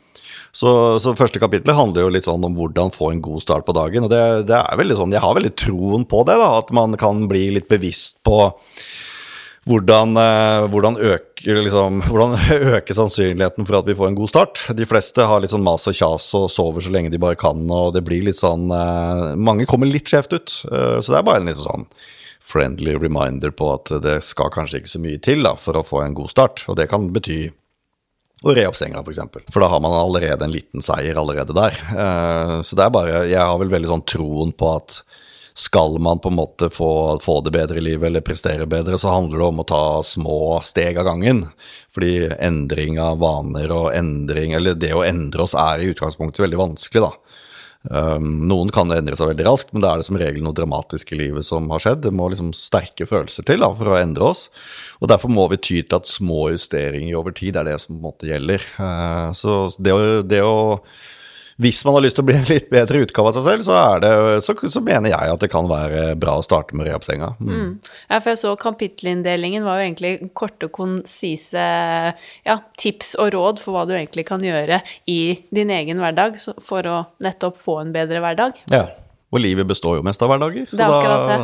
så, 0.54 0.70
så, 1.02 1.16
første 1.18 1.40
kapitlet 1.42 1.74
handler 1.74 2.04
jo 2.04 2.12
litt 2.14 2.28
sånn 2.28 2.44
om 2.46 2.54
hvordan 2.54 2.92
få 2.94 3.10
en 3.10 3.22
god 3.24 3.42
start 3.42 3.66
på 3.66 3.74
dagen. 3.74 4.06
Og 4.06 4.12
det, 4.12 4.22
det 4.46 4.54
er 4.60 4.78
veldig 4.78 5.00
sånn, 5.00 5.14
jeg 5.16 5.24
har 5.24 5.34
veldig 5.34 5.50
troen 5.58 6.06
på 6.06 6.22
det, 6.28 6.36
da, 6.38 6.52
at 6.60 6.70
man 6.76 6.94
kan 7.00 7.24
bli 7.30 7.48
litt 7.56 7.66
bevisst 7.70 8.20
på 8.26 8.38
hvordan, 9.64 10.12
eh, 10.20 10.66
hvordan, 10.70 10.98
øke, 11.00 11.56
liksom, 11.66 12.02
hvordan, 12.10 12.36
øke, 12.78 12.94
sannsynligheten 12.94 13.66
for 13.66 13.80
at 13.80 13.88
vi 13.88 13.96
får 13.98 14.12
en 14.12 14.18
god 14.20 14.30
start. 14.30 14.62
De 14.78 14.86
fleste 14.86 15.26
har 15.26 15.42
litt 15.42 15.54
sånn 15.54 15.64
mas 15.64 15.88
og 15.90 15.96
kjas 15.98 16.28
og 16.38 16.46
sover 16.52 16.84
så 16.84 16.94
lenge 16.94 17.10
de 17.10 17.22
bare 17.22 17.40
kan, 17.40 17.64
og 17.66 17.94
det 17.96 18.04
blir 18.06 18.22
litt 18.28 18.38
sånn 18.38 18.68
eh, 18.70 19.32
Mange 19.34 19.66
kommer 19.66 19.90
litt 19.90 20.06
skjevt 20.10 20.36
ut. 20.36 20.58
Eh, 20.70 21.00
så 21.00 21.10
det 21.10 21.18
er 21.18 21.26
bare 21.26 21.42
en 21.42 21.50
litt 21.50 21.62
sånn 21.64 21.88
friendly 22.44 22.94
reminder 23.00 23.50
på 23.56 23.72
at 23.72 23.90
det 24.04 24.18
skal 24.22 24.52
kanskje 24.52 24.82
ikke 24.82 24.94
så 24.94 25.02
mye 25.02 25.20
til 25.24 25.46
da, 25.46 25.56
for 25.58 25.80
å 25.80 25.86
få 25.86 26.04
en 26.04 26.14
god 26.14 26.30
start. 26.30 26.66
Og 26.68 26.78
det 26.78 26.90
kan 26.92 27.08
bety 27.10 27.48
å 28.44 28.54
re 28.54 28.66
opp 28.68 28.76
senga, 28.78 29.00
f.eks. 29.00 29.06
For, 29.06 29.14
eksempel. 29.16 29.44
for 29.52 29.64
da 29.64 29.72
har 29.72 29.82
man 29.82 29.96
allerede 29.96 30.44
en 30.44 30.54
liten 30.54 30.84
seier 30.84 31.16
allerede 31.20 31.56
der. 31.56 31.78
Så 32.64 32.76
det 32.76 32.84
er 32.84 32.92
bare 32.92 33.22
Jeg 33.24 33.40
har 33.40 33.56
vel 33.60 33.72
veldig 33.72 33.90
sånn 33.90 34.08
troen 34.08 34.52
på 34.52 34.74
at 34.76 35.00
skal 35.56 35.98
man 36.02 36.18
på 36.18 36.28
en 36.28 36.34
måte 36.34 36.70
få, 36.70 37.18
få, 37.22 37.40
det 37.40 37.52
bedre 37.54 37.78
i 37.78 37.84
livet 37.86 38.08
eller 38.08 38.24
prestere 38.26 38.66
bedre, 38.66 38.98
så 38.98 39.12
handler 39.14 39.38
det 39.38 39.44
om 39.46 39.60
å 39.62 39.66
ta 39.70 39.84
små 40.02 40.38
steg 40.66 40.98
av 40.98 41.06
gangen. 41.06 41.44
Fordi 41.94 42.26
endring 42.42 42.98
av 42.98 43.20
vaner 43.22 43.70
og 43.70 43.92
endring, 43.94 44.56
eller 44.58 44.74
det 44.74 44.90
å 44.94 45.04
endre 45.06 45.46
oss, 45.46 45.54
er 45.54 45.78
i 45.78 45.92
utgangspunktet 45.92 46.42
veldig 46.42 46.58
vanskelig, 46.58 47.04
da. 47.06 47.38
Um, 47.84 48.46
noen 48.48 48.70
kan 48.72 48.88
endre 48.94 49.16
seg 49.18 49.28
veldig 49.28 49.44
raskt, 49.44 49.72
men 49.74 49.84
da 49.84 49.92
er 49.92 50.00
det 50.00 50.06
som 50.08 50.16
regel 50.20 50.44
noe 50.44 50.56
dramatisk 50.56 51.12
i 51.12 51.18
livet 51.20 51.44
som 51.44 51.66
har 51.72 51.82
skjedd. 51.84 52.04
Det 52.06 52.14
må 52.16 52.30
liksom 52.32 52.54
sterke 52.56 53.06
følelser 53.08 53.44
til 53.48 53.64
da, 53.64 53.68
for 53.76 53.92
å 53.92 53.98
endre 53.98 54.30
oss. 54.32 54.46
Og 55.02 55.10
derfor 55.12 55.32
må 55.32 55.46
vi 55.52 55.60
ty 55.60 55.80
til 55.82 55.98
at 55.98 56.08
små 56.08 56.48
justeringer 56.54 57.18
over 57.20 57.36
tid 57.36 57.58
er 57.60 57.68
det 57.68 57.76
som 57.82 57.92
på 57.92 57.98
en 57.98 58.06
måte 58.06 58.30
gjelder. 58.30 58.64
Uh, 58.78 59.28
så 59.36 59.58
det 59.76 59.92
å, 59.92 60.06
det 60.24 60.40
å 60.44 60.56
hvis 61.62 61.84
man 61.86 61.94
har 61.94 62.02
lyst 62.02 62.18
til 62.18 62.24
å 62.24 62.28
bli 62.28 62.36
en 62.36 62.48
litt 62.48 62.66
bedre 62.72 63.04
utgave 63.04 63.30
av 63.30 63.36
seg 63.36 63.46
selv, 63.46 63.66
så, 63.66 63.76
det, 64.02 64.10
så, 64.46 64.56
så, 64.58 64.82
mener 64.84 65.12
jeg 65.12 65.34
at 65.34 65.44
det 65.44 65.50
kan 65.52 65.68
være 65.70 66.16
bra 66.18 66.38
å 66.40 66.46
starte 66.46 66.74
med 66.74 66.88
rehabsenga. 66.88 67.34
Mm. 67.38 67.52
Mm. 67.54 67.70
Ja, 68.08 68.18
for 68.18 68.32
jeg 68.32 68.40
så 68.42 68.54
kapittelinndelingen 68.60 69.66
var 69.66 69.78
jo 69.78 69.86
egentlig 69.86 70.12
korte, 70.34 70.70
konsise 70.74 71.68
ja, 72.46 72.58
tips 72.80 73.14
og 73.22 73.32
råd 73.36 73.62
for 73.62 73.76
hva 73.76 73.86
du 73.86 73.94
egentlig 73.94 74.26
kan 74.28 74.42
gjøre 74.44 74.82
i 75.10 75.20
din 75.54 75.70
egen 75.74 76.02
hverdag 76.02 76.40
for 76.42 76.90
å 76.90 77.00
nettopp 77.22 77.62
få 77.62 77.80
en 77.84 77.94
bedre 77.94 78.22
hverdag. 78.24 78.58
Ja. 78.74 78.88
Og 79.34 79.40
livet 79.42 79.66
består 79.66 79.98
jo 79.98 80.04
mest 80.06 80.22
av 80.22 80.30
hverdager. 80.30 80.68
Så, 80.70 80.78
da, 80.78 81.38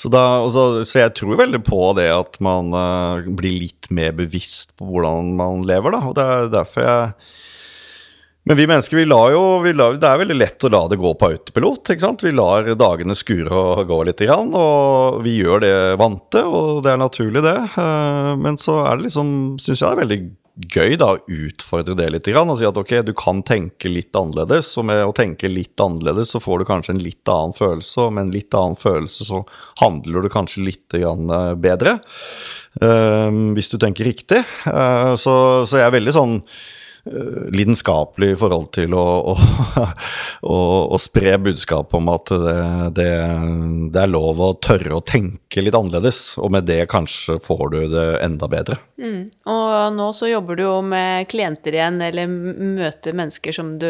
så, 0.00 0.10
da, 0.12 0.22
så, 0.48 0.62
så, 0.80 1.02
jeg 1.02 1.12
tror 1.18 1.36
veldig 1.40 1.60
på 1.66 1.80
det 1.98 2.08
at 2.14 2.38
man 2.44 2.72
uh, 2.72 3.26
blir 3.36 3.58
litt 3.66 3.90
mer 3.92 4.14
bevisst 4.16 4.72
på 4.80 4.88
hvordan 4.88 5.34
man 5.36 5.66
lever, 5.68 5.92
da. 5.92 6.00
Og 6.08 6.16
det 6.16 6.24
er 6.24 6.48
derfor 6.54 6.86
jeg 6.86 7.36
men 8.48 8.56
vi 8.56 8.66
mennesker, 8.66 8.96
vi 8.96 9.04
lar 9.04 9.32
jo 9.34 9.42
vi 9.60 9.74
lar, 9.76 9.98
Det 10.00 10.08
er 10.08 10.20
veldig 10.22 10.36
lett 10.38 10.64
å 10.64 10.70
la 10.72 10.80
det 10.88 10.96
gå 10.96 11.10
på 11.20 11.28
autopilot. 11.34 11.90
ikke 11.92 12.00
sant? 12.00 12.22
Vi 12.24 12.32
lar 12.32 12.68
dagene 12.80 13.16
skure 13.18 13.52
og 13.52 13.86
gå 13.90 14.02
litt, 14.08 14.22
og 14.24 15.18
vi 15.24 15.34
gjør 15.42 15.60
det 15.60 15.76
vante, 16.00 16.44
og 16.48 16.82
det 16.86 16.94
er 16.94 17.02
naturlig, 17.02 17.42
det. 17.44 17.56
Eh, 17.76 18.34
men 18.40 18.56
så 18.56 18.78
er 18.86 18.96
det 18.96 19.10
liksom, 19.10 19.58
syns 19.60 19.82
jeg 19.82 19.84
det 19.84 19.90
er 19.90 20.00
veldig 20.00 20.20
gøy 20.58 20.96
da, 20.98 21.10
å 21.12 21.36
utfordre 21.44 21.94
det 21.94 22.08
litt 22.10 22.30
og 22.32 22.56
si 22.58 22.66
at 22.66 22.80
ok, 22.80 22.94
du 23.06 23.12
kan 23.12 23.44
tenke 23.46 23.92
litt 23.92 24.16
annerledes. 24.16 24.72
Og 24.80 24.88
med 24.88 25.04
å 25.04 25.12
tenke 25.12 25.52
litt 25.52 25.76
annerledes 25.84 26.32
så 26.32 26.40
får 26.40 26.64
du 26.64 26.68
kanskje 26.70 26.96
en 26.96 27.04
litt 27.04 27.28
annen 27.28 27.52
følelse, 27.58 28.00
og 28.06 28.16
med 28.16 28.26
en 28.26 28.32
litt 28.38 28.56
annen 28.56 28.80
følelse 28.80 29.28
så 29.28 29.42
handler 29.84 30.24
du 30.24 30.32
kanskje 30.32 30.64
litt 30.70 30.96
eh, 30.96 31.52
bedre. 31.60 31.98
Uh, 32.80 33.52
hvis 33.52 33.68
du 33.74 33.76
tenker 33.76 34.08
riktig. 34.08 34.40
Så, 34.64 35.32
så 35.68 35.80
jeg 35.80 35.84
er 35.84 35.96
veldig 35.98 36.16
sånn 36.16 36.36
Eh, 36.38 36.77
lidenskapelig 37.54 38.32
i 38.32 38.38
forhold 38.38 38.68
til 38.76 38.94
å, 38.96 39.04
å, 39.32 39.34
å, 40.54 40.58
å 40.94 40.98
spre 41.00 41.36
budskap 41.42 41.94
om 41.96 42.10
at 42.12 42.32
det, 42.32 42.56
det, 42.98 43.08
det, 43.92 44.02
er 44.02 44.10
lov 44.12 44.42
å 44.42 44.50
tørre 44.62 44.98
å 44.98 45.04
tenke 45.04 45.62
litt 45.64 45.76
annerledes, 45.78 46.36
og 46.40 46.52
med 46.54 46.68
det 46.68 46.82
kanskje 46.92 47.38
får 47.44 47.64
du 47.74 47.78
det 47.94 48.06
enda 48.24 48.48
bedre. 48.50 48.78
Mm. 49.00 49.30
Og 49.50 49.96
nå 49.96 50.08
så 50.16 50.30
jobber 50.30 50.58
du 50.58 50.64
jo 50.64 50.74
med 50.86 51.28
klienter 51.30 51.76
igjen, 51.78 52.00
eller 52.04 52.28
møter 52.28 53.16
mennesker 53.16 53.54
som 53.56 53.76
du 53.80 53.88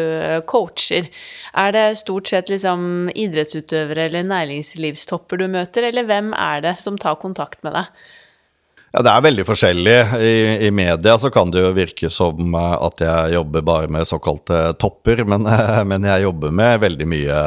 coacher. 0.49 1.09
Er 1.57 1.75
det 1.75 1.87
stort 2.03 2.31
sett 2.31 2.51
liksom 2.51 3.11
idrettsutøvere 3.15 4.07
eller 4.09 4.29
næringslivstopper 4.29 5.41
du 5.41 5.49
møter, 5.51 5.89
eller 5.89 6.07
hvem 6.09 6.33
er 6.37 6.65
det 6.65 6.77
som 6.81 6.97
tar 6.99 7.19
kontakt 7.21 7.61
med 7.65 7.77
deg? 7.79 8.07
Ja, 8.89 9.03
Det 9.05 9.11
er 9.11 9.21
veldig 9.21 9.43
forskjellig. 9.45 9.97
I, 10.17 10.35
I, 10.65 10.69
media 10.73 11.13
så 11.21 11.29
kan 11.33 11.51
det 11.53 11.61
jo 11.61 11.73
virke 11.77 12.09
som 12.09 12.55
eh, 12.57 12.75
at 12.87 13.03
jeg 13.05 13.35
jobber 13.35 13.65
bare 13.65 13.91
med 13.91 14.07
såkalte 14.09 14.61
topper, 14.81 15.21
men, 15.29 15.45
men, 15.91 16.07
jeg 16.09 16.25
jobber 16.25 16.55
med 16.55 16.81
veldig 16.81 17.07
mye 17.09 17.41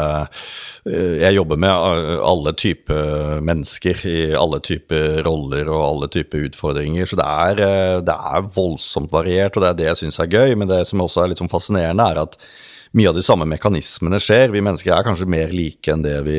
eh, 0.87 1.17
Jeg 1.25 1.35
jobber 1.35 1.59
med 1.65 2.23
alle 2.23 2.55
typer 2.55 3.43
mennesker 3.43 4.05
i 4.07 4.19
alle 4.39 4.63
typer 4.63 5.23
roller 5.27 5.71
og 5.73 5.83
alle 5.89 6.11
typer 6.15 6.47
utfordringer. 6.47 7.11
Så 7.11 7.19
det 7.19 7.27
er, 7.27 7.65
eh, 7.67 7.97
det 8.07 8.19
er 8.37 8.51
voldsomt 8.55 9.11
variert, 9.13 9.57
og 9.57 9.67
det 9.67 9.73
er 9.73 9.81
det 9.81 9.91
jeg 9.91 10.05
syns 10.05 10.23
er 10.23 10.31
gøy. 10.31 10.55
Men 10.55 10.71
det 10.71 10.85
som 10.87 11.03
også 11.03 11.25
er 11.25 11.33
litt 11.33 11.43
sånn 11.43 11.51
fascinerende, 11.51 12.07
er 12.07 12.23
at 12.23 12.39
mye 12.97 13.09
av 13.09 13.17
de 13.17 13.23
samme 13.25 13.47
mekanismene 13.49 14.19
skjer. 14.21 14.53
Vi 14.53 14.63
mennesker 14.65 14.93
er 14.93 15.05
kanskje 15.07 15.29
mer 15.31 15.53
like 15.55 15.93
enn 15.93 16.05
det 16.05 16.17
vi 16.27 16.39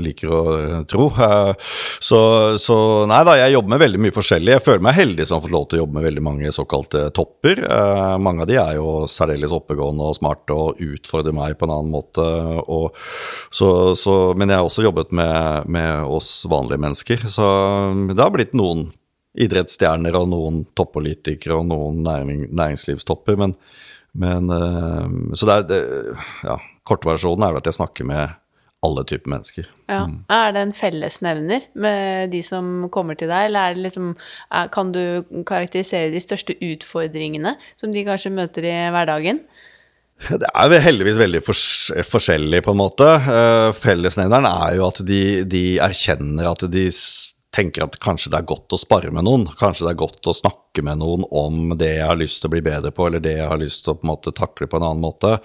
liker 0.00 0.32
å 0.32 0.42
tro. 0.88 1.08
Eh, 1.12 1.52
så, 2.00 2.20
så 2.60 2.76
nei 3.10 3.20
da, 3.28 3.36
jeg 3.42 3.54
jobber 3.54 3.74
med 3.74 3.82
veldig 3.84 4.00
mye 4.06 4.16
forskjellig. 4.16 4.54
Jeg 4.56 4.64
føler 4.64 4.86
meg 4.86 4.96
heldig 4.96 5.26
som 5.28 5.36
har 5.36 5.44
fått 5.44 5.54
lov 5.54 5.66
til 5.68 5.80
å 5.80 5.82
jobbe 5.82 5.98
med 5.98 6.06
veldig 6.08 6.24
mange 6.24 6.52
såkalte 6.56 7.04
topper. 7.16 7.60
Eh, 7.66 8.14
mange 8.24 8.46
av 8.46 8.50
de 8.50 8.56
er 8.62 8.78
jo 8.78 8.94
særdeles 9.10 9.52
oppegående 9.56 10.08
og 10.08 10.16
smarte 10.16 10.56
og 10.56 10.80
utfordrer 10.84 11.36
meg 11.36 11.58
på 11.60 11.68
en 11.68 11.74
annen 11.76 11.92
måte. 11.92 12.24
Så, 13.52 13.68
så, 13.98 14.16
men 14.38 14.48
jeg 14.48 14.60
har 14.60 14.70
også 14.70 14.86
jobbet 14.86 15.12
med, 15.16 15.68
med 15.68 16.08
oss 16.08 16.32
vanlige 16.48 16.80
mennesker. 16.80 17.28
Så 17.28 17.46
det 18.08 18.20
har 18.22 18.32
blitt 18.34 18.56
noen 18.56 18.88
idrettsstjerner 19.40 20.16
og 20.18 20.32
noen 20.32 20.64
toppolitikere 20.74 21.60
og 21.60 21.68
noen 21.70 22.02
næring, 22.06 22.48
næringslivstopper. 22.50 23.38
men 23.38 23.54
men 24.12 24.50
uh, 24.50 25.34
Så 25.38 25.46
det 25.48 25.56
er 25.56 25.66
det, 25.70 25.80
Ja, 26.46 26.58
kortversjonen 26.88 27.46
er 27.46 27.54
vel 27.54 27.62
at 27.62 27.70
jeg 27.70 27.78
snakker 27.78 28.08
med 28.08 28.38
alle 28.80 29.04
typer 29.04 29.28
mennesker. 29.28 29.66
Ja. 29.90 30.06
Mm. 30.08 30.22
Er 30.32 30.54
det 30.56 30.60
en 30.64 30.72
fellesnevner 30.72 31.66
med 31.76 32.30
de 32.32 32.40
som 32.44 32.88
kommer 32.92 33.18
til 33.18 33.28
deg, 33.28 33.50
eller 33.50 33.60
er 33.68 33.76
det 33.76 33.84
liksom, 33.84 34.14
kan 34.72 34.92
du 34.94 35.02
karakterisere 35.48 36.08
de 36.14 36.22
største 36.24 36.56
utfordringene 36.56 37.58
som 37.80 37.92
de 37.92 38.06
kanskje 38.08 38.32
møter 38.32 38.64
i 38.64 38.76
hverdagen? 38.94 39.42
Det 40.20 40.48
er 40.48 40.84
heldigvis 40.84 41.16
veldig 41.20 41.40
fors 41.44 41.64
forskjellig, 42.08 42.62
på 42.64 42.74
en 42.74 42.80
måte. 42.80 43.06
Uh, 43.24 43.70
fellesnevneren 43.76 44.48
er 44.48 44.76
jo 44.76 44.88
at 44.88 45.00
de, 45.08 45.20
de 45.48 45.64
erkjenner 45.80 46.50
at 46.50 46.64
de 46.72 46.88
tenker 47.54 47.84
at 47.84 47.98
kanskje 48.02 48.30
det 48.30 48.40
er 48.40 48.48
godt 48.48 48.74
å 48.74 48.78
spare 48.78 49.10
med 49.14 49.26
noen. 49.26 49.48
Kanskje 49.58 49.88
det 49.88 49.94
er 49.94 50.02
godt 50.04 50.30
å 50.30 50.36
snakke 50.36 50.84
med 50.86 51.00
noen 51.02 51.26
om 51.34 51.74
det 51.78 51.96
jeg 51.96 52.06
har 52.06 52.18
lyst 52.18 52.42
til 52.42 52.50
å 52.50 52.54
bli 52.54 52.62
bedre 52.64 52.92
på, 52.94 53.08
eller 53.08 53.22
det 53.24 53.36
jeg 53.40 53.50
har 53.50 53.60
lyst 53.60 53.84
til 53.84 53.94
å 53.94 53.98
på 53.98 54.06
en 54.06 54.12
måte 54.12 54.34
takle 54.36 54.68
på 54.70 54.78
en 54.78 54.86
annen 54.86 55.02
måte. 55.02 55.36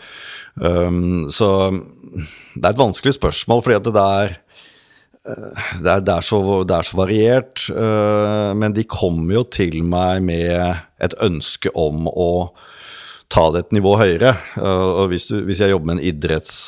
Um, 0.62 1.26
så 1.34 1.50
det 1.74 2.62
er 2.62 2.72
et 2.72 2.82
vanskelig 2.84 3.18
spørsmål, 3.18 3.66
fordi 3.66 3.80
at 3.80 3.90
det 3.98 4.06
er 4.20 4.38
uh, 4.38 5.66
det 5.82 5.96
er, 5.96 6.06
det, 6.06 6.14
er 6.14 6.30
så, 6.30 6.42
det 6.62 6.78
er, 6.78 6.90
så, 6.92 7.02
variert, 7.02 7.66
uh, 7.74 8.54
men 8.54 8.78
de 8.78 8.86
kommer 8.86 9.40
jo 9.40 9.46
til 9.58 9.82
meg 9.82 10.22
med 10.30 10.86
et 11.02 11.18
ønske 11.26 11.74
om 11.74 12.06
å 12.12 12.32
ta 13.34 13.50
det 13.50 13.66
et 13.66 13.80
nivå 13.80 13.98
høyere. 13.98 14.38
Uh, 14.60 15.02
og 15.02 15.10
hvis, 15.16 15.32
du, 15.34 15.40
hvis 15.50 15.66
jeg 15.66 15.74
jobber 15.74 15.90
med 15.90 16.04
en 16.04 16.10
idretts 16.14 16.60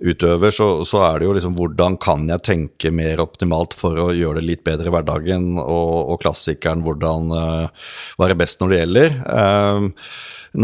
utøver, 0.00 0.52
så, 0.54 0.68
så, 0.88 1.02
er 1.04 1.20
det 1.20 1.28
jo 1.28 1.34
liksom 1.36 1.56
hvordan 1.58 1.96
kan 2.00 2.24
jeg 2.30 2.44
tenke 2.46 2.92
mer 2.94 3.20
optimalt 3.20 3.76
for 3.76 3.98
å 4.00 4.08
gjøre 4.16 4.40
det 4.40 4.46
litt 4.48 4.62
bedre 4.64 4.88
i 4.88 4.94
hverdagen, 4.94 5.52
og, 5.60 5.92
og 6.14 6.22
klassikeren 6.22 6.84
hvordan 6.86 7.34
uh, 7.34 7.90
være 8.20 8.38
best 8.40 8.62
når 8.62 8.72
det 8.72 8.80
gjelder. 8.80 9.18
Um, 9.28 9.90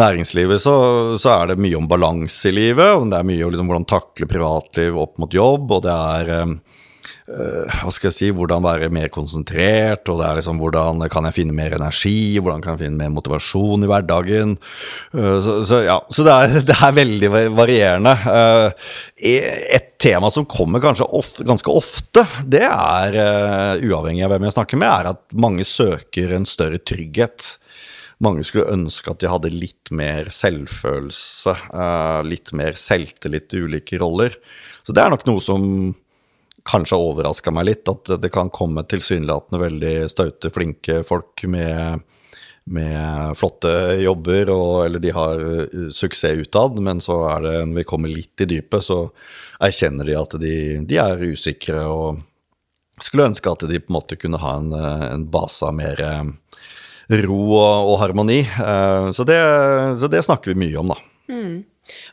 næringslivet 0.01 0.65
så, 0.65 0.77
så, 1.21 1.35
er 1.35 1.53
det 1.53 1.61
mye 1.63 1.77
om 1.79 1.89
balanse 1.91 2.49
i 2.51 2.57
livet, 2.57 2.97
og 2.97 3.11
det 3.13 3.21
er 3.21 3.29
mye 3.29 3.45
om 3.45 3.55
liksom, 3.55 3.71
hvordan 3.71 3.89
takle 3.93 4.31
privatliv 4.31 4.99
opp 5.05 5.21
mot 5.23 5.37
jobb, 5.37 5.77
og 5.77 5.85
det 5.85 5.97
er 6.17 6.35
um, 6.47 6.59
hva 7.27 7.91
skal 7.91 8.07
jeg 8.07 8.15
si, 8.15 8.29
hvordan 8.31 8.63
være 8.63 8.89
mer 8.95 9.11
konsentrert, 9.11 10.07
og 10.13 10.21
det 10.21 10.27
er 10.29 10.39
liksom 10.39 10.61
hvordan 10.63 11.03
kan 11.11 11.27
jeg 11.27 11.37
finne 11.41 11.57
mer 11.59 11.75
energi, 11.75 12.39
hvordan 12.39 12.63
kan 12.63 12.77
jeg 12.77 12.85
finne 12.85 13.01
mer 13.01 13.11
motivasjon 13.17 13.83
i 13.83 13.91
hverdagen. 13.91 14.55
Uh, 15.11 15.39
så, 15.43 15.57
så, 15.67 15.81
ja, 15.89 15.99
så 16.07 16.27
det 16.27 16.37
er, 16.37 16.55
det 16.71 16.79
er 16.79 16.97
veldig 17.01 17.33
varierende. 17.57 18.15
Uh, 18.23 18.95
et 19.19 19.91
tema 20.03 20.31
som 20.31 20.47
kommer 20.47 20.83
kanskje 20.85 21.09
ofte, 21.19 21.47
ganske 21.49 21.73
ofte, 21.73 22.27
det 22.47 22.63
er, 22.69 23.19
uavhengig 23.83 24.27
av 24.27 24.35
hvem 24.35 24.47
jeg 24.47 24.57
snakker 24.59 24.81
med, 24.81 24.91
er 24.93 25.13
at 25.15 25.23
mange 25.35 25.67
søker 25.67 26.37
en 26.37 26.47
større 26.47 26.79
trygghet. 26.79 27.57
Mange 28.23 28.47
skulle 28.47 28.71
ønske 28.73 29.13
at 29.13 29.21
de 29.21 29.29
hadde 29.29 29.53
litt 29.53 29.91
mer 29.93 30.31
selvfølelse, 30.33 31.57
litt 32.29 32.53
mer 32.57 32.79
selvtillit 32.81 33.57
i 33.57 33.65
ulike 33.67 33.99
roller. 34.01 34.37
Så 34.87 34.95
det 34.97 35.03
er 35.03 35.13
nok 35.13 35.27
noe 35.29 35.43
som 35.43 35.67
kanskje 36.67 36.99
overraska 36.99 37.53
meg 37.55 37.69
litt. 37.71 37.89
At 37.89 38.11
det 38.23 38.33
kan 38.35 38.51
komme 38.55 38.85
tilsynelatende 38.89 39.63
veldig 39.63 39.95
staute, 40.11 40.51
flinke 40.55 41.01
folk 41.07 41.45
med, 41.51 42.05
med 42.73 43.37
flotte 43.39 43.73
jobber, 44.03 44.53
og, 44.55 44.77
eller 44.87 45.03
de 45.03 45.13
har 45.17 45.43
uh, 45.43 45.91
suksess 45.95 46.47
utad, 46.47 46.81
men 46.83 47.03
så 47.05 47.21
er 47.35 47.45
det 47.47 47.57
når 47.65 47.83
vi 47.83 47.91
kommer 47.93 48.13
litt 48.13 48.45
i 48.45 48.49
dypet, 48.57 48.85
så 48.85 49.05
erkjenner 49.63 50.09
de 50.09 50.19
at 50.19 50.41
de, 50.43 50.57
de 50.87 50.99
er 51.03 51.29
usikre 51.31 51.87
og 51.91 52.25
skulle 53.03 53.29
ønske 53.29 53.53
at 53.53 53.67
de 53.69 53.81
på 53.83 53.93
en 53.93 53.99
måte 53.99 54.17
kunne 54.17 54.41
ha 54.41 54.57
en, 54.57 54.71
en 54.73 55.25
base 55.29 55.67
av 55.67 55.75
mer 55.77 56.01
ro 57.27 57.41
og, 57.53 57.91
og 57.93 57.99
harmoni. 58.01 58.39
Så 59.13 59.27
det, 59.29 59.37
så 60.01 60.09
det, 60.09 60.23
snakker 60.25 60.55
vi 60.55 60.63
mye 60.63 60.79
om, 60.81 60.95
da. 60.95 60.97
Mm. 61.29 61.59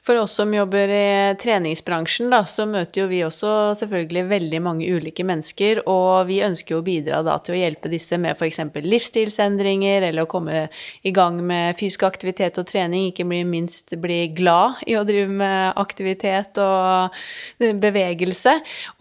For 0.04 0.20
oss 0.20 0.34
som 0.36 0.54
jobber 0.54 0.90
i 0.92 1.36
treningsbransjen, 1.40 2.28
da, 2.28 2.42
så 2.44 2.66
møter 2.68 3.02
jo 3.02 3.08
vi 3.08 3.22
også 3.24 3.72
selvfølgelig 3.80 4.24
veldig 4.28 4.60
mange 4.60 4.88
ulike 4.92 5.24
mennesker, 5.24 5.80
og 5.88 6.28
vi 6.28 6.42
ønsker 6.44 6.76
jo 6.76 6.80
å 6.82 6.84
bidra 6.84 7.22
da 7.24 7.38
til 7.40 7.56
å 7.56 7.60
hjelpe 7.62 7.88
disse 7.88 8.20
med 8.20 8.36
f.eks. 8.36 8.60
livsstilsendringer, 8.84 10.04
eller 10.10 10.26
å 10.26 10.32
komme 10.34 10.66
i 11.08 11.14
gang 11.16 11.38
med 11.48 11.80
fysisk 11.80 12.04
aktivitet 12.04 12.60
og 12.60 12.68
trening, 12.68 13.06
ikke 13.14 13.24
minst 13.24 13.96
bli 14.04 14.26
glad 14.36 14.82
i 14.92 14.98
å 15.00 15.06
drive 15.08 15.32
med 15.32 15.80
aktivitet 15.80 16.60
og 16.60 17.16
bevegelse. 17.64 18.58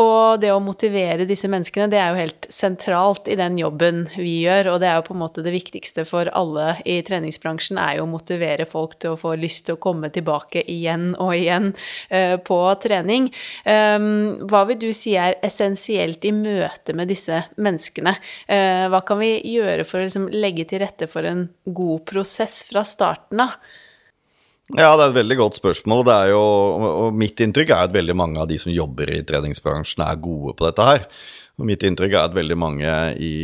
Og 0.06 0.38
det 0.38 0.54
å 0.54 0.62
motivere 0.62 1.26
disse 1.26 1.50
menneskene, 1.50 1.90
det 1.90 1.98
er 1.98 2.12
jo 2.12 2.22
helt 2.22 2.46
sentralt 2.46 3.26
i 3.26 3.40
den 3.42 3.58
jobben 3.58 4.04
vi 4.14 4.44
gjør, 4.44 4.76
og 4.76 4.78
det 4.84 4.92
er 4.92 5.00
jo 5.00 5.08
på 5.10 5.18
en 5.18 5.22
måte 5.24 5.42
det 5.42 5.56
viktigste 5.58 6.06
for 6.06 6.30
alle 6.30 6.76
i 6.86 7.00
treningsbransjen, 7.02 7.82
er 7.82 7.98
jo 7.98 8.06
å 8.06 8.14
motivere 8.14 8.70
folk 8.70 9.00
til 9.02 9.16
å 9.16 9.20
få 9.26 9.34
lyst 9.34 9.66
til 9.66 9.74
å 9.74 9.82
komme 9.82 10.14
tilbake 10.14 10.62
igjen 10.62 10.91
og 11.18 11.34
igjen 11.36 11.70
uh, 12.12 12.36
på 12.44 12.58
trening. 12.82 13.28
Um, 13.66 14.46
hva 14.50 14.64
vil 14.70 14.80
du 14.82 14.88
si 14.96 15.16
er 15.18 15.38
essensielt 15.44 16.24
i 16.28 16.34
møte 16.36 16.96
med 16.96 17.12
disse 17.12 17.44
menneskene? 17.56 18.16
Uh, 18.48 18.88
hva 18.92 19.02
kan 19.06 19.20
vi 19.22 19.34
gjøre 19.54 19.86
for 19.88 20.00
å 20.00 20.08
liksom, 20.08 20.30
legge 20.34 20.68
til 20.70 20.84
rette 20.84 21.08
for 21.10 21.28
en 21.28 21.48
god 21.64 22.04
prosess 22.08 22.62
fra 22.70 22.84
starten 22.88 23.46
av? 23.46 23.58
Ja, 24.70 24.94
det 24.94 25.02
er 25.02 25.10
et 25.10 25.18
veldig 25.18 25.36
godt 25.40 25.58
spørsmål. 25.58 26.04
Det 26.06 26.14
er 26.14 26.32
jo, 26.32 26.42
og 27.08 27.16
mitt 27.18 27.40
inntrykk 27.42 27.72
er 27.74 27.88
at 27.88 27.94
veldig 27.94 28.14
mange 28.16 28.38
av 28.40 28.46
de 28.48 28.60
som 28.62 28.70
jobber 28.72 29.10
i 29.10 29.22
treningsbransjen, 29.26 30.04
er 30.06 30.20
gode 30.22 30.54
på 30.56 30.68
dette 30.68 30.86
her. 30.86 31.08
Og 31.60 31.66
mitt 31.68 31.82
inntrykk 31.84 32.14
er 32.14 32.30
at 32.30 32.36
veldig 32.36 32.56
mange 32.56 32.92
i, 33.20 33.34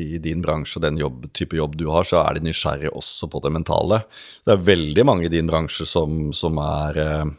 i 0.00 0.18
din 0.22 0.40
bransje 0.42 0.80
og 0.80 0.86
den 0.86 0.98
jobb, 0.98 1.28
type 1.36 1.56
jobb 1.60 1.76
du 1.78 1.86
har, 1.92 2.08
så 2.08 2.24
er 2.24 2.38
de 2.38 2.48
nysgjerrige 2.48 2.90
også 2.98 3.28
på 3.30 3.44
det 3.44 3.52
mentale. 3.54 4.00
Det 4.42 4.56
er 4.56 4.66
veldig 4.72 5.06
mange 5.06 5.28
i 5.28 5.32
din 5.32 5.50
bransje 5.50 5.86
som, 5.86 6.32
som 6.34 6.58
er 6.64 6.98
eh, 7.04 7.30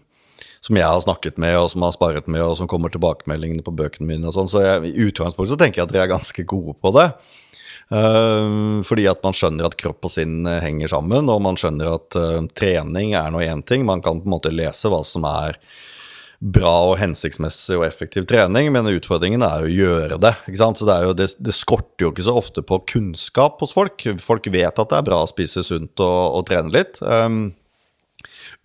som 0.63 0.80
jeg 0.80 0.88
har 0.88 1.02
snakket 1.04 1.41
med, 1.43 1.58
og 1.60 1.67
som 1.74 1.84
har 1.84 1.91
sparet 1.96 2.30
med, 2.32 2.39
og 2.46 2.56
som 2.56 2.69
kommer 2.72 2.93
tilbakemeldingene 2.93 3.65
på 3.65 3.76
bøkene 3.76 4.08
mine 4.08 4.30
og 4.30 4.38
sånn. 4.38 4.52
Så 4.52 4.63
jeg, 4.63 4.93
i 4.93 5.10
utgangspunktet 5.10 5.58
så 5.58 5.60
tenker 5.60 5.82
jeg 5.82 5.89
at 5.89 5.96
dere 5.96 6.06
er 6.08 6.13
ganske 6.13 6.46
gode 6.48 6.78
på 6.80 6.93
det. 6.96 7.10
Uh, 7.93 8.82
fordi 8.88 9.06
at 9.12 9.21
man 9.21 9.36
skjønner 9.38 9.67
at 9.69 9.77
kropp 9.77 10.08
og 10.08 10.13
sinn 10.15 10.47
henger 10.47 10.89
sammen, 10.95 11.29
og 11.29 11.43
man 11.45 11.60
skjønner 11.60 11.91
at 11.93 12.17
uh, 12.17 12.39
trening 12.58 13.13
er 13.19 13.34
nå 13.34 13.43
én 13.45 13.62
ting. 13.62 13.86
Man 13.86 14.01
kan 14.01 14.23
på 14.23 14.29
en 14.29 14.36
måte 14.38 14.53
lese 14.53 14.89
hva 14.89 15.03
som 15.06 15.27
er 15.29 15.60
bra 16.43 16.71
og 16.89 16.97
hensiktsmessig 16.99 17.77
og 17.77 17.86
effektiv 17.88 18.25
trening, 18.27 18.67
men 18.75 18.89
utfordringen 18.91 19.45
er 19.45 19.63
å 19.63 19.71
gjøre 19.71 20.19
det. 20.19 20.34
Så 20.60 20.88
det, 20.88 20.97
jo, 21.06 21.13
det, 21.15 21.29
det, 21.39 21.56
skorter 21.56 22.08
jo 22.08 22.12
ikke 22.12 22.25
så 22.25 22.36
ofte 22.36 22.63
på 22.67 22.82
kunnskap 22.89 23.63
hos 23.63 23.75
folk. 23.75 24.03
Folk 24.19 24.49
vet 24.51 24.79
at 24.79 24.91
det 24.91 24.97
er 24.99 25.08
bra 25.08 25.21
å 25.23 25.29
spise 25.29 25.63
sunt 25.63 26.03
og, 26.03 26.39
og 26.39 26.47
trene 26.49 26.73
litt. 26.73 26.99
Um, 26.99 27.53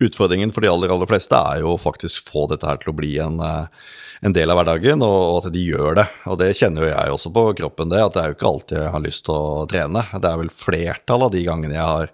utfordringen 0.03 0.51
for 0.55 0.63
de 0.63 0.71
aller, 0.71 0.91
aller 0.91 1.09
fleste 1.09 1.39
er 1.39 1.63
jo 1.63 1.77
faktisk 1.79 2.27
få 2.27 2.49
dette 2.51 2.67
her 2.67 2.81
til 2.83 2.91
å 2.91 2.97
bli 2.99 3.13
en, 3.23 3.39
eh, 3.43 3.87
en 4.25 4.35
del 4.35 4.51
av 4.51 4.59
hverdagen, 4.59 5.03
og, 5.05 5.39
at 5.39 5.53
de 5.53 5.63
gjør 5.63 6.01
det. 6.01 6.07
Og 6.27 6.39
det 6.41 6.51
kjenner 6.59 6.85
jo 6.85 6.91
jeg 6.91 7.15
også 7.15 7.31
på 7.35 7.45
kroppen, 7.61 7.91
det, 7.93 8.01
at 8.03 8.15
det 8.15 8.23
er 8.23 8.31
jo 8.31 8.37
ikke 8.37 8.51
alltid 8.51 8.81
jeg 8.81 8.93
har 8.95 9.05
lyst 9.05 9.25
til 9.27 9.35
å 9.37 9.65
trene. 9.71 10.03
Det 10.11 10.31
er 10.31 10.43
vel 10.43 10.53
flertall 10.53 11.25
av 11.27 11.33
de 11.35 11.45
gangene 11.47 11.77
jeg 11.77 11.87
har 11.87 12.13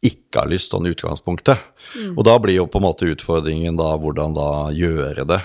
ikke 0.00 0.40
har 0.40 0.48
lyst 0.48 0.72
sånn 0.72 0.86
i 0.88 0.94
utgangspunktet. 0.94 1.60
Mm. 1.92 2.14
Og 2.14 2.24
da 2.24 2.38
blir 2.40 2.56
jo 2.56 2.68
på 2.70 2.80
en 2.80 2.86
måte 2.86 3.08
utfordringen 3.10 3.76
da 3.76 3.92
hvordan 4.00 4.36
da 4.36 4.50
gjøre 4.72 5.26
det. 5.28 5.40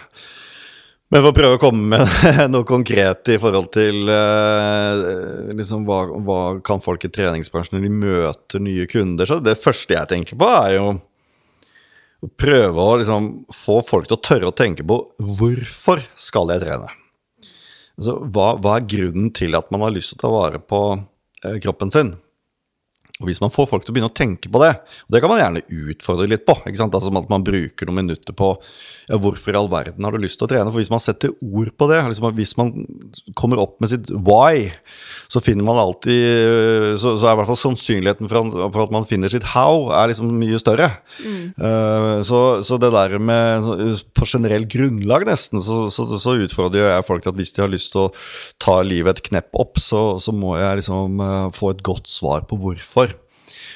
Men 1.14 1.22
for 1.22 1.30
å 1.30 1.36
prøve 1.38 1.58
å 1.58 1.62
komme 1.62 2.00
med 2.00 2.40
noe 2.54 2.66
konkret 2.68 3.30
i 3.34 3.38
forhold 3.42 3.68
til 3.76 4.10
eh, 4.10 5.52
liksom 5.58 5.84
hva, 5.88 6.06
hva, 6.26 6.40
kan 6.66 6.82
folk 6.84 7.06
i 7.06 7.12
treningsbransjen 7.14 7.78
når 7.78 7.86
de 7.86 8.00
møter 8.06 8.64
nye 8.64 8.88
kunder, 8.90 9.30
så 9.30 9.38
det 9.44 9.60
første 9.62 9.98
jeg 9.98 10.12
tenker 10.12 10.40
på, 10.40 10.50
er 10.50 10.78
jo 10.80 10.88
prøve 12.40 12.82
å 12.82 12.98
liksom 13.00 13.32
få 13.54 13.80
folk 13.86 14.10
til 14.10 14.18
å 14.18 14.24
tørre 14.24 14.52
å 14.52 14.56
tenke 14.56 14.86
på 14.88 15.00
hvorfor 15.40 16.04
skal 16.20 16.54
jeg 16.54 16.64
trene? 16.66 16.92
Altså, 17.96 18.18
hva, 18.28 18.54
hva 18.60 18.78
er 18.78 18.88
grunnen 18.92 19.32
til 19.36 19.56
at 19.56 19.70
man 19.72 19.86
har 19.86 19.94
lyst 19.96 20.14
til 20.14 20.20
å 20.20 20.24
ta 20.26 20.32
vare 20.34 20.60
på 20.60 20.82
eh, 20.96 21.58
kroppen 21.64 21.94
sin? 21.94 22.16
Og 23.24 23.30
Hvis 23.30 23.40
man 23.40 23.52
får 23.54 23.70
folk 23.72 23.86
til 23.86 23.94
å 23.94 23.96
begynne 23.96 24.12
å 24.12 24.18
tenke 24.18 24.50
på 24.52 24.60
det, 24.60 24.74
og 24.76 25.16
det 25.16 25.22
kan 25.24 25.32
man 25.32 25.40
gjerne 25.40 25.62
utfordre 25.72 26.28
litt 26.28 26.44
på 26.44 26.58
ikke 26.68 26.82
sant? 26.82 26.96
Altså 26.98 27.14
At 27.16 27.30
man 27.32 27.46
bruker 27.48 27.88
noen 27.88 28.02
minutter 28.02 28.36
på 28.36 28.50
ja, 29.08 29.16
hvorfor 29.22 29.56
i 29.56 29.60
all 29.60 29.70
verden 29.72 30.04
har 30.04 30.12
du 30.12 30.20
lyst 30.20 30.40
til 30.42 30.48
å 30.48 30.52
trene. 30.52 30.68
For 30.68 30.82
hvis 30.82 30.92
man 30.92 31.04
setter 31.04 31.32
ord 31.40 31.72
på 31.80 31.88
det, 31.88 32.02
liksom 32.12 32.28
hvis 32.36 32.56
man 32.60 32.74
kommer 33.40 33.62
opp 33.64 33.78
med 33.80 33.94
sitt 33.94 34.12
why, 34.12 34.68
så 35.32 35.40
finner 35.44 35.64
man 35.66 35.80
alltid 35.80 36.98
Så, 37.00 37.16
så 37.20 37.28
er 37.28 37.34
i 37.34 37.40
hvert 37.40 37.50
fall 37.50 37.60
sannsynligheten 37.60 38.30
for, 38.30 38.52
for, 38.66 38.82
at 38.84 38.94
man 38.94 39.08
finner 39.08 39.32
sitt 39.32 39.48
how, 39.54 39.88
er 39.96 40.12
liksom 40.12 40.36
mye 40.36 40.60
større. 40.60 40.90
Mm. 41.24 41.40
Uh, 41.56 42.20
så, 42.28 42.42
så, 42.68 42.80
det 42.82 42.92
der 42.96 43.16
med 43.20 43.70
På 44.16 44.28
generell 44.28 44.68
grunnlag, 44.70 45.24
nesten, 45.30 45.64
så, 45.64 45.86
så, 45.94 46.36
utfordrer 46.36 46.90
jeg 46.90 47.08
folk 47.08 47.24
til 47.24 47.32
at 47.32 47.40
hvis 47.40 47.56
de 47.56 47.64
har 47.64 47.72
lyst 47.72 47.94
til 47.96 48.06
å 48.06 48.12
ta 48.62 48.82
livet 48.84 49.22
et 49.22 49.30
knepp 49.30 49.56
opp, 49.56 49.80
så, 49.80 50.20
må 50.36 50.58
jeg 50.60 50.82
liksom 50.82 51.22
uh, 51.24 51.48
få 51.56 51.72
et 51.72 51.84
godt 51.86 52.12
svar 52.12 52.44
på 52.50 52.60
hvorfor. 52.60 53.05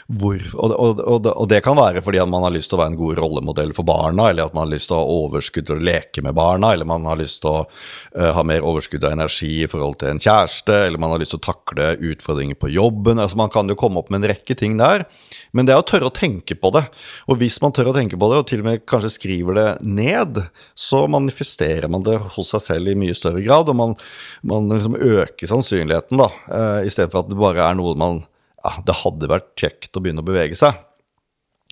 Hvor, 0.09 0.41
og, 0.57 0.71
og, 0.73 0.99
og, 1.05 1.27
og, 1.29 1.45
det 1.51 1.59
kan 1.61 1.75
være 1.77 2.01
fordi 2.01 2.17
at 2.17 2.29
man 2.31 2.41
har 2.41 2.53
lyst 2.55 2.71
til 2.71 2.79
å 2.79 2.81
være 2.81 2.95
en 2.95 2.97
god 2.97 3.19
rollemodell 3.19 3.75
for 3.77 3.85
barna, 3.85 4.31
eller 4.31 4.47
at 4.47 4.55
man 4.57 4.65
har 4.65 4.71
lyst 4.71 4.89
til 4.89 4.95
å 4.97 5.03
ha 5.03 5.17
overskudd 5.19 5.67
til 5.67 5.75
å 5.75 5.83
leke 5.85 6.23
med 6.25 6.33
barna, 6.33 6.71
eller 6.73 6.87
man 6.89 7.05
har 7.05 7.19
lyst 7.19 7.43
til 7.43 7.51
å 7.51 7.59
uh, 7.67 8.31
ha 8.33 8.43
mer 8.47 8.65
overskudd 8.65 9.05
av 9.05 9.13
energi 9.13 9.51
i 9.61 9.67
forhold 9.69 9.99
til 10.01 10.15
en 10.15 10.21
kjæreste, 10.23 10.73
eller 10.87 10.97
man 11.03 11.13
har 11.13 11.21
lyst 11.21 11.35
til 11.35 11.41
å 11.43 11.45
takle 11.45 11.91
utfordringer 12.09 12.57
på 12.57 12.71
jobben. 12.73 13.21
altså 13.21 13.37
Man 13.37 13.53
kan 13.53 13.69
jo 13.69 13.77
komme 13.77 14.01
opp 14.01 14.09
med 14.09 14.23
en 14.23 14.31
rekke 14.31 14.57
ting 14.57 14.79
der. 14.81 15.05
Men 15.53 15.69
det 15.69 15.75
er 15.75 15.83
å 15.83 15.85
tørre 15.85 16.09
å 16.09 16.15
tenke 16.15 16.57
på 16.57 16.73
det. 16.73 16.87
Og 17.29 17.37
hvis 17.43 17.59
man 17.61 17.77
tør 17.77 17.91
å 17.91 17.95
tenke 17.99 18.17
på 18.17 18.31
det, 18.33 18.41
og 18.41 18.49
til 18.49 18.65
og 18.65 18.69
med 18.71 18.87
kanskje 18.89 19.13
skriver 19.13 19.59
det 19.59 19.67
ned, 19.85 20.41
så 20.73 21.03
manifesterer 21.05 21.85
man 21.85 22.07
det 22.09 22.17
hos 22.33 22.55
seg 22.55 22.65
selv 22.65 22.89
i 22.89 22.97
mye 22.97 23.13
større 23.17 23.45
grad, 23.45 23.69
og 23.69 23.77
man, 23.77 23.95
man 24.41 24.73
liksom 24.73 24.97
øker 24.97 25.53
sannsynligheten, 25.53 26.17
da, 26.17 26.31
uh, 26.49 26.81
istedenfor 26.89 27.27
at 27.27 27.29
det 27.29 27.41
bare 27.45 27.69
er 27.69 27.77
noe 27.77 27.93
man 27.99 28.23
ja, 28.63 28.75
det 28.85 28.99
hadde 29.03 29.31
vært 29.31 29.51
kjekt 29.59 29.95
å 29.95 30.03
begynne 30.03 30.23
å 30.23 30.29
bevege 30.29 30.57
seg. 30.59 30.77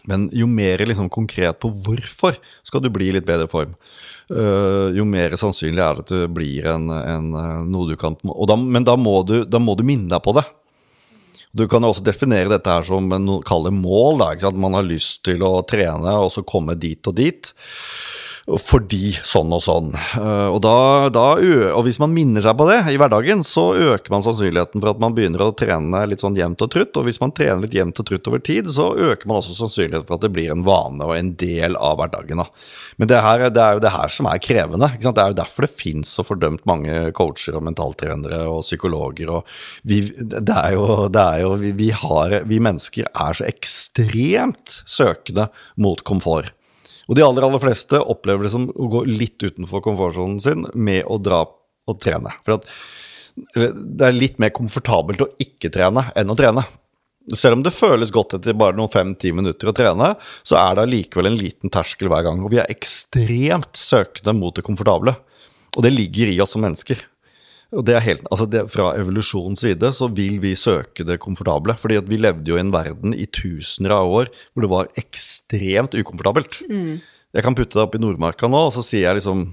Men 0.07 0.27
jo 0.35 0.47
mer 0.47 0.79
liksom 0.87 1.09
konkret 1.11 1.59
på 1.59 1.71
hvorfor 1.83 2.37
skal 2.65 2.83
du 2.83 2.89
bli 2.93 3.09
i 3.09 3.15
litt 3.15 3.25
bedre 3.27 3.49
form, 3.51 3.73
uh, 4.31 4.93
jo 4.95 5.03
mer 5.07 5.35
sannsynlig 5.39 5.83
er 5.83 5.97
det 5.97 6.05
at 6.05 6.13
det 6.13 6.29
blir 6.35 6.69
en, 6.69 6.87
en, 6.93 7.27
eh, 7.35 7.65
noe 7.67 7.89
du 7.89 7.97
kan 7.99 8.15
da, 8.21 8.55
Men 8.55 8.87
da 8.87 8.95
må, 8.99 9.19
du, 9.27 9.41
da 9.43 9.59
må, 9.59 9.75
du, 9.75 9.83
minne 9.87 10.11
deg 10.13 10.23
på 10.23 10.35
det. 10.37 10.45
Du 11.57 11.65
kan 11.67 11.83
også 11.83 12.05
definere 12.05 12.51
dette 12.53 12.71
her 12.71 12.85
som 12.87 13.09
en 13.11 13.27
kall 13.47 13.65
det 13.67 13.73
mål. 13.75 14.21
Da, 14.21 14.51
Man 14.53 14.77
har 14.77 14.85
lyst 14.85 15.25
til 15.25 15.43
å 15.43 15.65
trene 15.67 16.13
og 16.21 16.31
så 16.31 16.45
komme 16.47 16.77
dit 16.79 17.01
og 17.09 17.17
dit 17.17 17.51
fordi 18.47 19.11
sånn 19.27 19.51
og 19.51 19.59
sånn. 19.59 19.89
Eh, 19.91 20.47
og, 20.47 20.61
da, 20.63 21.09
da, 21.11 21.25
og, 21.35 21.81
hvis 21.83 21.99
man 21.99 22.13
minner 22.15 22.45
seg 22.45 22.55
på 22.55 22.67
det 22.69 22.77
i 22.93 22.95
hverdagen, 22.99 23.43
så 23.43 23.73
øker 23.75 24.13
man 24.13 24.23
sannsynligheten 24.23 24.79
for 24.79 24.93
at 24.93 25.01
man 25.03 25.15
begynner 25.17 25.43
å 25.43 25.51
trene 25.57 26.05
litt 26.07 26.23
sånn 26.23 26.37
jevnt 26.39 26.63
og 26.63 26.71
trutt. 26.71 26.95
Og 26.95 27.09
hvis 27.09 27.19
man 27.19 27.33
trener 27.35 27.65
litt 27.65 27.75
jevnt 27.75 27.99
og 27.99 28.07
trutt 28.07 28.29
over 28.31 28.39
tid, 28.39 28.69
så 28.71 28.93
øker 28.95 29.27
man 29.27 29.41
også 29.41 29.57
sannsynligheten 29.57 30.07
for 30.07 30.15
at 30.15 30.23
det 30.23 30.31
blir 30.37 30.53
en 30.53 30.63
vane 30.67 31.03
og 31.03 31.11
en 31.17 31.33
del 31.43 31.75
av 31.75 31.99
hverdagen. 31.99 32.39
Da. 32.39 32.47
Men 32.95 33.11
det, 33.11 33.19
her, 33.25 33.43
det, 33.51 33.65
er 33.65 33.75
jo 33.75 33.83
det 33.83 33.95
her 33.97 34.15
som 34.15 34.31
er 34.31 34.43
krevende. 34.47 34.91
Det 34.95 35.11
er 35.11 35.33
jo 35.33 35.39
derfor 35.41 35.67
det 35.67 35.73
fins 35.83 36.15
så 36.15 36.23
fordømt 36.27 36.63
mange 36.69 37.11
coacher 37.17 37.59
og 37.59 37.67
mentaltrenere 37.67 38.45
og 38.47 38.63
psykologer. 38.63 39.33
Og 39.41 39.57
vi, 39.83 40.05
det 40.23 40.55
er 40.55 40.77
jo, 40.77 41.09
det 41.11 41.25
er 41.25 41.43
jo 41.43 41.51
vi, 41.59 41.75
vi, 41.83 41.91
har, 41.91 42.39
vi 42.47 42.63
mennesker 42.63 43.11
er 43.11 43.35
så 43.35 43.49
ekstremt 43.51 44.79
søkende 44.87 45.49
mot 45.75 45.99
komfort. 46.07 46.53
Og 47.07 47.15
de 47.15 47.23
aller, 47.23 47.45
aller 47.45 47.63
fleste 47.63 47.99
opplever 47.99 48.47
det 48.47 48.53
som 48.53 48.67
å 48.67 48.89
gå 48.91 49.03
litt 49.07 49.39
utenfor 49.43 49.83
komfortsonen 49.85 50.41
sin 50.43 50.65
med 50.75 51.05
å 51.07 51.19
dra 51.23 51.45
og 51.87 52.01
trene. 52.03 52.33
For 52.43 52.57
at 52.57 52.67
det 53.55 54.07
er 54.07 54.17
litt 54.17 54.41
mer 54.41 54.51
komfortabelt 54.55 55.23
å 55.23 55.29
ikke 55.41 55.71
trene 55.73 56.07
enn 56.17 56.33
å 56.33 56.37
trene. 56.37 56.65
Selv 57.35 57.57
om 57.57 57.63
det 57.63 57.75
føles 57.75 58.11
godt 58.13 58.37
etter 58.37 58.55
bare 58.57 58.77
noen 58.77 58.91
fem-ti 58.91 59.33
minutter 59.35 59.69
å 59.69 59.75
trene, 59.75 60.13
så 60.47 60.57
er 60.61 60.77
det 60.77 60.85
allikevel 60.87 61.29
en 61.29 61.39
liten 61.39 61.71
terskel 61.73 62.09
hver 62.11 62.23
gang. 62.27 62.39
Og 62.43 62.53
vi 62.53 62.61
er 62.63 62.71
ekstremt 62.71 63.75
søkende 63.77 64.35
mot 64.35 64.55
det 64.55 64.63
komfortable. 64.67 65.13
Og 65.75 65.83
det 65.83 65.91
ligger 65.93 66.31
i 66.31 66.39
oss 66.43 66.55
som 66.55 66.63
mennesker. 66.63 67.03
Og 67.75 67.83
det 67.87 67.97
er 67.97 68.05
helt, 68.05 68.23
altså 68.31 68.47
det, 68.47 68.63
Fra 68.71 68.93
evolusjonens 68.95 69.59
side 69.65 69.91
så 69.95 70.07
vil 70.07 70.39
vi 70.43 70.53
søke 70.55 71.03
det 71.07 71.19
komfortable. 71.19 71.75
fordi 71.75 71.99
at 71.99 72.07
vi 72.07 72.17
levde 72.17 72.47
jo 72.47 72.57
i 72.57 72.63
en 72.63 72.71
verden 72.71 73.13
i 73.13 73.25
tusener 73.25 73.91
av 73.91 74.07
år 74.07 74.31
hvor 74.53 74.63
det 74.63 74.71
var 74.71 74.91
ekstremt 74.95 75.97
ukomfortabelt. 75.97 76.61
Mm. 76.69 76.99
Jeg 77.35 77.43
kan 77.43 77.55
putte 77.55 77.75
deg 77.75 77.83
opp 77.83 77.95
i 77.95 78.01
Nordmarka 78.01 78.47
nå, 78.47 78.67
og 78.69 78.73
så 78.73 78.83
sier 78.85 79.09
jeg 79.09 79.19
liksom 79.19 79.49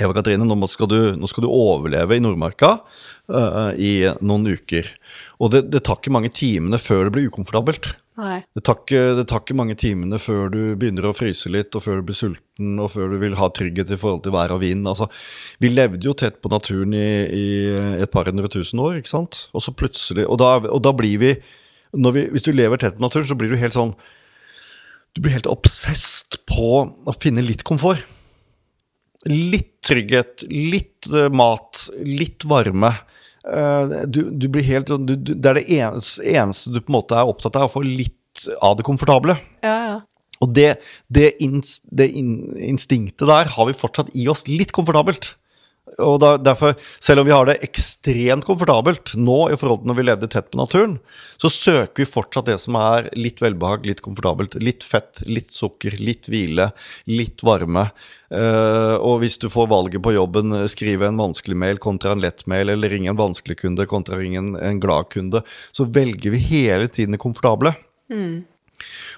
Eva 0.00 0.14
Katrine, 0.16 0.46
nå 0.48 0.68
skal 0.70 0.88
du, 0.88 0.98
nå 1.16 1.28
skal 1.28 1.44
du 1.44 1.50
overleve 1.52 2.16
i 2.16 2.22
Nordmarka 2.22 2.78
uh, 3.28 3.72
i 3.76 4.08
noen 4.24 4.54
uker. 4.56 4.88
Og 5.40 5.52
det, 5.52 5.66
det, 5.72 5.82
tar 5.84 6.00
ikke 6.00 6.12
mange 6.14 6.32
timene 6.32 6.80
før 6.80 7.06
det 7.06 7.14
blir 7.16 7.28
ukomfortabelt. 7.28 7.92
Det 8.56 8.62
tar, 8.66 8.78
ikke, 8.82 9.02
det 9.18 9.24
tar, 9.30 9.42
ikke, 9.42 9.56
mange 9.58 9.76
timene 9.78 10.18
før 10.20 10.50
du 10.52 10.58
begynner 10.80 11.08
å 11.08 11.14
fryse 11.16 11.50
litt, 11.52 11.74
og 11.76 11.84
før 11.84 12.00
du 12.00 12.08
blir 12.10 12.18
sulten, 12.18 12.74
og 12.82 12.92
før 12.94 13.14
du 13.14 13.16
vil 13.22 13.36
ha 13.40 13.48
trygghet 13.56 13.92
i 13.94 13.98
forhold 14.00 14.22
til 14.26 14.34
vær 14.34 14.54
og 14.54 14.62
vind. 14.64 14.86
Altså, 14.90 15.08
vi 15.62 15.72
levde 15.72 16.06
jo 16.06 16.14
tett 16.18 16.40
på 16.42 16.52
naturen 16.52 16.94
i, 16.96 17.08
i 17.26 17.48
et 18.04 18.12
par 18.12 18.30
hundre 18.30 18.50
tusen 18.52 18.82
år, 18.82 19.00
ikke 19.00 19.12
sant? 19.12 19.46
Og 19.56 19.64
så 19.64 19.74
plutselig 19.76 20.26
Og 20.28 20.40
da, 20.42 20.54
og 20.70 20.80
da 20.84 20.94
blir 20.96 21.20
vi, 21.20 21.34
vi, 21.96 22.24
Hvis 22.32 22.46
du 22.46 22.52
lever 22.54 22.80
tett 22.80 22.98
på 22.98 23.04
naturen, 23.04 23.28
så 23.28 23.36
blir 23.38 23.52
du 23.52 23.60
helt 23.60 23.76
sånn 23.76 23.94
Du 25.16 25.22
blir 25.24 25.34
helt 25.34 25.50
obsesst 25.50 26.40
på 26.50 26.70
å 26.86 27.16
finne 27.18 27.42
litt 27.42 27.64
komfort. 27.66 28.04
Litt 29.26 29.80
trygghet, 29.84 30.46
litt 30.48 31.08
uh, 31.12 31.26
mat, 31.32 31.88
litt 32.04 32.46
varme. 32.48 32.92
Uh, 33.40 34.04
du, 34.04 34.26
du, 34.36 34.48
blir 34.52 34.66
helt 34.66 34.90
du, 34.90 35.14
du, 35.16 35.32
Det 35.32 35.48
er 35.48 35.56
det 35.56 35.68
eneste, 35.72 36.24
eneste, 36.28 36.74
du 36.74 36.82
på 36.82 36.92
en 36.92 36.98
måte 36.98 37.16
er 37.16 37.30
opptatt 37.30 37.56
av, 37.56 37.70
å 37.70 37.72
få 37.72 37.84
litt 37.86 38.44
av 38.60 38.76
det 38.78 38.84
komfortable. 38.86 39.38
Ja, 39.64 39.76
ja. 39.88 39.98
Og 40.40 40.52
det, 40.56 40.80
det, 41.12 41.34
inst, 41.44 41.84
det 41.92 42.08
in, 42.16 42.34
instinktet 42.56 43.28
der 43.28 43.50
har 43.52 43.68
vi 43.68 43.76
fortsatt 43.76 44.12
i 44.16 44.26
oss 44.32 44.46
litt 44.48 44.72
komfortabelt. 44.76 45.34
Og 45.98 46.20
da, 46.22 46.34
derfor, 46.38 46.76
selv 47.02 47.22
om 47.22 47.26
vi 47.26 47.32
har 47.34 47.48
det 47.48 47.56
ekstremt 47.66 48.44
komfortabelt 48.46 49.14
nå 49.18 49.38
i 49.50 49.56
forhold 49.58 49.82
til 49.82 49.90
når 49.90 49.98
vi 49.98 50.04
levde 50.06 50.28
tett 50.30 50.50
på 50.52 50.60
naturen, 50.60 50.98
så 51.40 51.50
søker 51.50 52.04
vi 52.04 52.08
fortsatt 52.08 52.46
det 52.50 52.58
som 52.62 52.78
er 52.78 53.08
litt 53.18 53.42
velbehag, 53.42 53.88
litt 53.88 54.02
komfortabelt. 54.04 54.54
Litt 54.62 54.86
fett, 54.86 55.22
litt 55.26 55.50
sukker, 55.56 55.96
litt 55.98 56.30
hvile, 56.30 56.70
litt 57.10 57.44
varme. 57.46 57.88
Uh, 58.30 58.96
og 59.02 59.24
hvis 59.24 59.40
du 59.42 59.48
får 59.50 59.70
valget 59.72 60.04
på 60.04 60.14
jobben, 60.14 60.54
skrive 60.70 61.10
en 61.10 61.20
vanskelig 61.20 61.58
mail 61.58 61.82
kontra 61.82 62.14
en 62.14 62.22
lett 62.22 62.46
mail, 62.50 62.70
eller 62.76 62.92
ringe 62.92 63.10
en 63.10 63.20
vanskelig 63.20 63.58
kunde 63.64 63.88
kontra 63.90 64.20
ringe 64.20 64.38
en, 64.38 64.54
en 64.56 64.80
glad 64.82 65.10
kunde, 65.12 65.42
så 65.74 65.88
velger 65.90 66.36
vi 66.36 66.44
hele 66.52 66.90
tiden 66.92 67.16
det 67.16 67.22
komfortable. 67.24 67.74
Mm. 68.12 68.44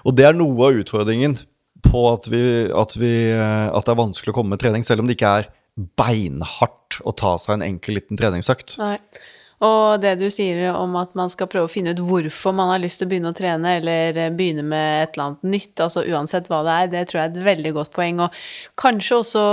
Og 0.07 0.15
det 0.17 0.27
er 0.27 0.37
noe 0.37 0.71
av 0.71 0.79
utfordringen 0.81 1.37
på 1.83 2.07
at, 2.09 2.29
vi, 2.31 2.41
at, 2.71 2.95
vi, 2.97 3.11
eh, 3.35 3.67
at 3.67 3.85
det 3.85 3.93
er 3.93 3.99
vanskelig 3.99 4.33
å 4.33 4.37
komme 4.37 4.55
med 4.55 4.63
trening, 4.63 4.85
selv 4.87 5.03
om 5.03 5.09
det 5.09 5.17
ikke 5.17 5.35
er 5.41 5.51
beinhardt 5.75 6.99
å 7.01 7.13
ta 7.17 7.35
seg 7.41 7.57
en 7.57 7.67
enkel 7.71 7.97
liten 7.97 8.19
treningsøkt. 8.19 8.75
Nei. 8.81 8.97
Og 9.63 10.01
det 10.03 10.17
du 10.19 10.25
sier 10.33 10.73
om 10.75 10.97
at 10.99 11.13
man 11.15 11.31
skal 11.31 11.47
prøve 11.51 11.69
å 11.69 11.71
finne 11.71 11.93
ut 11.95 12.01
hvorfor 12.03 12.55
man 12.55 12.71
har 12.73 12.81
lyst 12.83 12.99
til 12.99 13.07
å 13.07 13.11
begynne 13.13 13.31
å 13.31 13.37
trene, 13.37 13.77
eller 13.79 14.17
eh, 14.19 14.31
begynne 14.35 14.65
med 14.67 15.05
et 15.05 15.13
eller 15.15 15.29
annet 15.29 15.47
nytt, 15.53 15.83
altså 15.85 16.03
uansett 16.03 16.49
hva 16.51 16.59
det 16.67 16.73
er, 16.73 16.89
det 16.91 17.03
tror 17.09 17.21
jeg 17.21 17.29
er 17.29 17.31
et 17.31 17.45
veldig 17.47 17.73
godt 17.77 17.93
poeng. 17.95 18.19
Og 18.25 18.41
kanskje 18.79 19.19
også, 19.21 19.43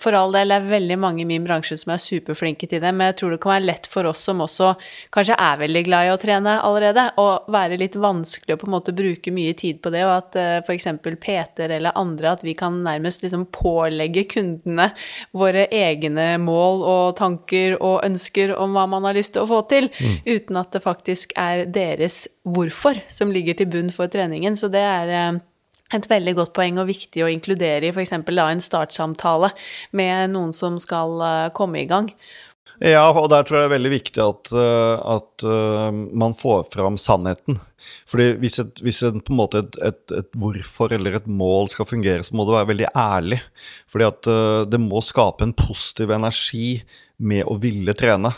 for 0.00 0.16
all 0.16 0.32
del, 0.32 0.54
det 0.54 0.60
er 0.60 0.70
veldig 0.70 0.98
mange 1.02 1.24
i 1.24 1.28
min 1.28 1.44
bransje 1.44 1.76
som 1.82 1.92
er 1.92 2.00
superflinke 2.00 2.68
til 2.70 2.80
det, 2.84 2.94
men 2.94 3.10
jeg 3.10 3.18
tror 3.20 3.34
det 3.34 3.40
kan 3.44 3.54
være 3.58 3.66
lett 3.66 3.90
for 3.90 4.08
oss 4.08 4.24
som 4.28 4.40
også 4.44 4.72
kanskje 5.14 5.36
er 5.36 5.60
veldig 5.60 5.84
glad 5.90 6.08
i 6.08 6.14
å 6.14 6.20
trene 6.22 6.56
allerede, 6.64 7.04
og 7.20 7.52
være 7.52 7.80
litt 7.82 7.98
vanskelig 8.00 8.56
å 8.56 8.62
på 8.62 8.70
en 8.70 8.76
måte 8.78 8.96
bruke 8.96 9.34
mye 9.34 9.52
tid 9.58 9.82
på 9.84 9.92
det, 9.92 10.06
og 10.08 10.14
at 10.14 10.40
uh, 10.40 10.54
f.eks. 10.64 10.88
PT-er 11.18 11.76
eller 11.76 11.96
andre, 11.98 12.32
at 12.38 12.46
vi 12.46 12.56
kan 12.56 12.80
nærmest 12.86 13.24
liksom 13.24 13.48
pålegge 13.52 14.24
kundene 14.32 14.90
våre 15.36 15.66
egne 15.74 16.30
mål 16.40 16.84
og 16.88 17.16
tanker 17.20 17.76
og 17.76 18.00
ønsker 18.06 18.54
om 18.56 18.76
hva 18.76 18.86
man 18.88 19.04
har 19.04 19.16
lyst 19.18 19.34
til 19.36 19.44
å 19.44 19.50
få 19.50 19.57
til, 19.70 19.88
mm. 19.90 20.16
uten 20.26 20.60
at 20.60 20.72
det 20.74 20.84
faktisk 20.84 21.34
er 21.38 21.66
deres 21.72 22.26
hvorfor 22.48 23.00
som 23.12 23.32
ligger 23.34 23.58
til 23.58 23.70
bunn 23.72 23.92
for 23.94 24.10
treningen. 24.12 24.56
Så 24.58 24.70
det 24.72 24.82
er 24.84 25.14
eh, 25.14 25.38
et 25.98 26.10
veldig 26.10 26.36
godt 26.40 26.56
poeng 26.56 26.80
og 26.80 26.90
viktig 26.90 27.24
å 27.24 27.30
inkludere 27.32 27.88
i 27.88 27.94
f.eks. 27.94 28.14
en 28.18 28.64
startsamtale 28.64 29.54
med 29.96 30.34
noen 30.34 30.52
som 30.56 30.80
skal 30.82 31.16
eh, 31.24 31.48
komme 31.56 31.82
i 31.82 31.88
gang. 31.88 32.12
Ja, 32.84 33.08
og 33.10 33.30
der 33.32 33.42
tror 33.42 33.56
jeg 33.56 33.64
det 33.64 33.68
er 33.70 33.76
veldig 33.78 33.90
viktig 33.90 34.20
at, 34.22 34.50
eh, 34.54 35.14
at 35.16 35.46
man 36.14 36.36
får 36.36 36.68
fram 36.74 36.98
sannheten. 37.00 37.58
Fordi 38.10 38.32
hvis, 38.42 38.58
et, 38.60 38.82
hvis 38.84 39.00
et, 39.06 39.16
på 39.24 39.32
en 39.32 39.38
måte 39.38 39.62
et, 39.64 39.78
et, 39.86 40.14
et, 40.20 40.28
hvorfor 40.38 40.92
eller 40.94 41.16
et 41.16 41.26
mål 41.30 41.70
skal 41.72 41.88
fungere, 41.88 42.22
så 42.26 42.36
må 42.36 42.44
det 42.46 42.54
være 42.58 42.70
veldig 42.72 42.90
ærlig. 42.92 43.40
Fordi 43.90 44.06
at 44.06 44.30
det 44.70 44.80
må 44.82 45.02
skape 45.02 45.46
en 45.46 45.56
positiv 45.56 46.12
energi 46.14 46.82
med 47.18 47.46
å 47.48 47.56
ville 47.62 47.94
trene. 47.98 48.34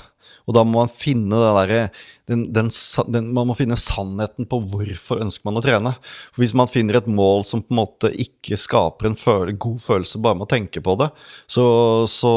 Og 0.48 0.57
da 0.57 0.64
må 0.66 0.81
man 0.81 0.92
finne 0.92 1.40
der, 1.40 1.90
den, 2.31 2.46
den, 2.55 2.70
den, 3.12 3.31
man 3.37 3.50
må 3.50 3.57
finne 3.59 3.79
sannheten 3.79 4.48
på 4.50 4.61
hvorfor 4.72 5.22
ønsker 5.24 5.46
man 5.48 5.61
å 5.61 5.64
trene. 5.64 5.94
For 6.33 6.44
Hvis 6.44 6.57
man 6.57 6.70
finner 6.70 7.00
et 7.00 7.11
mål 7.11 7.44
som 7.48 7.64
på 7.64 7.74
en 7.74 7.81
måte 7.83 8.12
ikke 8.24 8.59
skaper 8.61 9.11
en 9.11 9.18
føle, 9.20 9.57
god 9.61 9.81
følelse 9.85 10.22
bare 10.22 10.40
med 10.40 10.48
å 10.48 10.53
tenke 10.55 10.83
på 10.85 10.96
det, 11.00 11.11
så, 11.50 11.64
så, 12.11 12.35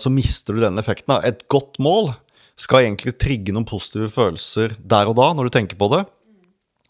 så 0.00 0.12
mister 0.12 0.56
du 0.56 0.64
den 0.64 0.80
effekten. 0.80 1.16
Et 1.26 1.44
godt 1.52 1.80
mål 1.82 2.12
skal 2.60 2.84
egentlig 2.84 3.16
trigge 3.20 3.54
noen 3.56 3.68
positive 3.68 4.10
følelser 4.12 4.76
der 4.78 5.08
og 5.08 5.16
da, 5.20 5.30
når 5.34 5.48
du 5.48 5.56
tenker 5.56 5.80
på 5.80 5.90
det. 5.94 6.04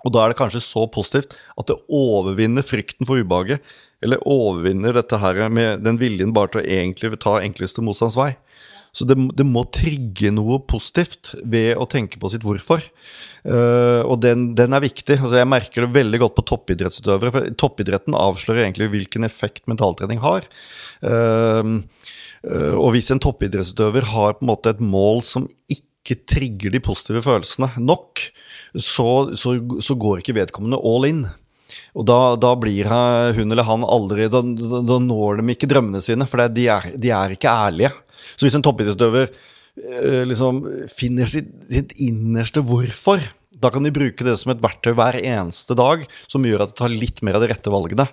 Og 0.00 0.14
da 0.14 0.24
er 0.24 0.32
det 0.32 0.38
kanskje 0.38 0.62
så 0.64 0.86
positivt 0.92 1.34
at 1.60 1.68
det 1.68 1.76
overvinner 1.92 2.64
frykten 2.64 3.08
for 3.08 3.20
ubehaget. 3.20 3.60
Eller 4.00 4.22
overvinner 4.24 4.96
dette 4.96 5.18
her 5.20 5.42
med 5.52 5.84
den 5.84 5.98
viljen 6.00 6.32
bare 6.36 6.54
til 6.54 6.62
å 6.62 6.68
egentlig 6.78 7.20
ta 7.20 7.36
enkleste 7.42 7.84
motstands 7.84 8.16
vei. 8.16 8.32
Så 8.90 9.06
det, 9.06 9.16
det, 9.38 9.46
må 9.46 9.62
trigge 9.70 10.32
noe 10.34 10.58
positivt 10.66 11.34
ved 11.46 11.78
å 11.78 11.86
tenke 11.90 12.18
på 12.20 12.30
sitt 12.32 12.44
hvorfor. 12.46 12.82
Uh, 13.46 14.02
og 14.02 14.18
den, 14.24 14.50
den, 14.58 14.74
er 14.74 14.82
viktig. 14.82 15.20
Altså 15.20 15.38
jeg 15.38 15.50
merker 15.50 15.86
det 15.86 15.94
veldig 15.94 16.22
godt 16.24 16.38
på 16.38 16.46
toppidrettsutøvere. 16.50 17.34
For 17.36 17.52
toppidretten 17.60 18.18
avslører 18.18 18.64
egentlig 18.64 18.90
hvilken 18.94 19.28
effekt 19.28 19.70
mentaltrening 19.70 20.22
har. 20.24 20.48
Uh, 21.04 21.78
uh, 22.46 22.74
og 22.74 22.96
hvis 22.96 23.12
en 23.14 23.22
toppidrettsutøver 23.22 24.10
har 24.10 24.36
på 24.38 24.44
en 24.46 24.50
måte 24.50 24.74
et 24.74 24.82
mål 24.82 25.22
som 25.26 25.46
ikke 25.70 26.18
trigger 26.26 26.74
de 26.74 26.82
positive 26.82 27.22
følelsene 27.22 27.70
nok, 27.78 28.24
så, 28.74 29.06
så, 29.38 29.54
så 29.78 29.98
går 30.00 30.24
ikke 30.24 30.38
vedkommende 30.40 30.82
all 30.82 31.06
in. 31.06 31.24
Og 31.94 32.02
da, 32.06 32.34
da, 32.40 32.56
blir 32.58 32.88
hun 33.36 33.52
eller 33.52 33.66
han 33.66 33.84
aldri 33.86 34.26
Da, 34.30 34.40
da 34.42 34.96
når 35.02 35.38
de 35.38 35.54
ikke 35.54 35.68
drømmene 35.70 36.02
sine, 36.02 36.26
for 36.26 36.42
de 36.50 36.66
er, 36.70 36.88
de 36.98 37.12
er 37.14 37.36
ikke 37.36 37.50
ærlige. 37.50 37.92
Så 38.36 38.46
hvis 38.46 38.56
en 38.58 38.64
toppidrettsutøver 38.66 39.28
eh, 39.30 40.22
liksom 40.28 40.62
finner 40.92 41.30
sitt, 41.30 41.50
sitt, 41.72 41.94
innerste 42.02 42.64
hvorfor, 42.66 43.22
da 43.60 43.72
kan 43.72 43.84
de 43.84 43.92
bruke 43.94 44.24
det 44.24 44.36
som 44.40 44.54
et 44.54 44.62
verktøy 44.62 44.94
hver 44.96 45.20
eneste 45.20 45.76
dag, 45.78 46.06
som 46.30 46.46
gjør 46.46 46.64
at 46.64 46.74
de 46.74 46.80
tar 46.80 46.94
litt 46.94 47.20
mer 47.26 47.38
av 47.38 47.44
de 47.44 47.50
rette 47.52 47.72
valgene. 47.72 48.08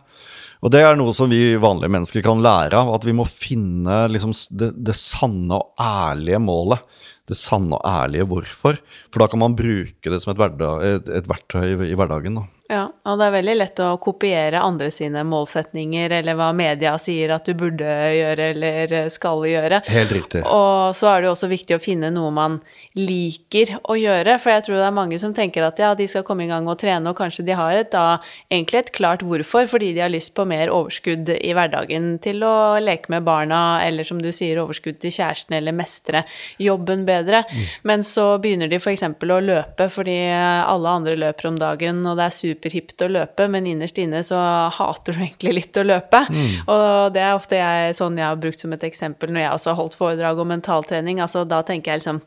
Og 0.66 0.74
det 0.74 0.82
er 0.82 0.98
noe 0.98 1.14
som 1.14 1.30
vi 1.30 1.54
vanlige 1.62 1.94
mennesker 1.94 2.24
kan 2.26 2.42
lære 2.42 2.80
av, 2.80 2.90
at 2.96 3.06
vi 3.06 3.14
må 3.14 3.28
finne 3.30 4.08
liksom, 4.10 4.34
det, 4.58 4.72
det 4.88 4.96
sanne 4.98 5.60
og 5.60 5.78
ærlige 5.78 6.42
målet 6.42 6.82
det 7.28 7.38
sanne 7.38 7.76
og 7.76 7.84
ærlige 7.88 8.28
hvorfor. 8.30 8.78
For 9.12 9.24
da 9.24 9.30
kan 9.32 9.42
man 9.44 9.56
bruke 9.58 10.12
det 10.12 10.22
som 10.24 10.34
et, 10.34 10.40
hverdag, 10.40 10.86
et, 10.88 11.10
et 11.20 11.28
verktøy 11.30 11.64
i, 11.66 11.92
i 11.92 11.98
hverdagen. 11.98 12.40
Da. 12.40 12.46
Ja, 12.68 12.84
og 12.92 13.20
det 13.20 13.28
er 13.30 13.36
veldig 13.38 13.54
lett 13.56 13.80
å 13.80 13.94
kopiere 14.04 14.60
andre 14.60 14.90
sine 14.92 15.22
målsetninger, 15.24 16.12
eller 16.20 16.36
hva 16.36 16.50
media 16.56 16.98
sier 17.00 17.32
at 17.38 17.48
du 17.48 17.54
burde 17.56 17.88
gjøre 18.12 18.50
eller 18.52 18.96
skal 19.14 19.46
gjøre. 19.48 19.82
Helt 19.88 20.12
riktig. 20.12 20.42
Og 20.44 20.92
så 20.98 21.14
er 21.14 21.22
det 21.22 21.30
jo 21.30 21.36
også 21.38 21.52
viktig 21.52 21.78
å 21.78 21.84
finne 21.84 22.12
noe 22.12 22.34
man 22.36 22.60
liker 22.98 23.76
å 23.88 23.96
gjøre, 23.98 24.38
for 24.42 24.54
jeg 24.54 24.66
tror 24.66 24.80
det 24.80 24.88
er 24.88 24.96
mange 24.96 25.20
som 25.22 25.34
tenker 25.36 25.66
at 25.68 25.80
ja, 25.82 25.94
de 25.98 26.08
skal 26.10 26.26
komme 26.28 26.46
i 26.46 26.50
gang 26.50 26.68
og 26.70 26.80
trene, 26.82 27.12
og 27.12 27.18
kanskje 27.20 27.46
de 27.48 27.56
har 27.58 27.76
et, 27.78 27.92
da 27.94 28.20
egentlig 28.52 28.82
et 28.82 28.92
klart 28.96 29.24
hvorfor, 29.26 29.68
fordi 29.70 29.94
de 29.96 30.04
har 30.04 30.12
lyst 30.12 30.34
på 30.38 30.46
mer 30.50 30.72
overskudd 30.74 31.30
i 31.36 31.54
hverdagen 31.56 32.16
til 32.24 32.44
å 32.48 32.78
leke 32.82 33.12
med 33.14 33.26
barna, 33.28 33.80
eller 33.86 34.08
som 34.08 34.22
du 34.22 34.30
sier, 34.36 34.60
overskudd 34.62 35.00
til 35.04 35.14
kjæresten, 35.14 35.58
eller 35.60 35.76
mestre 35.78 36.24
jobben 36.62 37.06
bedre. 37.08 37.44
Mm. 37.48 37.66
Men 37.92 38.06
så 38.08 38.28
begynner 38.42 38.72
de 38.72 38.82
f.eks. 38.82 39.06
å 39.08 39.42
løpe 39.44 39.90
fordi 39.94 40.18
alle 40.28 40.96
andre 41.00 41.18
løper 41.20 41.52
om 41.52 41.60
dagen, 41.60 42.04
og 42.08 42.18
det 42.20 42.28
er 42.28 42.38
superhipt 42.38 43.06
å 43.06 43.12
løpe, 43.12 43.48
men 43.52 43.70
innerst 43.70 44.02
inne 44.02 44.24
så 44.26 44.40
hater 44.78 45.16
du 45.16 45.22
egentlig 45.24 45.58
litt 45.62 45.80
å 45.80 45.86
løpe. 45.86 46.24
Mm. 46.32 46.48
Og 46.74 47.14
det 47.16 47.24
er 47.24 47.36
ofte 47.38 47.60
jeg, 47.60 47.98
sånn 47.98 48.18
jeg 48.20 48.28
har 48.28 48.42
brukt 48.42 48.64
som 48.64 48.74
et 48.76 48.88
eksempel 48.88 49.34
når 49.34 49.46
jeg 49.46 49.54
også 49.54 49.72
har 49.74 49.80
holdt 49.82 50.00
foredrag 50.00 50.42
om 50.42 50.52
mentaltrening. 50.52 51.22
Altså, 51.24 51.46
da 51.48 51.62
tenker 51.66 51.94
jeg 51.94 52.04
liksom 52.04 52.24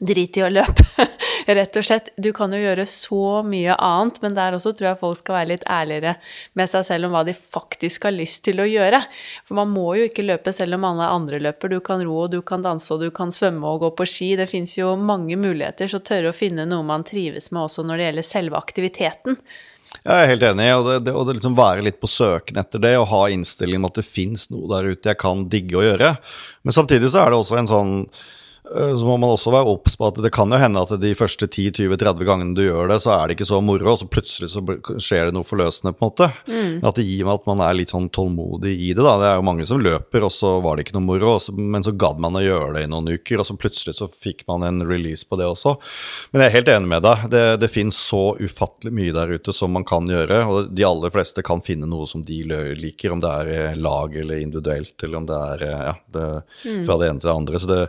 Drit 0.00 0.36
i 0.38 0.42
å 0.42 0.50
løpe, 0.50 0.84
rett 1.58 1.76
og 1.78 1.86
slett. 1.86 2.10
Du 2.16 2.32
kan 2.34 2.52
jo 2.54 2.58
gjøre 2.58 2.86
så 2.90 3.42
mye 3.46 3.76
annet, 3.76 4.20
men 4.24 4.36
der 4.36 4.56
også 4.56 4.72
tror 4.74 4.90
jeg 4.90 5.00
folk 5.00 5.20
skal 5.20 5.38
være 5.38 5.50
litt 5.52 5.66
ærligere 5.70 6.16
med 6.58 6.70
seg 6.70 6.86
selv 6.88 7.08
om 7.08 7.14
hva 7.14 7.24
de 7.26 7.34
faktisk 7.36 8.08
har 8.08 8.16
lyst 8.16 8.42
til 8.46 8.62
å 8.62 8.68
gjøre. 8.68 9.02
For 9.46 9.58
man 9.60 9.70
må 9.74 9.86
jo 9.98 10.08
ikke 10.08 10.26
løpe 10.26 10.54
selv 10.56 10.78
om 10.78 10.88
alle 10.88 11.10
andre 11.14 11.42
løper. 11.46 11.76
Du 11.76 11.84
kan 11.84 12.02
ro, 12.04 12.24
du 12.30 12.40
kan 12.46 12.64
danse, 12.64 12.90
og 12.94 13.04
du 13.04 13.10
kan 13.14 13.32
svømme 13.34 13.70
og 13.70 13.84
gå 13.84 13.92
på 14.00 14.08
ski. 14.08 14.32
Det 14.40 14.48
fins 14.50 14.78
jo 14.78 14.94
mange 14.98 15.38
muligheter, 15.40 15.90
så 15.90 16.02
tørre 16.02 16.32
å 16.32 16.36
finne 16.36 16.66
noe 16.68 16.86
man 16.86 17.06
trives 17.06 17.52
med 17.52 17.66
også 17.68 17.86
når 17.86 18.00
det 18.00 18.10
gjelder 18.10 18.28
selve 18.34 18.60
aktiviteten. 18.60 19.38
Jeg 20.02 20.12
er 20.20 20.30
helt 20.32 20.44
enig, 20.44 20.68
og 20.74 20.86
det, 20.88 20.94
det, 21.06 21.12
og 21.16 21.28
det 21.28 21.36
liksom 21.38 21.54
være 21.56 21.84
litt 21.86 22.00
på 22.02 22.10
søken 22.10 22.58
etter 22.60 22.82
det, 22.82 22.96
og 22.98 23.06
ha 23.12 23.26
innstilling 23.32 23.80
om 23.80 23.88
at 23.88 24.00
det 24.00 24.06
fins 24.08 24.48
noe 24.52 24.66
der 24.72 24.90
ute 24.90 25.12
jeg 25.12 25.20
kan 25.20 25.46
digge 25.52 25.78
å 25.78 25.84
gjøre. 25.84 26.16
Men 26.66 26.76
samtidig 26.76 27.12
så 27.12 27.22
er 27.22 27.32
det 27.32 27.38
også 27.38 27.60
en 27.60 27.70
sånn 27.70 27.94
så 28.64 29.04
må 29.04 29.18
man 29.20 29.28
også 29.34 29.52
være 29.52 29.68
obs 29.74 29.92
på 30.00 30.06
at 30.08 30.18
det 30.24 30.30
kan 30.32 30.48
jo 30.48 30.56
hende 30.56 30.80
at 30.80 30.92
de 30.96 31.10
første 31.18 31.44
10-20-30 31.44 32.24
gangene 32.24 32.56
du 32.56 32.62
gjør 32.64 32.88
det, 32.88 32.96
så 33.04 33.12
er 33.12 33.28
det 33.28 33.36
ikke 33.36 33.48
så 33.50 33.58
moro, 33.60 33.90
og 33.92 33.98
så 34.00 34.08
plutselig 34.08 34.48
så 34.54 34.62
skjer 34.64 35.28
det 35.28 35.34
noe 35.36 35.44
forløsende, 35.44 35.92
på 35.92 36.00
en 36.00 36.08
måte. 36.08 36.28
Mm. 36.48 36.78
At 36.80 36.96
det 36.96 37.04
gir 37.04 37.26
meg 37.28 37.42
at 37.42 37.50
man 37.50 37.60
er 37.60 37.76
litt 37.76 37.92
sånn 37.92 38.08
tålmodig 38.14 38.72
i 38.72 38.88
det, 38.94 39.04
da. 39.04 39.18
Det 39.20 39.28
er 39.28 39.36
jo 39.36 39.46
mange 39.50 39.66
som 39.68 39.82
løper, 39.84 40.24
og 40.24 40.32
så 40.32 40.54
var 40.64 40.76
det 40.78 40.86
ikke 40.86 40.96
noe 40.96 41.08
moro, 41.10 41.34
men 41.60 41.84
så 41.84 41.92
gadd 41.92 42.22
man 42.24 42.40
å 42.40 42.44
gjøre 42.44 42.70
det 42.78 42.86
i 42.86 42.90
noen 42.94 43.10
uker, 43.12 43.42
og 43.42 43.48
så 43.50 43.58
plutselig 43.60 43.98
så 43.98 44.08
fikk 44.08 44.46
man 44.48 44.64
en 44.64 44.80
release 44.88 45.28
på 45.28 45.36
det 45.40 45.50
også. 45.50 45.76
Men 46.32 46.46
jeg 46.46 46.48
er 46.48 46.56
helt 46.56 46.72
enig 46.78 46.92
med 46.94 47.04
deg. 47.04 47.28
Det, 47.34 47.44
det 47.60 47.72
finnes 47.72 48.00
så 48.00 48.22
ufattelig 48.40 48.94
mye 48.96 49.12
der 49.16 49.36
ute 49.36 49.52
som 49.52 49.76
man 49.76 49.84
kan 49.84 50.08
gjøre, 50.08 50.40
og 50.48 50.72
de 50.72 50.88
aller 50.88 51.12
fleste 51.12 51.44
kan 51.44 51.60
finne 51.64 51.90
noe 51.90 52.08
som 52.08 52.24
de 52.24 52.40
liker, 52.80 53.12
om 53.12 53.20
det 53.20 53.36
er 53.44 53.76
lag 53.76 54.16
eller 54.24 54.40
individuelt, 54.40 54.96
eller 55.04 55.20
om 55.20 55.28
det 55.28 55.44
er 55.52 55.68
ja, 55.68 55.94
det, 56.16 56.26
mm. 56.64 56.82
fra 56.88 56.98
det 57.00 57.12
ene 57.12 57.20
til 57.20 57.28
det 57.28 57.36
andre. 57.36 57.60
Så 57.60 57.72
det, 57.74 57.82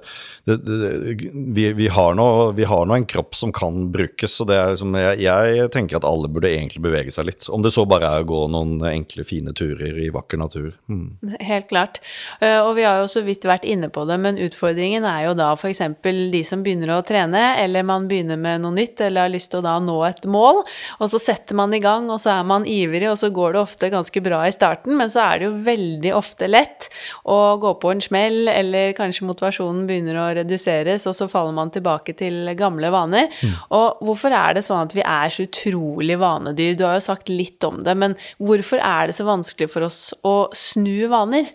det 0.44 0.65
vi, 0.66 1.74
vi, 1.74 1.88
har 1.88 2.14
nå, 2.14 2.52
vi, 2.52 2.64
har 2.64 2.86
nå, 2.86 2.96
en 2.96 3.06
kropp 3.06 3.36
som 3.36 3.52
kan 3.54 3.92
brukes, 3.92 4.38
og 4.42 4.50
liksom, 4.50 4.96
jeg, 4.98 5.22
jeg, 5.26 5.70
tenker 5.74 6.00
at 6.00 6.08
alle 6.08 6.30
burde 6.32 6.50
egentlig 6.52 6.82
bevege 6.86 7.14
seg 7.14 7.30
litt. 7.30 7.48
Om 7.50 7.66
det 7.66 7.72
så 7.76 7.86
bare 7.90 8.10
er 8.10 8.26
å 8.26 8.30
gå 8.30 8.42
noen 8.52 8.80
enkle, 8.90 9.26
fine 9.28 9.54
turer 9.56 9.98
i 10.02 10.10
vakker 10.14 10.42
natur. 10.42 10.72
Mm. 10.92 11.36
Helt 11.40 11.70
klart. 11.70 12.02
Eh, 12.40 12.58
og 12.60 12.76
vi 12.80 12.86
har 12.88 13.02
jo 13.02 13.10
så 13.12 13.24
vidt 13.26 13.46
vært 13.48 13.68
inne 13.70 13.92
på 13.94 14.06
det, 14.10 14.18
men 14.22 14.40
utfordringen 14.42 15.06
er 15.08 15.28
jo 15.28 15.36
da 15.38 15.52
f.eks. 15.56 15.84
de 16.04 16.44
som 16.48 16.64
begynner 16.66 16.96
å 16.96 17.02
trene, 17.06 17.44
eller 17.62 17.86
man 17.88 18.10
begynner 18.10 18.40
med 18.42 18.64
noe 18.66 18.76
nytt, 18.76 19.04
eller 19.06 19.28
har 19.28 19.34
lyst 19.34 19.54
til 19.54 19.62
å 19.62 19.68
da 19.68 19.78
nå 19.84 20.00
et 20.08 20.26
mål, 20.30 20.64
og 21.00 21.12
så 21.12 21.22
setter 21.22 21.58
man 21.58 21.74
i 21.76 21.82
gang, 21.84 22.10
og 22.14 22.22
så 22.24 22.38
er 22.40 22.48
man 22.48 22.68
ivrig, 22.70 23.08
og 23.12 23.20
så 23.22 23.32
går 23.34 23.56
det 23.56 23.62
ofte 23.62 23.92
ganske 23.94 24.26
bra 24.26 24.44
i 24.48 24.54
starten, 24.56 24.98
men 24.98 25.12
så 25.14 25.24
er 25.28 25.42
det 25.42 25.50
jo 25.50 25.56
veldig 25.66 26.16
ofte 26.18 26.50
lett 26.50 26.90
å 27.30 27.58
gå 27.62 27.76
på 27.82 27.94
en 27.94 28.04
smell, 28.04 28.50
eller 28.52 28.96
kanskje 28.98 29.28
motivasjonen 29.30 29.86
begynner 29.90 30.20
å 30.20 30.28
reduseres 30.56 31.06
og 31.10 31.16
så 31.18 31.28
faller 31.32 31.56
man 31.56 31.72
tilbake 31.74 32.16
til 32.18 32.50
gamle 32.58 32.92
vaner. 32.94 33.30
Mm. 33.42 33.58
Og 33.76 34.06
hvorfor 34.06 34.36
er 34.36 34.56
det 34.56 34.66
sånn 34.66 34.88
at 34.88 34.96
vi 34.96 35.04
er 35.04 35.30
så 35.34 35.46
utrolig 35.46 36.20
vanedyr? 36.22 36.78
Du 36.78 36.86
har 36.88 36.98
jo 37.00 37.06
sagt 37.12 37.30
litt 37.30 37.64
om 37.64 37.82
det, 37.84 37.96
men 37.98 38.16
hvorfor 38.40 38.82
er 38.82 39.08
det 39.08 39.18
så 39.18 39.28
vanskelig 39.28 39.72
for 39.72 39.88
oss 39.88 40.10
å 40.24 40.48
snu 40.56 41.08
vaner? 41.12 41.52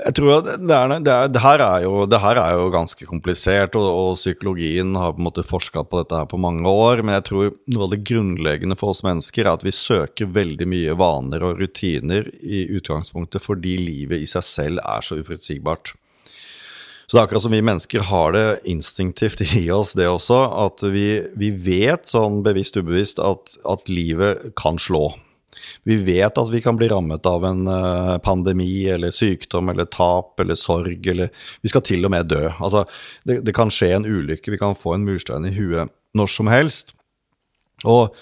Jeg 0.00 0.16
tror 0.16 0.30
at 0.38 0.46
det, 0.62 0.72
er, 0.72 0.92
det, 1.04 1.12
er, 1.12 1.26
det, 1.28 1.40
her 1.44 1.60
er 1.60 1.82
jo, 1.84 2.06
det, 2.08 2.20
her 2.22 2.38
er 2.40 2.54
jo, 2.56 2.70
ganske 2.72 3.04
komplisert, 3.04 3.74
og, 3.76 3.84
og, 3.84 4.14
psykologien 4.16 4.94
har 4.96 5.12
på 5.12 5.20
en 5.20 5.26
måte 5.26 5.44
forska 5.44 5.82
på 5.84 6.00
dette 6.00 6.16
her 6.16 6.28
på 6.30 6.40
mange 6.40 6.64
år. 6.64 7.02
Men 7.04 7.18
jeg 7.18 7.26
tror 7.28 7.50
noe 7.74 7.84
av 7.84 7.92
det 7.92 8.00
grunnleggende 8.08 8.78
for 8.80 8.94
oss 8.94 9.04
mennesker 9.04 9.44
er 9.44 9.52
at 9.52 9.66
vi 9.66 9.74
søker 9.76 10.32
veldig 10.32 10.68
mye 10.72 10.96
vaner 10.96 11.44
og 11.44 11.60
rutiner 11.60 12.30
i 12.40 12.64
utgangspunktet 12.78 13.44
fordi 13.44 13.76
livet 13.82 14.24
i 14.24 14.30
seg 14.30 14.46
selv 14.46 14.80
er 14.86 15.04
så 15.04 15.20
uforutsigbart. 15.20 15.92
Så 17.10 17.16
det 17.16 17.20
er 17.24 17.26
akkurat 17.26 17.42
som 17.42 17.54
vi 17.56 17.58
mennesker 17.66 18.04
har 18.06 18.36
det 18.36 18.44
instinktivt 18.70 19.40
i 19.58 19.64
oss, 19.74 19.96
det 19.98 20.06
også, 20.06 20.36
at 20.62 20.84
vi, 20.94 21.08
vi 21.34 21.48
vet 21.50 22.06
sånn 22.06 22.44
bevisst 22.46 22.78
ubevisst 22.78 23.18
at, 23.18 23.56
at, 23.66 23.90
livet 23.90 24.52
kan 24.54 24.78
slå. 24.78 25.08
Vi 25.82 25.96
vet 26.06 26.38
at 26.38 26.52
vi 26.52 26.60
kan 26.62 26.78
bli 26.78 26.86
rammet 26.92 27.26
av 27.26 27.42
en 27.48 27.64
uh, 27.66 28.14
pandemi 28.22 28.86
eller 28.94 29.10
sykdom 29.10 29.72
eller 29.72 29.90
tap 29.90 30.38
eller 30.38 30.54
sorg, 30.54 31.02
eller 31.10 31.34
Vi 31.66 31.72
skal 31.72 31.82
til 31.82 32.06
og 32.06 32.14
med 32.14 32.30
dø. 32.30 32.44
Altså, 32.60 32.84
det, 33.26 33.40
det 33.42 33.56
kan 33.58 33.74
skje 33.74 33.90
en 33.96 34.06
ulykke, 34.06 34.54
vi 34.54 34.62
kan 34.62 34.78
få 34.78 34.94
en 34.94 35.08
murstein 35.08 35.50
i 35.50 35.54
huet 35.58 35.90
når 36.14 36.30
som 36.30 36.52
helst. 36.52 36.94
Og 37.82 38.14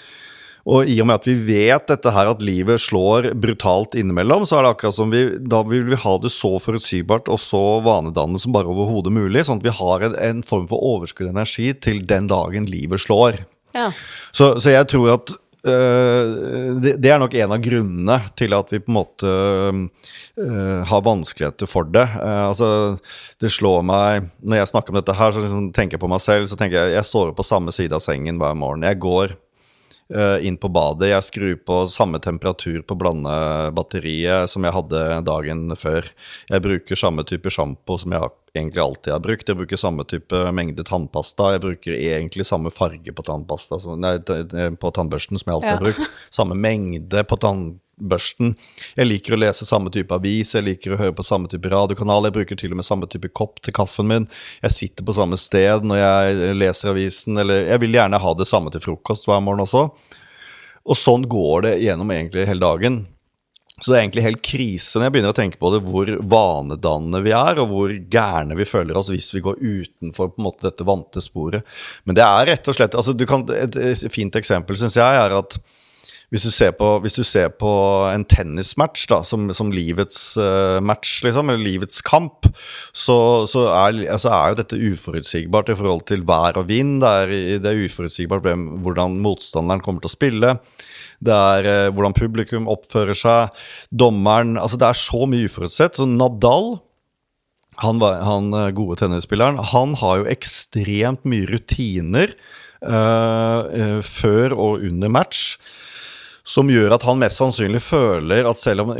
og 0.66 0.88
i 0.90 0.99
og 1.01 1.09
med 1.09 1.21
at 1.21 1.29
vi 1.29 1.37
vet 1.47 1.88
dette 1.88 2.12
her, 2.12 2.31
at 2.33 2.44
livet 2.44 2.83
slår 2.83 3.31
brutalt 3.40 3.97
innimellom, 3.99 4.47
så 4.49 4.59
er 4.59 4.66
det 4.66 4.73
akkurat 4.75 4.97
som 4.99 5.12
vi 5.12 5.25
Da 5.38 5.62
vil 5.68 5.87
vi 5.88 6.01
ha 6.01 6.14
det 6.21 6.33
så 6.35 6.57
forutsigbart 6.62 7.31
og 7.33 7.40
så 7.42 7.62
vanedannende 7.85 8.42
som 8.42 8.55
bare 8.57 8.71
overhodet 8.71 9.14
mulig. 9.14 9.47
Sånn 9.47 9.62
at 9.62 9.68
vi 9.68 9.77
har 9.79 10.05
en, 10.05 10.16
en 10.18 10.42
form 10.47 10.68
for 10.71 10.83
overskudd 10.94 11.31
energi 11.31 11.73
til 11.75 12.03
den 12.09 12.29
dagen 12.31 12.68
livet 12.68 13.05
slår. 13.05 13.44
Ja. 13.77 13.92
Så, 14.33 14.57
så 14.61 14.73
jeg 14.73 14.88
tror 14.90 15.14
at 15.14 15.33
øh, 15.68 16.77
det, 16.83 16.94
det, 17.01 17.11
er 17.12 17.21
nok 17.21 17.37
en 17.37 17.55
av 17.55 17.64
grunnene 17.64 18.21
til 18.38 18.57
at 18.57 18.73
vi 18.73 18.83
på 18.83 18.92
en 18.92 18.99
måte 18.99 19.33
øh, 19.33 20.79
har 20.88 21.05
vanskeligheter 21.07 21.71
for 21.71 21.88
det. 21.88 22.07
Uh, 22.16 22.49
altså, 22.51 22.71
det 23.40 23.53
slår 23.53 23.85
meg 23.87 24.31
Når 24.42 24.62
jeg 24.62 24.73
snakker 24.73 24.92
om 24.92 25.01
dette 25.01 25.16
her, 25.16 25.33
så 25.33 25.44
liksom 25.44 25.68
tenker 25.77 25.97
jeg 25.97 26.05
på 26.05 26.12
meg 26.12 26.25
selv. 26.25 26.49
Så 26.51 26.61
tenker 26.61 26.83
jeg 26.83 26.99
jeg 26.99 27.09
står 27.09 27.37
på 27.37 27.47
samme 27.47 27.75
side 27.75 27.97
av 27.97 28.05
sengen 28.05 28.40
hver 28.40 28.57
morgen. 28.59 28.87
Jeg 28.88 29.01
går 29.01 29.38
inn 30.09 30.57
på 30.57 30.71
badet. 30.73 31.11
Jeg 31.11 31.27
skrur 31.27 31.57
på 31.68 31.79
samme 31.92 32.16
temperatur 32.25 32.81
på 32.88 32.97
blandebatteriet 32.97 34.49
som 34.49 34.64
jeg 34.64 34.73
hadde 34.73 35.03
dagen 35.27 35.66
før. 35.77 36.09
Jeg 36.49 36.64
bruker 36.64 36.97
samme 36.97 37.27
type 37.29 37.53
sjampo 37.53 37.99
som 38.01 38.16
jeg 38.16 38.31
egentlig 38.55 38.83
alltid 38.83 39.13
har 39.13 39.21
brukt. 39.21 39.49
Jeg 39.49 39.59
bruker 39.59 39.81
samme 39.81 40.05
type 40.09 40.41
mengde 40.55 40.85
tannpasta. 40.87 41.53
Jeg 41.55 41.65
bruker 41.65 41.97
egentlig 41.97 42.47
samme 42.49 42.73
farge 42.75 43.13
på 43.15 43.25
tannpasta, 43.27 43.81
nei, 43.99 44.17
på 44.81 44.93
tannbørsten 44.95 45.41
som 45.41 45.51
jeg 45.51 45.59
alltid 45.59 45.71
ja. 45.71 45.77
har 45.77 45.87
brukt. 45.87 46.17
Samme 46.35 46.57
mengde 46.59 47.25
på 47.29 47.39
tannbørsten. 47.43 48.55
Jeg 48.99 49.11
liker 49.11 49.37
å 49.37 49.41
lese 49.41 49.69
samme 49.69 49.93
type 49.95 50.15
avis, 50.15 50.55
jeg 50.55 50.67
liker 50.67 50.95
å 50.95 51.01
høre 51.01 51.17
på 51.19 51.27
samme 51.27 51.51
type 51.51 51.71
radiokanal. 51.73 52.29
Jeg 52.29 52.37
bruker 52.39 52.61
til 52.61 52.75
og 52.75 52.81
med 52.81 52.89
samme 52.89 53.11
type 53.11 53.33
kopp 53.37 53.61
til 53.65 53.77
kaffen 53.77 54.09
min. 54.11 54.31
Jeg 54.65 54.77
sitter 54.77 55.07
på 55.07 55.17
samme 55.19 55.41
sted 55.41 55.87
når 55.87 56.03
jeg 56.03 56.57
leser 56.63 56.95
avisen, 56.95 57.39
eller 57.43 57.69
jeg 57.69 57.85
vil 57.85 58.01
gjerne 58.01 58.23
ha 58.23 58.35
det 58.39 58.49
samme 58.49 58.73
til 58.75 58.85
frokost 58.85 59.29
hver 59.29 59.45
morgen 59.45 59.67
også. 59.67 59.89
Og 60.89 60.97
sånn 60.97 61.27
går 61.29 61.67
det 61.67 61.79
gjennom 61.85 62.11
egentlig 62.15 62.49
hele 62.49 62.65
dagen. 62.65 63.03
Så 63.79 63.93
det 63.93 63.97
er 63.97 64.05
egentlig 64.05 64.25
helt 64.27 64.43
krise 64.43 64.99
når 64.99 65.07
jeg 65.07 65.14
begynner 65.14 65.35
å 65.35 65.38
tenke 65.38 65.61
på 65.61 65.71
det, 65.71 65.83
hvor 65.87 66.11
vanedannende 66.35 67.23
vi 67.23 67.35
er, 67.37 67.61
og 67.62 67.71
hvor 67.71 67.95
gærne 68.11 68.59
vi 68.59 68.67
føler 68.67 68.99
oss 68.99 69.11
hvis 69.12 69.31
vi 69.37 69.45
går 69.45 69.61
utenfor 69.62 70.33
på 70.33 70.43
en 70.43 70.49
måte 70.49 70.67
dette 70.67 70.87
vante 70.88 71.23
sporet. 71.23 71.67
Men 72.09 72.19
det 72.19 72.27
er 72.27 72.49
rett 72.53 72.71
og 72.71 72.79
slett 72.79 72.99
altså 72.99 73.14
kan, 73.29 73.47
Et 73.55 74.09
fint 74.12 74.35
eksempel 74.38 74.79
syns 74.79 74.99
jeg 74.99 75.21
er 75.23 75.37
at 75.38 75.61
hvis 76.29 76.45
du 76.45 76.51
ser 76.53 76.75
på, 76.77 76.88
du 77.01 77.25
ser 77.25 77.49
på 77.57 77.71
en 78.11 78.25
tennismatch 78.29 79.07
da, 79.09 79.23
som, 79.25 79.47
som 79.57 79.71
livets 79.73 80.37
uh, 80.37 80.77
match, 80.85 81.23
liksom, 81.25 81.49
eller 81.49 81.62
livets 81.62 82.03
kamp, 82.05 82.51
så, 82.93 83.47
så 83.49 83.64
er, 83.73 84.03
altså 84.12 84.35
er, 84.35 84.51
jo 84.53 84.59
dette 84.59 84.81
uforutsigbart 84.91 85.73
i 85.73 85.79
forhold 85.79 86.05
til 86.11 86.27
vær 86.29 86.61
og 86.61 86.69
vind. 86.69 86.99
Det 87.01 87.14
er, 87.23 87.33
det 87.64 87.73
er 87.73 87.87
uforutsigbart 87.87 88.45
hvordan 88.85 89.17
motstanderen 89.25 89.81
kommer 89.85 90.05
til 90.05 90.12
å 90.12 90.17
spille. 90.19 90.53
Det 91.24 91.35
er 91.35 91.68
uh, 91.68 91.94
hvordan 91.94 92.16
publikum 92.16 92.68
oppfører 92.70 93.16
seg. 93.18 93.57
Dommeren 93.90 94.57
Altså, 94.61 94.78
det 94.81 94.88
er 94.90 95.00
så 95.00 95.24
mye 95.31 95.48
uforutsett. 95.48 95.98
Så 95.98 96.07
Nadal 96.09 96.78
han, 97.78 98.00
han 98.02 98.54
eh, 98.59 98.72
gode 98.74 98.98
tennisspilleren, 98.98 99.61
han 99.70 99.92
har 100.00 100.22
jo 100.22 100.31
ekstremt 100.33 101.22
mye 101.28 101.46
rutiner 101.46 102.33
uh, 102.83 104.00
før 104.02 104.54
og 104.57 104.87
under 104.88 105.12
match 105.14 105.59
som 106.49 106.71
gjør 106.73 106.95
at 106.97 107.05
han 107.05 107.19
mest 107.21 107.43
sannsynlig 107.43 107.81
føler 107.85 108.47
at 108.49 108.61
selv 108.61 108.87
om 108.87 108.95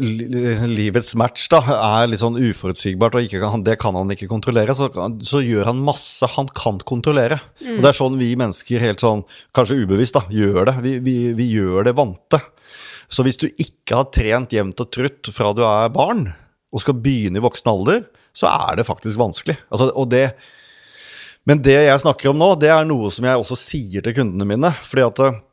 livets 0.69 1.15
match 1.17 1.47
da, 1.53 1.63
er 1.73 2.11
litt 2.11 2.21
sånn 2.21 2.37
uforutsigbart, 2.37 3.17
og 3.17 3.37
kan, 3.41 3.65
det 3.65 3.79
kan 3.81 3.97
han 3.97 4.13
ikke 4.13 4.29
kontrollere, 4.29 4.75
så, 4.77 4.91
så, 5.25 5.41
gjør 5.41 5.71
han 5.71 5.81
masse 5.87 6.29
han 6.35 6.51
kan 6.53 6.83
kontrollere. 6.89 7.41
Mm. 7.63 7.79
Og 7.79 7.81
Det 7.81 7.91
er 7.91 7.99
sånn 8.03 8.21
vi 8.21 8.35
mennesker 8.37 8.85
helt 8.85 9.05
sånn, 9.05 9.25
kanskje 9.57 9.81
ubevisst, 9.81 10.19
da, 10.19 10.27
gjør 10.29 10.69
det. 10.69 10.77
Vi, 10.85 10.95
vi, 11.07 11.17
vi 11.39 11.49
gjør 11.55 11.89
det 11.89 11.97
vante. 11.97 12.43
Så 13.09 13.25
hvis 13.25 13.41
du 13.41 13.49
ikke 13.49 14.03
har 14.03 14.13
trent 14.13 14.53
jevnt 14.53 14.85
og 14.85 14.93
trutt 14.93 15.33
fra 15.33 15.55
du 15.57 15.65
er 15.65 15.89
barn, 15.95 16.27
og 16.69 16.85
skal 16.85 17.01
begynne 17.01 17.41
i 17.41 17.45
voksen 17.49 17.73
alder, 17.73 18.05
så 18.37 18.53
er 18.53 18.77
det 18.77 18.89
faktisk 18.91 19.17
vanskelig. 19.17 19.57
Altså, 19.73 19.89
og 19.89 20.13
det, 20.13 20.27
men 21.49 21.65
det 21.65 21.81
jeg 21.81 22.05
snakker 22.05 22.29
om 22.29 22.45
nå, 22.45 22.53
det 22.61 22.69
er 22.77 22.85
noe 22.85 23.09
som 23.15 23.25
jeg 23.25 23.41
også 23.41 23.57
sier 23.57 24.05
til 24.05 24.21
kundene 24.21 24.45
mine. 24.53 24.77
fordi 24.85 25.09
at 25.09 25.45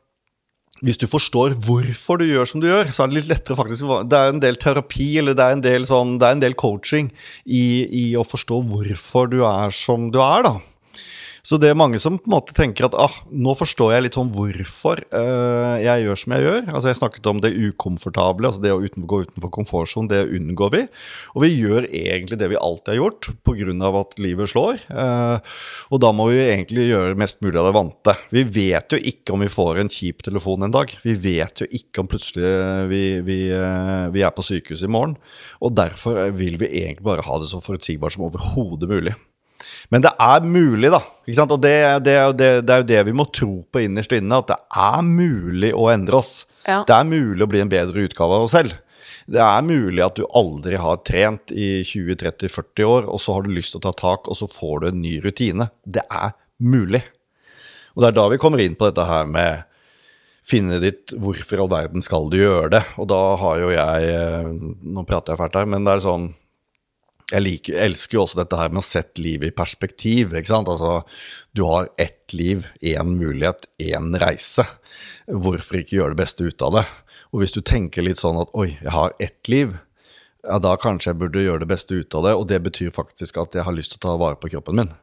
hvis 0.84 0.98
du 1.00 1.06
forstår 1.08 1.56
hvorfor 1.64 2.20
du 2.20 2.26
gjør 2.28 2.48
som 2.48 2.60
du 2.60 2.68
gjør, 2.68 2.90
så 2.92 3.04
er 3.04 3.10
det 3.10 3.20
litt 3.20 3.30
lettere 3.30 3.56
faktisk 3.58 3.88
Det 4.10 4.18
er 4.18 4.32
en 4.32 4.42
del 4.42 4.58
terapi 4.60 5.08
eller 5.22 5.36
det 5.36 5.44
er 5.44 5.56
en 5.56 5.64
del, 5.64 5.86
sånn, 5.88 6.16
det 6.20 6.28
er 6.28 6.36
en 6.36 6.44
del 6.44 6.56
coaching 6.58 7.10
i, 7.44 7.66
i, 7.86 8.06
å 8.18 8.26
forstå 8.26 8.60
hvorfor 8.68 9.30
du 9.32 9.40
er 9.46 9.72
som 9.74 10.10
du 10.12 10.20
er, 10.20 10.46
da. 10.46 10.56
Så 11.46 11.60
det 11.62 11.68
er 11.70 11.78
mange 11.78 12.00
som 12.02 12.16
på 12.18 12.26
en 12.26 12.34
måte 12.34 12.54
tenker 12.56 12.88
at 12.88 12.96
ah, 12.98 13.12
nå 13.30 13.52
forstår 13.54 13.92
jeg 13.94 14.04
litt 14.04 14.16
sånn 14.18 14.32
hvorfor 14.34 14.98
uh, 15.12 15.76
jeg 15.78 16.02
gjør 16.02 16.18
som 16.18 16.32
jeg 16.34 16.42
gjør. 16.42 16.62
Altså 16.72 16.90
Jeg 16.90 16.98
snakket 16.98 17.28
om 17.30 17.42
det 17.44 17.52
ukomfortable, 17.54 18.50
altså 18.50 18.64
det 18.64 18.72
å 18.74 18.80
uten, 18.82 19.04
gå 19.06 19.20
utenfor 19.28 19.52
komfortsonen. 19.54 20.10
Det 20.10 20.24
unngår 20.34 20.72
vi. 20.74 20.80
Og 21.36 21.44
vi 21.44 21.52
gjør 21.52 21.86
egentlig 21.86 22.40
det 22.40 22.48
vi 22.50 22.58
alltid 22.58 22.94
har 22.94 22.98
gjort, 22.98 23.28
pga. 23.46 23.92
at 24.00 24.18
livet 24.22 24.50
slår. 24.50 24.82
Uh, 24.90 25.38
og 25.94 26.02
da 26.02 26.10
må 26.16 26.26
vi 26.32 26.42
egentlig 26.48 26.88
gjøre 26.88 27.20
mest 27.22 27.38
mulig 27.46 27.60
av 27.62 27.70
det 27.70 27.76
vante. 27.78 28.16
Vi 28.34 28.42
vet 28.58 28.96
jo 28.96 29.00
ikke 29.12 29.36
om 29.36 29.46
vi 29.46 29.52
får 29.52 29.82
en 29.84 29.92
kjip 29.92 30.26
telefon 30.26 30.66
en 30.66 30.74
dag. 30.74 30.90
Vi 31.06 31.14
vet 31.14 31.62
jo 31.62 31.70
ikke 31.70 32.02
om 32.02 32.10
plutselig 32.10 32.50
vi, 32.90 33.04
vi, 33.26 33.38
uh, 33.54 34.10
vi 34.10 34.26
er 34.26 34.34
på 34.34 34.42
sykehus 34.46 34.82
i 34.82 34.90
morgen. 34.90 35.14
Og 35.62 35.78
derfor 35.78 36.26
vil 36.34 36.58
vi 36.58 36.74
egentlig 36.82 37.06
bare 37.06 37.26
ha 37.26 37.38
det 37.38 37.54
så 37.54 37.62
forutsigbart 37.62 38.18
som 38.18 38.26
overhodet 38.26 38.90
mulig. 38.90 39.14
Men 39.92 40.04
det 40.04 40.12
er 40.22 40.46
mulig, 40.46 40.90
da. 40.92 41.00
Og 41.46 41.60
det, 41.62 41.76
det, 42.06 42.16
det, 42.38 42.50
det, 42.66 42.74
er 42.74 42.82
jo 42.82 42.88
det 42.88 43.04
vi 43.08 43.14
må 43.16 43.28
tro 43.34 43.52
på 43.72 43.84
innerst 43.84 44.14
inne, 44.16 44.40
at 44.40 44.50
det 44.50 44.58
er 44.86 45.06
mulig 45.06 45.72
å 45.76 45.88
endre 45.92 46.20
oss. 46.20 46.34
Ja. 46.66 46.82
Det 46.86 46.96
er 46.96 47.08
mulig 47.08 47.46
å 47.46 47.50
bli 47.50 47.62
en 47.62 47.72
bedre 47.72 48.06
utgave 48.08 48.38
av 48.38 48.48
oss 48.48 48.56
selv. 48.56 48.74
Det 49.26 49.42
er 49.42 49.62
mulig 49.66 50.02
at 50.04 50.18
du 50.18 50.26
aldri 50.38 50.78
har 50.78 51.02
trent 51.06 51.50
i 51.50 51.82
20-30-40 51.86 52.86
år, 52.86 53.08
og 53.10 53.22
så 53.22 53.36
har 53.36 53.46
du 53.46 53.54
lyst 53.54 53.74
til 53.74 53.82
å 53.82 53.86
ta 53.88 53.94
tak, 53.98 54.30
og 54.30 54.38
så 54.38 54.48
får 54.50 54.82
du 54.82 54.90
en 54.90 55.00
ny 55.02 55.16
rutine. 55.24 55.70
Det 55.82 56.04
er 56.06 56.36
mulig. 56.62 57.02
Og 57.96 58.04
det 58.04 58.10
er 58.10 58.18
da 58.18 58.28
vi 58.30 58.38
kommer 58.40 58.62
inn 58.62 58.76
på 58.78 58.90
dette 58.90 59.06
her 59.08 59.26
med 59.30 59.64
finne 60.46 60.78
ditt 60.82 61.14
hvorfor 61.18 61.58
i 61.58 61.62
all 61.64 61.70
verden 61.72 62.04
skal 62.04 62.28
du 62.30 62.38
gjøre 62.38 62.70
det. 62.76 62.82
Og 63.02 63.08
da 63.10 63.20
har 63.40 63.62
jo 63.62 63.72
jeg 63.74 64.10
eh, 64.14 64.50
Nå 64.86 65.06
prater 65.08 65.34
jeg 65.34 65.42
fælt 65.42 65.58
her, 65.58 65.70
men 65.72 65.86
det 65.86 65.96
er 65.96 66.04
sånn 66.06 66.28
jeg, 67.32 67.42
liker, 67.42 67.74
jeg 67.74 67.90
elsker 67.90 68.18
jo 68.18 68.22
også 68.22 68.38
dette 68.38 68.58
her 68.60 68.70
med 68.70 68.82
å 68.82 68.86
sette 68.86 69.22
livet 69.22 69.50
i 69.50 69.56
perspektiv. 69.56 70.34
ikke 70.34 70.52
sant? 70.52 70.70
Altså, 70.70 71.00
du 71.56 71.64
har 71.66 71.88
ett 71.98 72.34
liv, 72.36 72.66
én 72.78 73.16
mulighet, 73.18 73.66
én 73.82 74.14
reise. 74.22 74.66
Hvorfor 75.26 75.80
ikke 75.80 75.98
gjøre 75.98 76.14
det 76.14 76.22
beste 76.22 76.46
ut 76.46 76.62
av 76.62 76.78
det? 76.78 76.84
Og 77.34 77.42
hvis 77.42 77.56
du 77.56 77.60
tenker 77.66 78.06
litt 78.06 78.20
sånn 78.22 78.38
at 78.38 78.52
oi, 78.54 78.76
jeg 78.78 78.94
har 78.94 79.16
ett 79.18 79.50
liv, 79.50 79.74
ja, 80.46 80.60
da 80.62 80.76
kanskje 80.78 81.10
jeg 81.10 81.20
burde 81.24 81.42
gjøre 81.42 81.64
det 81.64 81.72
beste 81.72 81.98
ut 81.98 82.14
av 82.14 82.28
det. 82.28 82.36
Og 82.38 82.46
det 82.52 82.60
betyr 82.62 82.94
faktisk 82.94 83.42
at 83.42 83.58
jeg 83.58 83.66
har 83.66 83.74
lyst 83.74 83.96
til 83.96 84.00
å 84.02 84.06
ta 84.06 84.14
vare 84.20 84.38
på 84.38 84.52
kroppen 84.54 84.78
min. 84.78 84.94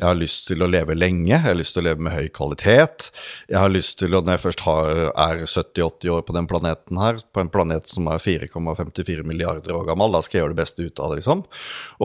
Jeg 0.00 0.08
har 0.08 0.16
lyst 0.16 0.46
til 0.48 0.64
å 0.64 0.68
leve 0.70 0.94
lenge, 0.96 1.28
jeg 1.28 1.44
har 1.44 1.56
lyst 1.58 1.74
til 1.76 1.82
å 1.82 1.86
leve 1.90 2.04
med 2.06 2.14
høy 2.14 2.30
kvalitet. 2.32 3.10
Jeg 3.50 3.58
har 3.60 3.72
lyst 3.72 3.98
til, 4.00 4.14
å, 4.16 4.22
når 4.24 4.38
jeg 4.38 4.42
først 4.46 4.62
har, 4.64 5.02
er 5.12 5.42
70-80 5.44 6.14
år 6.14 6.22
på 6.24 6.36
den 6.38 6.48
planeten 6.48 7.00
her, 7.02 7.20
på 7.20 7.42
en 7.42 7.50
planet 7.52 7.92
som 7.92 8.08
er 8.08 8.22
4,54 8.24 9.26
milliarder 9.28 9.76
år 9.76 9.84
gammel, 9.90 10.16
da 10.16 10.22
skal 10.24 10.38
jeg 10.38 10.44
gjøre 10.46 10.54
det 10.54 10.62
beste 10.62 10.86
ut 10.86 11.02
av 11.04 11.12
det, 11.12 11.20
liksom. 11.20 11.44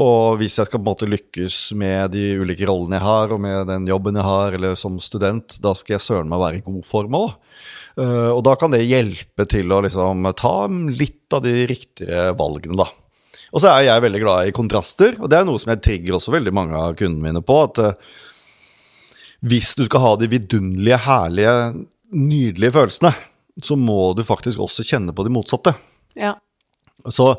Og 0.04 0.41
hvis 0.41 0.60
jeg 0.60 0.68
skal 0.68 0.82
på 0.82 0.84
en 0.84 0.89
måte 0.89 1.10
lykkes 1.10 1.62
med 1.80 2.12
de 2.18 2.26
ulike 2.43 2.68
rollene 2.68 3.00
jeg 3.00 3.08
har, 3.08 3.32
og 3.32 3.41
med 3.48 3.72
den 3.72 3.88
jobben 3.88 4.20
jeg 4.20 4.28
har, 4.28 4.60
eller 4.60 4.76
som 4.80 5.00
student, 5.00 5.56
da 5.64 5.72
skal 5.78 5.96
jeg 5.96 6.06
søren 6.10 6.32
meg 6.32 6.43
være 6.43 6.60
i 6.60 6.68
god 6.68 6.84
form 6.89 7.16
òg. 7.22 7.32
Uh, 7.96 8.36
og 8.36 8.41
da 8.43 8.58
kan 8.60 8.76
det 8.76 8.84
hjelpe 8.84 9.48
til 9.48 9.72
å 9.72 9.80
liksom 9.86 10.28
ta 10.36 10.56
litt 10.68 11.32
av 11.32 11.48
de 11.48 11.62
riktige 11.72 12.28
valgene, 12.36 12.76
da. 12.84 12.91
Og 13.54 13.62
så 13.62 13.72
er 13.72 13.88
jeg 13.88 14.04
veldig 14.06 14.22
glad 14.24 14.50
i 14.50 14.56
kontraster, 14.56 15.18
og 15.20 15.30
det 15.32 15.39
er 15.39 15.48
noe 15.48 15.62
som 15.62 15.74
jeg 15.74 15.84
trigger 15.86 16.18
også 16.18 16.34
veldig 16.34 16.54
mange 16.56 16.80
av 16.80 16.96
kundene 17.00 17.28
mine 17.28 17.43
på. 17.46 17.60
At 17.68 17.82
uh, 17.84 18.16
hvis 19.46 19.76
du 19.78 19.86
skal 19.86 20.04
ha 20.04 20.16
de 20.20 20.30
vidunderlige, 20.32 21.02
herlige, 21.06 21.54
nydelige 22.16 22.76
følelsene, 22.76 23.14
så 23.64 23.78
må 23.80 24.14
du 24.18 24.24
faktisk 24.28 24.60
også 24.64 24.84
kjenne 24.88 25.16
på 25.16 25.26
de 25.28 25.32
motsatte. 25.32 25.76
Ja. 26.20 26.34
Så 27.12 27.36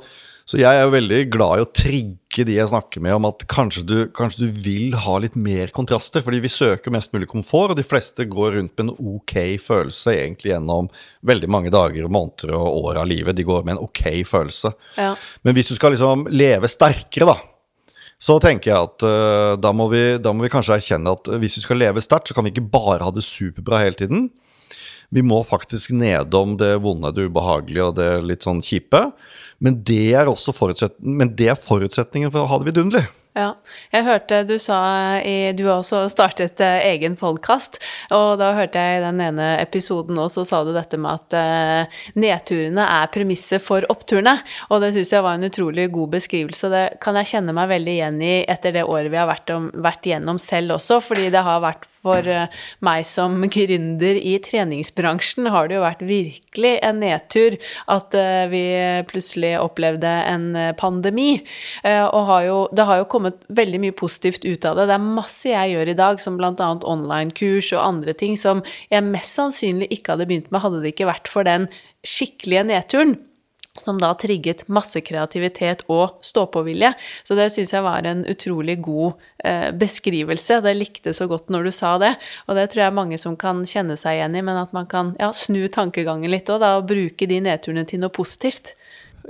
så 0.47 0.61
jeg 0.61 0.79
er 0.79 0.85
jo 0.85 0.93
veldig 0.95 1.21
glad 1.35 1.59
i 1.59 1.63
å 1.65 1.71
trigge 1.75 2.45
de 2.47 2.55
jeg 2.55 2.71
snakker 2.71 3.03
med 3.03 3.17
om 3.17 3.25
at 3.27 3.41
kanskje 3.51 3.83
du, 3.83 3.95
kanskje 4.15 4.47
du 4.47 4.61
vil 4.63 4.95
ha 5.03 5.17
litt 5.19 5.35
mer 5.35 5.73
kontraster, 5.75 6.23
fordi 6.23 6.39
vi 6.45 6.53
søker 6.53 6.95
mest 6.95 7.11
mulig 7.17 7.27
komfort, 7.33 7.73
og 7.75 7.81
de 7.81 7.87
fleste 7.87 8.29
går 8.31 8.55
rundt 8.55 8.77
med 8.77 8.85
en 8.85 9.17
ok 9.17 9.35
følelse 9.65 10.15
egentlig 10.15 10.53
gjennom 10.53 10.87
veldig 11.27 11.51
mange 11.51 11.73
dager, 11.75 12.07
måneder 12.07 12.55
og 12.55 12.87
år 12.93 13.03
av 13.03 13.11
livet. 13.11 13.35
De 13.35 13.47
går 13.49 13.67
med 13.67 13.75
en 13.75 13.83
ok 13.89 14.05
følelse. 14.29 14.71
Ja. 14.95 15.17
Men 15.43 15.59
hvis 15.59 15.73
du 15.73 15.79
skal 15.81 15.97
liksom 15.97 16.29
leve 16.31 16.71
sterkere, 16.71 17.35
da, 17.35 17.37
så 18.23 18.39
tenker 18.41 18.71
jeg 18.71 18.87
at 18.87 19.05
uh, 19.05 19.53
da, 19.59 19.75
må 19.75 19.91
vi, 19.91 20.05
da, 20.23 20.31
må 20.31 20.47
vi, 20.47 20.53
kanskje 20.53 20.79
erkjenne 20.79 21.17
at 21.19 21.29
hvis 21.43 21.59
vi 21.59 21.67
skal 21.67 21.83
leve 21.83 22.05
sterkt, 22.05 22.31
så 22.31 22.37
kan 22.37 22.47
vi 22.47 22.55
ikke 22.55 22.69
bare 22.71 23.03
ha 23.03 23.11
det 23.11 23.27
superbra 23.27 23.83
hele 23.83 23.99
tiden. 23.99 24.29
Vi 25.15 25.23
må 25.23 25.43
faktisk 25.47 25.93
nedom 25.95 26.57
det 26.59 26.77
vonde, 26.83 27.13
det 27.15 27.29
ubehagelige 27.29 27.91
og 27.91 27.99
det 27.99 28.09
litt 28.27 28.47
sånn 28.47 28.63
kjipe. 28.65 29.05
Men 29.63 29.79
det 29.89 30.15
er 30.19 30.29
også 30.29 30.53
forutsetningen, 30.57 31.17
men 31.21 31.33
det 31.39 31.49
er 31.53 31.61
forutsetningen 31.61 32.33
for 32.33 32.45
å 32.45 32.51
ha 32.51 32.59
det 32.61 32.71
vidunderlig. 32.71 33.07
Ja. 33.37 33.51
Jeg 33.93 34.07
hørte 34.07 34.39
du 34.49 34.55
sa 34.57 34.79
i 35.21 35.53
Du 35.57 35.67
også 35.69 36.07
startet 36.09 36.61
eh, 36.65 36.87
egen 36.95 37.19
podkast, 37.21 37.77
og 38.15 38.39
da 38.41 38.55
hørte 38.57 38.81
jeg 38.81 38.97
i 38.97 39.03
den 39.05 39.21
ene 39.21 39.49
episoden 39.61 40.17
òg, 40.17 40.31
så 40.33 40.47
sa 40.49 40.63
du 40.65 40.71
dette 40.73 40.97
med 40.97 41.21
at 41.21 41.37
eh, 41.37 41.99
nedturene 42.17 42.87
er 42.95 43.11
premisset 43.13 43.61
for 43.61 43.85
oppturene. 43.93 44.39
Og 44.71 44.81
det 44.81 44.95
syns 44.95 45.13
jeg 45.13 45.27
var 45.27 45.37
en 45.37 45.51
utrolig 45.51 45.91
god 45.93 46.15
beskrivelse, 46.15 46.71
og 46.71 46.73
det 46.73 46.85
kan 47.05 47.19
jeg 47.21 47.29
kjenne 47.35 47.53
meg 47.57 47.69
veldig 47.75 47.97
igjen 47.99 48.25
i 48.25 48.33
etter 48.49 48.73
det 48.79 48.87
året 48.89 49.13
vi 49.13 49.21
har 49.21 49.29
vært, 49.29 49.53
om, 49.53 49.69
vært 49.85 50.09
igjennom 50.09 50.41
selv 50.41 50.79
også, 50.79 51.03
fordi 51.05 51.29
det 51.35 51.45
har 51.45 51.61
vært 51.67 51.85
for 52.07 52.33
eh, 52.33 52.49
meg 52.89 53.05
som 53.05 53.37
gründer 53.59 54.17
i 54.17 54.39
treningsbransjen 54.41 55.53
har 55.53 55.69
det 55.69 55.77
jo 55.77 55.85
vært 55.85 56.07
virkelig 56.09 56.73
en 56.87 57.03
nedtur 57.05 57.59
at 57.93 58.15
vi 58.49 58.63
plutselig 59.11 59.53
opplevde 59.61 60.09
en 60.31 60.47
pandemi. 60.79 61.41
Og 61.85 62.23
har 62.31 62.45
jo, 62.47 62.59
det 62.77 62.87
har 62.89 63.01
jo 63.01 63.09
kommet 63.11 63.26
veldig 63.59 63.83
mye 63.83 63.97
positivt 63.97 64.47
ut 64.47 64.67
av 64.69 64.79
det. 64.79 64.89
Det 64.91 64.97
er 64.97 65.07
masse 65.21 65.51
jeg 65.51 65.75
gjør 65.75 65.93
i 65.93 65.99
dag, 65.99 66.23
som 66.23 66.39
bl.a. 66.41 66.73
online-kurs 66.95 67.73
og 67.77 67.85
andre 67.85 68.17
ting 68.17 68.37
som 68.41 68.65
jeg 68.93 69.07
mest 69.07 69.39
sannsynlig 69.39 69.91
ikke 69.95 70.15
hadde 70.15 70.29
begynt 70.31 70.53
med 70.55 70.65
hadde 70.65 70.83
det 70.83 70.95
ikke 70.95 71.11
vært 71.11 71.31
for 71.31 71.49
den 71.49 71.71
skikkelige 72.07 72.67
nedturen 72.69 73.17
som 73.81 73.99
da 74.01 74.13
trigget 74.19 74.65
masse 74.73 75.01
kreativitet 75.05 75.85
og 75.93 76.19
stå-på-vilje. 76.25 76.93
Så 77.27 77.37
det 77.39 77.51
syns 77.55 77.75
jeg 77.75 77.85
var 77.85 78.07
en 78.07 78.25
utrolig 78.29 78.79
god 78.85 79.21
eh, 79.45 79.71
beskrivelse. 79.77 80.61
Det 80.65 80.77
likte 80.77 81.15
så 81.17 81.29
godt 81.31 81.51
når 81.53 81.69
du 81.69 81.73
sa 81.75 81.97
det, 82.03 82.15
og 82.47 82.59
det 82.59 82.69
tror 82.73 82.87
jeg 82.87 82.97
mange 82.97 83.21
som 83.21 83.37
kan 83.41 83.65
kjenne 83.69 83.99
seg 84.01 84.19
igjen 84.19 84.39
i, 84.39 84.45
men 84.47 84.61
at 84.61 84.75
man 84.77 84.89
kan 84.91 85.15
ja, 85.21 85.33
snu 85.37 85.67
tankegangen 85.73 86.33
litt 86.33 86.51
og 86.53 86.63
da 86.65 86.77
bruke 86.85 87.29
de 87.29 87.41
nedturene 87.45 87.87
til 87.89 88.03
noe 88.03 88.15
positivt. 88.15 88.75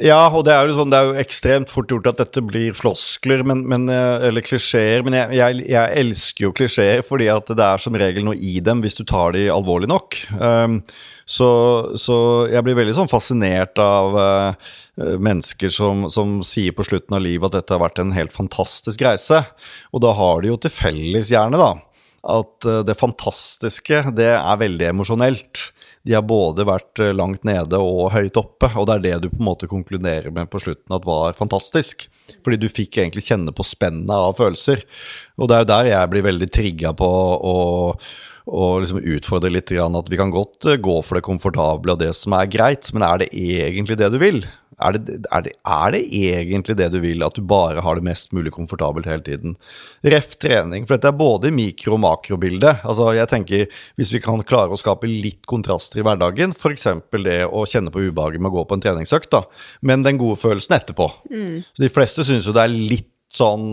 Ja, 0.02 0.26
og 0.28 0.42
det 0.44 0.52
er, 0.52 0.70
sånn, 0.76 0.90
det 0.92 0.98
er 0.98 1.08
jo 1.08 1.20
ekstremt 1.22 1.70
fort 1.72 1.90
gjort 1.92 2.08
at 2.10 2.18
dette 2.20 2.42
blir 2.44 2.74
floskler 2.76 3.40
men, 3.46 3.62
men, 3.70 3.86
eh, 3.92 4.26
eller 4.28 4.44
klisjeer. 4.44 5.04
Men 5.06 5.16
jeg, 5.16 5.38
jeg, 5.38 5.62
jeg, 5.72 6.00
elsker 6.02 6.46
jo 6.46 6.54
klisjeer 6.56 7.04
fordi 7.06 7.30
at 7.32 7.48
det 7.48 7.64
er 7.64 7.82
som 7.82 7.96
regel 7.96 8.26
noe 8.26 8.36
i 8.36 8.58
dem 8.64 8.82
hvis 8.84 8.98
du 8.98 9.06
tar 9.08 9.32
de 9.36 9.46
alvorlig 9.52 9.88
nok. 9.88 10.18
Um, 10.36 10.80
så, 11.26 11.48
så, 11.98 12.16
jeg 12.52 12.62
blir 12.66 12.76
veldig 12.78 12.96
sånn 12.98 13.10
fascinert 13.10 13.80
av 13.82 14.18
uh, 14.20 14.74
mennesker 15.00 15.72
som, 15.72 16.06
som, 16.12 16.38
sier 16.46 16.76
på 16.76 16.84
slutten 16.86 17.16
av 17.16 17.24
livet 17.24 17.48
at 17.48 17.62
dette 17.62 17.74
har 17.74 17.82
vært 17.86 18.02
en 18.02 18.14
helt 18.14 18.34
fantastisk 18.36 19.02
reise. 19.06 19.42
Og 19.96 20.04
da 20.04 20.12
har 20.18 20.44
de 20.44 20.52
jo 20.52 20.60
til 20.60 20.76
felles, 20.76 21.32
gjerne, 21.32 21.58
da, 21.58 21.72
at 22.36 22.68
uh, 22.68 22.82
det 22.86 23.00
fantastiske, 23.00 24.04
det 24.18 24.34
er 24.36 24.62
veldig 24.62 24.92
emosjonelt 24.92 25.70
de 26.06 26.14
har 26.14 26.22
både 26.22 26.66
vært 26.66 27.00
eh, 27.02 27.14
langt 27.16 27.42
nede 27.46 27.80
og 27.82 28.12
høyt 28.14 28.38
oppe, 28.38 28.70
og 28.78 28.86
det 28.86 28.94
er 28.94 29.04
det 29.06 29.16
du 29.24 29.32
på 29.32 29.40
en 29.40 29.48
måte 29.48 29.70
konkluderer 29.70 30.30
med 30.34 30.46
på 30.52 30.60
slutten 30.62 30.94
at 30.94 31.06
var 31.06 31.34
fantastisk. 31.38 32.06
Fordi 32.46 32.58
du 32.62 32.68
fikk 32.70 33.00
egentlig 33.00 33.26
kjenne 33.26 33.54
på 33.54 33.66
spennet 33.66 34.14
av 34.14 34.38
følelser. 34.38 34.84
Og 35.38 35.50
det 35.50 35.56
er 35.56 35.64
jo 35.64 35.70
der 35.72 35.90
jeg 35.90 36.12
blir 36.12 36.26
veldig 36.26 36.48
trigga 36.54 36.94
på 36.96 37.10
å 37.10 37.56
og 38.46 38.84
liksom 38.84 39.00
utfordre 39.02 39.50
litt 39.50 39.72
at 39.74 40.10
vi 40.10 40.18
kan 40.20 40.30
godt 40.30 40.68
eh, 40.70 40.78
gå 40.78 41.00
for 41.02 41.18
det 41.18 41.26
komfortable 41.26 41.96
og 41.96 41.98
det 41.98 42.12
som 42.14 42.36
er 42.38 42.46
greit, 42.46 42.92
men 42.94 43.02
er 43.02 43.24
det 43.24 43.32
egentlig 43.34 43.98
det 43.98 44.12
du 44.14 44.20
vil? 44.22 44.44
Er 44.76 44.92
det, 44.92 45.16
er, 45.32 45.44
det, 45.46 45.52
er 45.64 45.92
det, 45.94 46.02
egentlig 46.12 46.76
det 46.76 46.90
du 46.92 46.98
vil, 47.00 47.24
at 47.24 47.38
du 47.38 47.44
bare 47.48 47.80
har 47.84 47.96
det 47.96 48.04
mest 48.04 48.34
mulig 48.36 48.52
komfortabelt 48.52 49.08
hele 49.08 49.24
tiden? 49.24 49.56
Ref 50.04 50.36
trening, 50.42 50.84
for 50.84 50.96
dette 50.96 51.08
er 51.08 51.16
både 51.16 51.52
mikro- 51.54 51.96
og 51.96 52.02
makrobilde. 52.04 52.74
Altså, 52.84 53.08
jeg 53.16 53.30
tenker, 53.32 53.66
Hvis 53.96 54.12
vi 54.12 54.20
kan 54.20 54.42
klare 54.44 54.74
å 54.74 54.80
skape 54.80 55.08
litt 55.08 55.46
kontraster 55.48 56.00
i 56.00 56.06
hverdagen, 56.06 56.52
f.eks. 56.52 56.88
det 57.24 57.40
å 57.48 57.64
kjenne 57.64 57.92
på 57.92 58.04
ubehaget 58.04 58.40
med 58.42 58.52
å 58.52 58.58
gå 58.58 58.68
på 58.68 58.76
en 58.76 58.84
treningsøkt, 58.84 59.30
da, 59.32 59.44
men 59.80 60.04
den 60.04 60.20
gode 60.20 60.36
følelsen 60.40 60.76
etterpå. 60.76 61.08
Mm. 61.32 61.64
De 61.80 61.92
fleste 61.92 62.26
syns 62.26 62.46
jo 62.46 62.54
det 62.56 62.66
er 62.66 62.76
litt 62.76 63.12
sånn 63.32 63.64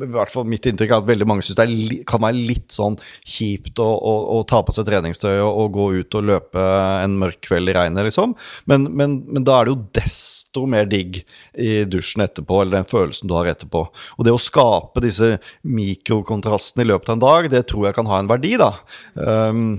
I 0.00 0.08
hvert 0.10 0.32
fall 0.32 0.46
mitt 0.48 0.64
inntrykk 0.66 0.94
er 0.94 1.02
at 1.02 1.08
veldig 1.08 1.26
mange 1.28 1.44
syns 1.44 1.58
det 1.58 1.98
kan 2.08 2.22
være 2.24 2.40
litt 2.48 2.72
sånn 2.74 2.96
kjipt 3.28 3.80
å, 3.82 3.86
å, 3.86 4.14
å 4.36 4.40
ta 4.48 4.62
på 4.64 4.74
seg 4.74 4.88
treningstøy 4.88 5.34
og, 5.34 5.50
og, 5.50 5.68
gå 5.74 5.86
ut 6.00 6.16
og 6.18 6.26
løpe 6.30 6.64
en 7.04 7.18
mørk 7.20 7.42
kveld 7.46 7.70
i 7.70 7.76
regnet, 7.76 8.08
liksom. 8.08 8.32
Men, 8.70 8.88
men, 8.96 9.20
men, 9.28 9.44
da 9.46 9.58
er 9.58 9.68
det 9.68 9.74
jo 9.74 9.82
desto 10.00 10.64
mer 10.70 10.88
digg 10.90 11.20
i 11.54 11.84
dusjen 11.88 12.24
etterpå, 12.24 12.62
eller 12.62 12.80
den 12.80 12.90
følelsen 12.90 13.30
du 13.30 13.36
har 13.36 13.50
etterpå. 13.52 13.84
Og 14.18 14.26
det 14.26 14.34
å 14.34 14.40
skape 14.40 15.04
disse 15.04 15.36
mikrokontrastene 15.62 16.86
i 16.86 16.90
løpet 16.90 17.12
av 17.12 17.18
en 17.18 17.24
dag, 17.26 17.52
det 17.52 17.66
tror 17.70 17.88
jeg 17.88 18.00
kan 18.00 18.10
ha 18.10 18.20
en 18.20 18.30
verdi, 18.30 18.56
da. 18.60 18.72
Um, 19.14 19.78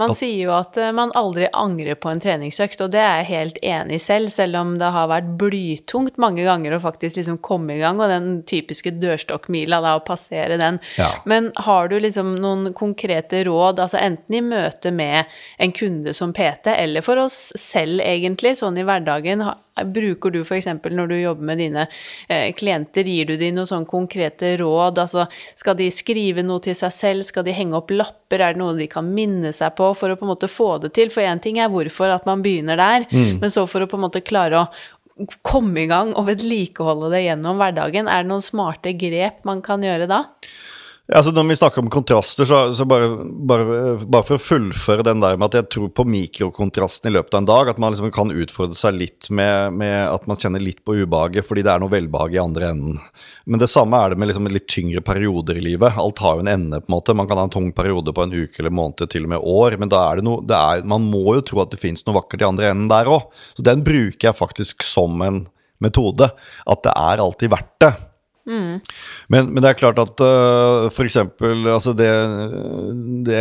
man 0.00 0.14
sier 0.16 0.48
jo 0.48 0.52
at 0.56 0.76
eh, 0.80 0.90
man 0.94 1.12
aldri 1.14 1.46
angrer 1.54 1.94
på 2.00 2.10
en 2.10 2.22
treningsøkt, 2.22 2.80
og 2.82 2.90
det 2.90 2.98
er 2.98 3.20
jeg 3.20 3.28
helt 3.30 3.58
enig 3.62 3.98
i 4.00 4.02
selv, 4.02 4.32
selv 4.34 4.58
om 4.58 4.72
det 4.80 4.90
har 4.94 5.10
vært 5.10 5.28
blytungt 5.38 6.18
mange 6.22 6.42
ganger 6.46 6.74
å 6.74 6.80
faktisk 6.82 7.20
liksom 7.20 7.38
komme 7.46 7.76
i 7.76 7.82
gang, 7.82 8.00
og 8.02 8.10
den 8.10 8.40
typiske 8.48 8.90
dørstokkmila, 8.98 9.78
da, 9.84 9.94
å 9.98 10.04
passere 10.06 10.58
den. 10.58 10.80
Ja. 10.98 11.12
Men 11.30 11.52
har 11.66 11.92
du 11.92 12.00
liksom 12.02 12.34
noen 12.42 12.72
konkrete 12.74 13.44
råd, 13.46 13.84
altså 13.86 14.00
enten 14.02 14.38
i 14.38 14.42
møte 14.42 14.90
med 14.94 15.30
en 15.62 15.74
kunde 15.76 16.14
som 16.16 16.34
PT, 16.34 16.74
eller 16.74 17.06
for 17.06 17.22
oss 17.22 17.52
selv 17.60 18.02
egentlig, 18.02 18.56
sånn 18.58 18.80
i 18.80 18.86
hverdagen, 18.86 19.46
Bruker 19.74 20.30
du 20.30 20.40
f.eks. 20.44 20.68
når 20.84 21.08
du 21.10 21.14
jobber 21.18 21.48
med 21.50 21.58
dine 21.58 21.86
eh, 22.28 22.52
klienter, 22.54 23.08
gir 23.10 23.26
du 23.26 23.34
dem 23.40 23.56
noen 23.56 23.68
sånn 23.68 23.86
konkrete 23.90 24.52
råd? 24.60 25.00
Altså, 25.02 25.26
skal 25.58 25.78
de 25.80 25.88
skrive 25.90 26.44
noe 26.46 26.62
til 26.62 26.76
seg 26.78 26.94
selv? 26.94 27.26
Skal 27.26 27.46
de 27.46 27.56
henge 27.56 27.74
opp 27.78 27.90
lapper? 27.90 28.38
Er 28.38 28.54
det 28.54 28.62
noe 28.62 28.76
de 28.78 28.86
kan 28.90 29.08
minne 29.16 29.50
seg 29.56 29.74
på 29.78 29.90
for 29.98 30.14
å 30.14 30.18
på 30.18 30.26
en 30.26 30.32
måte 30.34 30.50
få 30.50 30.76
det 30.84 30.94
til? 30.94 31.10
For 31.14 31.26
én 31.26 31.42
ting 31.42 31.58
er 31.58 31.72
hvorfor 31.72 32.14
at 32.14 32.28
man 32.28 32.44
begynner 32.44 32.78
der, 32.78 33.08
mm. 33.10 33.40
men 33.42 33.54
så 33.54 33.66
for 33.70 33.82
å 33.82 33.90
på 33.90 33.98
en 33.98 34.06
måte 34.06 34.22
klare 34.24 34.62
å 34.62 34.68
komme 35.46 35.84
i 35.84 35.90
gang 35.90 36.12
og 36.18 36.26
vedlikeholde 36.26 37.12
det 37.14 37.24
gjennom 37.28 37.58
hverdagen, 37.60 38.10
er 38.10 38.24
det 38.24 38.30
noen 38.30 38.44
smarte 38.44 38.94
grep 38.98 39.42
man 39.46 39.62
kan 39.64 39.82
gjøre 39.84 40.08
da? 40.10 40.24
Altså 41.12 41.34
Når 41.36 41.44
vi 41.50 41.54
snakker 41.58 41.82
om 41.82 41.90
kontraster, 41.92 42.46
så, 42.48 42.58
så 42.72 42.84
bare, 42.88 43.10
bare, 43.44 43.64
bare, 44.08 44.24
for 44.24 44.38
å 44.38 44.40
fullføre 44.40 45.04
den 45.04 45.20
der 45.20 45.34
med 45.36 45.50
at 45.50 45.58
jeg 45.58 45.66
tror 45.74 45.90
på 45.92 46.06
mikrokontrasten 46.08 47.10
i 47.10 47.12
løpet 47.12 47.34
av 47.36 47.42
en 47.42 47.48
dag, 47.50 47.68
at 47.68 47.82
man 47.82 47.92
liksom 47.92 48.08
kan 48.14 48.32
utfordre 48.32 48.78
seg 48.78 48.96
litt 48.96 49.28
med, 49.28 49.76
med 49.76 49.98
at 50.08 50.24
man 50.30 50.40
kjenner 50.40 50.64
litt 50.64 50.80
på 50.80 50.96
ubehaget 51.02 51.44
fordi 51.44 51.66
det 51.66 51.74
er 51.74 51.82
noe 51.82 51.92
velbehag 51.92 52.38
i 52.38 52.40
andre 52.40 52.70
enden. 52.72 53.02
Men 53.44 53.60
det 53.60 53.68
samme 53.68 54.00
er 54.00 54.14
det 54.14 54.20
med 54.22 54.32
liksom 54.32 54.48
litt 54.48 54.64
tyngre 54.72 55.02
perioder 55.04 55.60
i 55.60 55.66
livet. 55.66 56.00
Alt 56.00 56.24
har 56.24 56.38
jo 56.38 56.46
en 56.46 56.52
ende, 56.54 56.80
på 56.80 56.88
en 56.88 56.96
måte. 56.96 57.18
Man 57.20 57.28
kan 57.28 57.42
ha 57.42 57.44
en 57.50 57.52
tung 57.52 57.68
periode 57.76 58.16
på 58.16 58.24
en 58.24 58.32
uke 58.32 58.64
eller 58.64 58.72
måned, 58.72 59.04
til 59.12 59.28
og 59.28 59.34
med 59.34 59.44
år, 59.44 59.76
men 59.84 59.92
da 59.92 60.06
er 60.06 60.22
det 60.22 60.26
noe 60.30 60.40
det 60.48 60.56
er, 60.56 60.88
Man 60.88 61.04
må 61.12 61.36
jo 61.36 61.44
tro 61.44 61.60
at 61.66 61.76
det 61.76 61.82
fins 61.84 62.06
noe 62.08 62.16
vakkert 62.16 62.46
i 62.46 62.48
andre 62.48 62.72
enden 62.72 62.88
der 62.88 63.12
òg. 63.12 63.28
Så 63.52 63.68
den 63.68 63.84
bruker 63.84 64.30
jeg 64.30 64.40
faktisk 64.40 64.88
som 64.88 65.20
en 65.20 65.44
metode. 65.84 66.32
At 66.64 66.88
det 66.88 66.96
er 66.96 67.26
alltid 67.28 67.52
verdt 67.52 67.76
det. 67.84 67.92
Mm. 68.44 68.80
Men, 69.32 69.46
men, 69.48 69.60
det 69.64 69.70
er 69.70 69.78
klart 69.80 70.00
at 70.02 70.20
uh, 70.20 70.90
f.eks. 70.90 71.16
Altså 71.16 71.94
det, 71.96 72.10
det, 73.24 73.38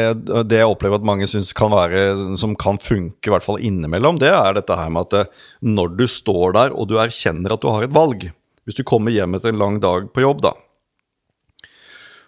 det, 0.48 0.62
jeg 0.62 0.70
opplever 0.70 1.02
at 1.02 1.08
mange 1.08 1.28
syns 1.28 1.52
kan 1.56 1.74
være 1.74 2.36
som 2.40 2.56
kan 2.60 2.80
funke, 2.80 3.28
i 3.28 3.34
hvert 3.34 3.46
fall 3.46 3.60
innimellom, 3.60 4.22
det 4.22 4.32
er 4.32 4.56
dette 4.56 4.78
her 4.80 4.94
med 4.94 5.10
at 5.10 5.18
eh, 5.20 5.48
når 5.68 5.98
du 6.00 6.06
står 6.08 6.56
der 6.56 6.76
og 6.76 6.88
du 6.92 6.96
erkjenner 7.04 7.56
at 7.56 7.64
du 7.64 7.72
har 7.72 7.84
et 7.84 7.96
valg 7.96 8.30
Hvis 8.64 8.80
du 8.80 8.86
kommer 8.88 9.12
hjem 9.12 9.36
etter 9.36 9.52
en 9.52 9.60
lang 9.60 9.82
dag 9.84 10.08
på 10.16 10.24
jobb, 10.24 10.46
da. 10.46 10.54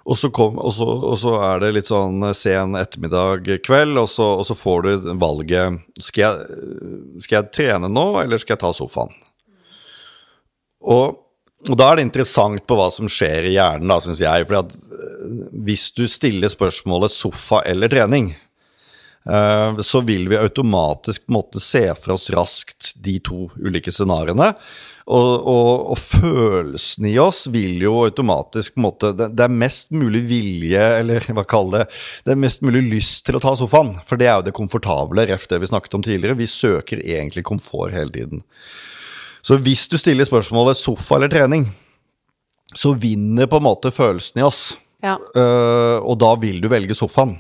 Og 0.06 0.18
så, 0.20 0.30
kom, 0.30 0.60
og, 0.62 0.74
så, 0.76 0.86
og 0.86 1.16
så, 1.18 1.32
er 1.48 1.64
det 1.64 1.72
litt 1.78 1.88
sånn 1.88 2.28
sen 2.38 2.76
ettermiddag, 2.78 3.48
kveld, 3.66 3.98
og 3.98 4.10
så, 4.12 4.28
og 4.38 4.44
så 4.46 4.54
får 4.54 4.84
du 4.84 5.08
valget 5.18 5.80
skal 5.98 6.22
jeg, 6.22 6.60
skal 7.24 7.40
jeg 7.40 7.54
trene 7.56 7.90
nå, 7.90 8.04
eller 8.22 8.42
skal 8.42 8.54
jeg 8.54 8.62
ta 8.62 8.74
sofaen? 8.76 9.16
Og 10.86 11.25
og 11.66 11.78
da 11.80 11.90
er 11.90 11.98
det 11.98 12.08
interessant 12.10 12.66
på 12.68 12.78
hva 12.78 12.90
som 12.94 13.10
skjer 13.10 13.48
i 13.50 13.56
hjernen, 13.56 13.90
da, 13.90 14.00
syns 14.04 14.22
jeg. 14.22 14.48
For 14.50 14.60
eh, 14.62 15.38
hvis 15.66 15.88
du 15.98 16.06
stiller 16.12 16.52
spørsmålet 16.52 17.14
sofa 17.14 17.64
eller 17.66 17.90
trening, 17.90 18.34
uh, 19.26 19.80
så 19.82 20.04
vil 20.06 20.28
vi 20.30 20.38
automatisk 20.38 21.26
måtte 21.34 21.64
se 21.64 21.88
for 21.98 22.18
oss 22.20 22.30
raskt 22.36 22.92
de 23.02 23.18
to 23.24 23.48
ulike 23.58 23.94
scenarioene. 23.94 24.52
Og, 25.06 25.32
og, 25.46 25.92
og, 25.94 26.00
følelsen 26.02 27.06
i 27.12 27.18
oss 27.22 27.44
vil 27.54 27.78
jo 27.84 28.00
automatisk 28.08 28.74
måte 28.82 29.12
det, 29.14 29.32
det, 29.38 29.46
er 29.46 29.60
mest 29.66 29.94
mulig 29.94 30.24
vilje, 30.26 30.82
eller 31.00 31.28
hva 31.30 31.44
kaller 31.46 31.84
det 31.84 32.00
Det 32.26 32.34
er 32.34 32.42
mest 32.42 32.66
mulig 32.66 32.82
lyst 32.90 33.22
til 33.28 33.38
å 33.38 33.42
ta 33.42 33.54
sofaen. 33.58 33.96
For 34.10 34.22
det 34.22 34.30
er 34.30 34.40
jo 34.40 34.48
det 34.50 34.58
komfortable, 34.58 35.26
ref 35.30 35.46
det 35.50 35.62
vi 35.62 35.70
snakket 35.70 35.98
om 35.98 36.06
tidligere. 36.06 36.38
Vi 36.42 36.50
søker 36.50 37.02
egentlig 37.02 37.46
komfort 37.46 37.94
hele 37.94 38.14
tiden. 38.14 38.46
Så 39.46 39.60
hvis 39.62 39.86
du 39.92 40.00
stiller 40.02 40.26
spørsmålet 40.26 40.80
sofa 40.80 41.20
eller 41.20 41.30
trening, 41.30 41.68
så 42.74 42.96
vinner 42.98 43.50
på 43.50 43.60
en 43.62 43.68
måte 43.68 43.92
følelsen 43.94 44.42
i 44.42 44.46
oss. 44.46 44.64
Ja. 45.06 45.20
Uh, 45.38 46.02
og 46.02 46.18
da 46.24 46.32
vil 46.42 46.64
du 46.64 46.72
velge 46.72 46.98
sofaen. 46.98 47.38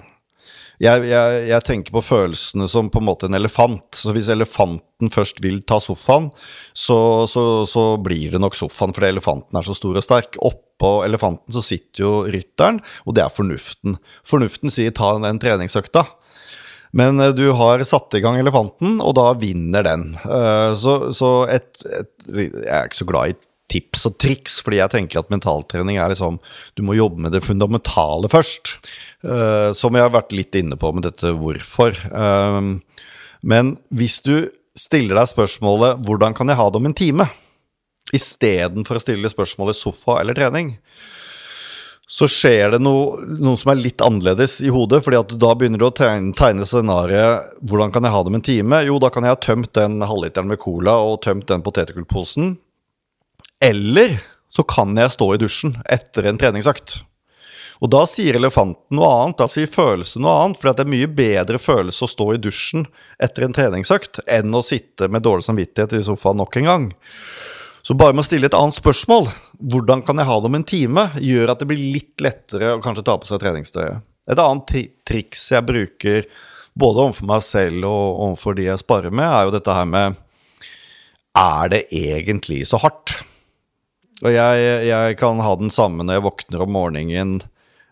Jeg, 0.84 1.06
jeg, 1.08 1.36
jeg, 1.47 1.64
tenker 1.64 1.93
på 1.95 2.03
følelsene 2.03 2.68
som 2.68 2.89
på 2.91 2.99
en 2.99 3.08
måte 3.08 3.30
en 3.30 3.38
elefant. 3.38 3.95
Så 3.95 4.12
hvis 4.16 4.28
elefanten 4.32 5.12
først 5.12 5.39
vil 5.43 5.62
ta 5.68 5.80
sofaen, 5.82 6.28
så, 6.76 6.97
så, 7.32 7.64
så 7.70 7.86
blir 8.03 8.36
det 8.36 8.41
nok 8.43 8.58
sofaen, 8.60 8.93
fordi 8.95 9.14
elefanten 9.14 9.58
er 9.58 9.66
så 9.66 9.76
stor 9.78 9.95
og 9.95 10.06
sterk. 10.06 10.38
Oppå 10.43 10.97
elefanten 11.08 11.56
så 11.56 11.64
sitter 11.64 12.03
jo 12.03 12.14
rytteren, 12.28 12.82
og 13.08 13.16
det 13.16 13.24
er 13.24 13.34
fornuften. 13.34 13.97
Fornuften 14.28 14.74
sier 14.74 14.93
ta 14.95 15.14
den 15.24 15.39
treningsøkta. 15.41 16.06
Men 16.95 17.19
eh, 17.19 17.33
du 17.35 17.49
har 17.57 17.83
satt 17.87 18.15
i 18.15 18.23
gang 18.23 18.39
elefanten, 18.39 18.99
og 19.03 19.17
da 19.19 19.31
vinner 19.39 19.85
den. 19.85 20.07
Eh, 20.23 20.71
så, 20.79 20.97
så 21.15 21.33
et, 21.51 21.73
et, 21.85 22.13
Jeg 22.31 22.71
er 22.71 22.87
ikke 22.87 23.01
så 23.01 23.09
glad 23.09 23.33
i 23.33 23.37
tips 23.75 24.05
og 24.07 24.17
triks, 24.21 24.59
fordi 24.63 24.79
jeg 24.79 24.93
tenker 24.93 25.23
at 25.23 25.31
mentaltrening 25.33 25.97
er 25.97 26.11
liksom 26.13 26.37
Du 26.77 26.83
må 26.85 26.93
jobbe 26.95 27.23
med 27.25 27.33
det 27.35 27.43
fundamentale 27.45 28.29
først. 28.31 28.77
Eh, 29.25 29.71
som 29.77 29.97
jeg 29.97 30.05
har 30.05 30.13
vært 30.15 30.35
litt 30.37 30.55
inne 30.57 30.77
på 30.79 30.93
med 30.95 31.07
dette 31.09 31.33
hvorfor. 31.35 31.97
Men 33.45 33.75
hvis 33.93 34.21
du 34.25 34.49
stiller 34.75 35.15
deg 35.15 35.31
spørsmålet 35.31 36.01
'Hvordan 36.03 36.33
kan 36.35 36.49
jeg 36.49 36.57
ha 36.59 36.69
det 36.69 36.79
om 36.81 36.87
en 36.89 36.97
time?' 36.97 37.29
istedenfor 38.13 38.99
å 38.99 39.01
stille 39.01 39.29
spørsmålet 39.31 39.77
'sofa 39.77 40.19
eller 40.21 40.37
trening', 40.37 40.75
så 42.08 42.28
skjer 42.30 42.76
det 42.76 42.80
noe, 42.86 43.24
noe, 43.26 43.58
som 43.58 43.72
er 43.74 43.80
litt 43.82 44.03
annerledes 44.06 44.60
i 44.62 44.70
hodet. 44.74 45.01
fordi 45.03 45.18
at 45.18 45.34
da 45.41 45.53
begynner 45.58 45.82
du 45.82 45.88
å 45.88 45.95
tegne, 45.95 46.36
tegne 46.38 46.68
scenarioet 46.70 47.56
hvordan 47.66 47.93
kan 47.95 48.06
jeg 48.06 48.14
ha 48.14 48.22
det 48.24 48.34
med 48.34 48.41
en 48.43 48.45
time? 48.49 48.84
Jo, 48.86 48.99
da 49.01 49.10
kan 49.10 49.26
jeg 49.26 49.34
ha 49.34 49.41
tømt 49.41 49.74
den 49.78 49.97
halvliteren 50.06 50.51
med 50.51 50.62
cola 50.62 50.99
og 51.01 51.24
tømt 51.26 51.49
den 51.49 51.66
potetgullposen. 51.66 52.56
Eller 53.64 54.20
så 54.53 54.64
kan 54.68 54.93
jeg 54.97 55.16
stå 55.16 55.34
i 55.34 55.41
dusjen 55.41 55.76
etter 55.89 56.30
en 56.30 56.38
treningsøkt. 56.39 56.99
Og 57.84 57.91
da 57.91 58.06
sier 58.08 58.38
elefanten 58.38 58.95
noe 58.95 59.10
annet, 59.10 59.39
da 59.41 59.49
sier 59.51 59.68
følelsen 59.68 60.24
noe 60.24 60.36
annet. 60.43 60.62
For 60.62 60.72
det 60.72 60.86
er 60.86 60.93
mye 60.93 61.10
bedre 61.12 61.60
følelse 61.60 62.06
å 62.06 62.12
stå 62.12 62.30
i 62.36 62.39
dusjen 62.41 62.86
etter 63.22 63.47
en 63.47 63.56
treningsøkt 63.56 64.22
enn 64.32 64.56
å 64.56 64.64
sitte 64.64 65.10
med 65.12 65.26
dårlig 65.26 65.49
samvittighet 65.49 65.97
i 65.97 66.06
sofaen 66.06 66.39
nok 66.39 66.56
en 66.62 66.70
gang. 66.70 66.88
Så 67.86 67.93
bare 67.93 68.15
med 68.17 68.23
å 68.23 68.25
stille 68.25 68.47
et 68.49 68.57
annet 68.57 68.73
spørsmål, 68.73 69.27
hvordan 69.61 70.01
kan 70.07 70.17
jeg 70.17 70.25
ha 70.25 70.36
det 70.41 70.49
om 70.49 70.55
en 70.57 70.65
time, 70.65 71.03
gjør 71.21 71.51
at 71.53 71.59
det 71.61 71.67
blir 71.69 71.83
litt 71.93 72.23
lettere 72.23 72.71
å 72.73 72.81
kanskje 72.81 73.03
ta 73.05 73.13
på 73.21 73.29
seg 73.29 73.43
treningstøyet. 73.43 74.01
Et 74.25 74.41
annet 74.41 74.73
triks 75.05 75.43
jeg 75.53 75.67
bruker 75.67 76.25
både 76.73 77.03
overfor 77.03 77.29
meg 77.29 77.45
selv 77.45 77.86
og 77.86 78.23
overfor 78.25 78.57
de 78.57 78.65
jeg 78.71 78.81
sparer 78.81 79.13
med, 79.13 79.29
er 79.29 79.45
jo 79.45 79.53
dette 79.53 79.77
her 79.77 79.86
med 79.86 80.17
Er 81.38 81.69
det 81.69 81.83
egentlig 81.93 82.63
så 82.65 82.81
hardt? 82.81 83.19
Og 84.23 84.31
jeg, 84.33 84.67
jeg 84.89 85.17
kan 85.21 85.45
ha 85.45 85.53
den 85.59 85.69
samme 85.69 86.07
når 86.07 86.17
jeg 86.17 86.25
våkner 86.25 86.65
om 86.65 86.73
morgenen. 86.73 87.39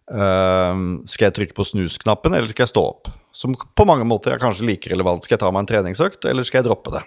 Uh, 0.10 1.04
skal 1.06 1.30
jeg 1.30 1.38
trykke 1.38 1.60
på 1.60 1.68
snusknappen, 1.70 2.34
eller 2.34 2.50
skal 2.50 2.66
jeg 2.66 2.74
stå 2.74 2.90
opp? 2.96 3.12
Som 3.36 3.54
på 3.54 3.86
mange 3.86 4.08
måter 4.10 4.34
er 4.34 4.42
kanskje 4.42 4.66
like 4.66 4.90
relevant. 4.90 5.22
Skal 5.22 5.38
jeg 5.38 5.44
ta 5.44 5.54
meg 5.54 5.68
en 5.68 5.76
treningsøkt, 5.76 6.26
eller 6.26 6.48
skal 6.48 6.64
jeg 6.64 6.72
droppe 6.72 6.96
det? 6.98 7.04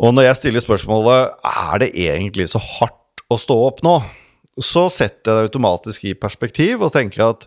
Og 0.00 0.14
når 0.16 0.30
jeg 0.30 0.38
stiller 0.38 0.64
spørsmålet 0.64 1.42
er 1.44 1.82
det 1.82 1.90
egentlig 1.92 2.48
så 2.52 2.60
hardt 2.62 3.24
å 3.30 3.36
stå 3.38 3.56
opp 3.66 3.82
nå, 3.84 3.98
så 4.60 4.88
setter 4.92 5.30
jeg 5.30 5.36
det 5.36 5.50
automatisk 5.50 6.06
i 6.08 6.16
perspektiv 6.18 6.80
og 6.84 6.94
tenker 6.94 7.26
at 7.28 7.44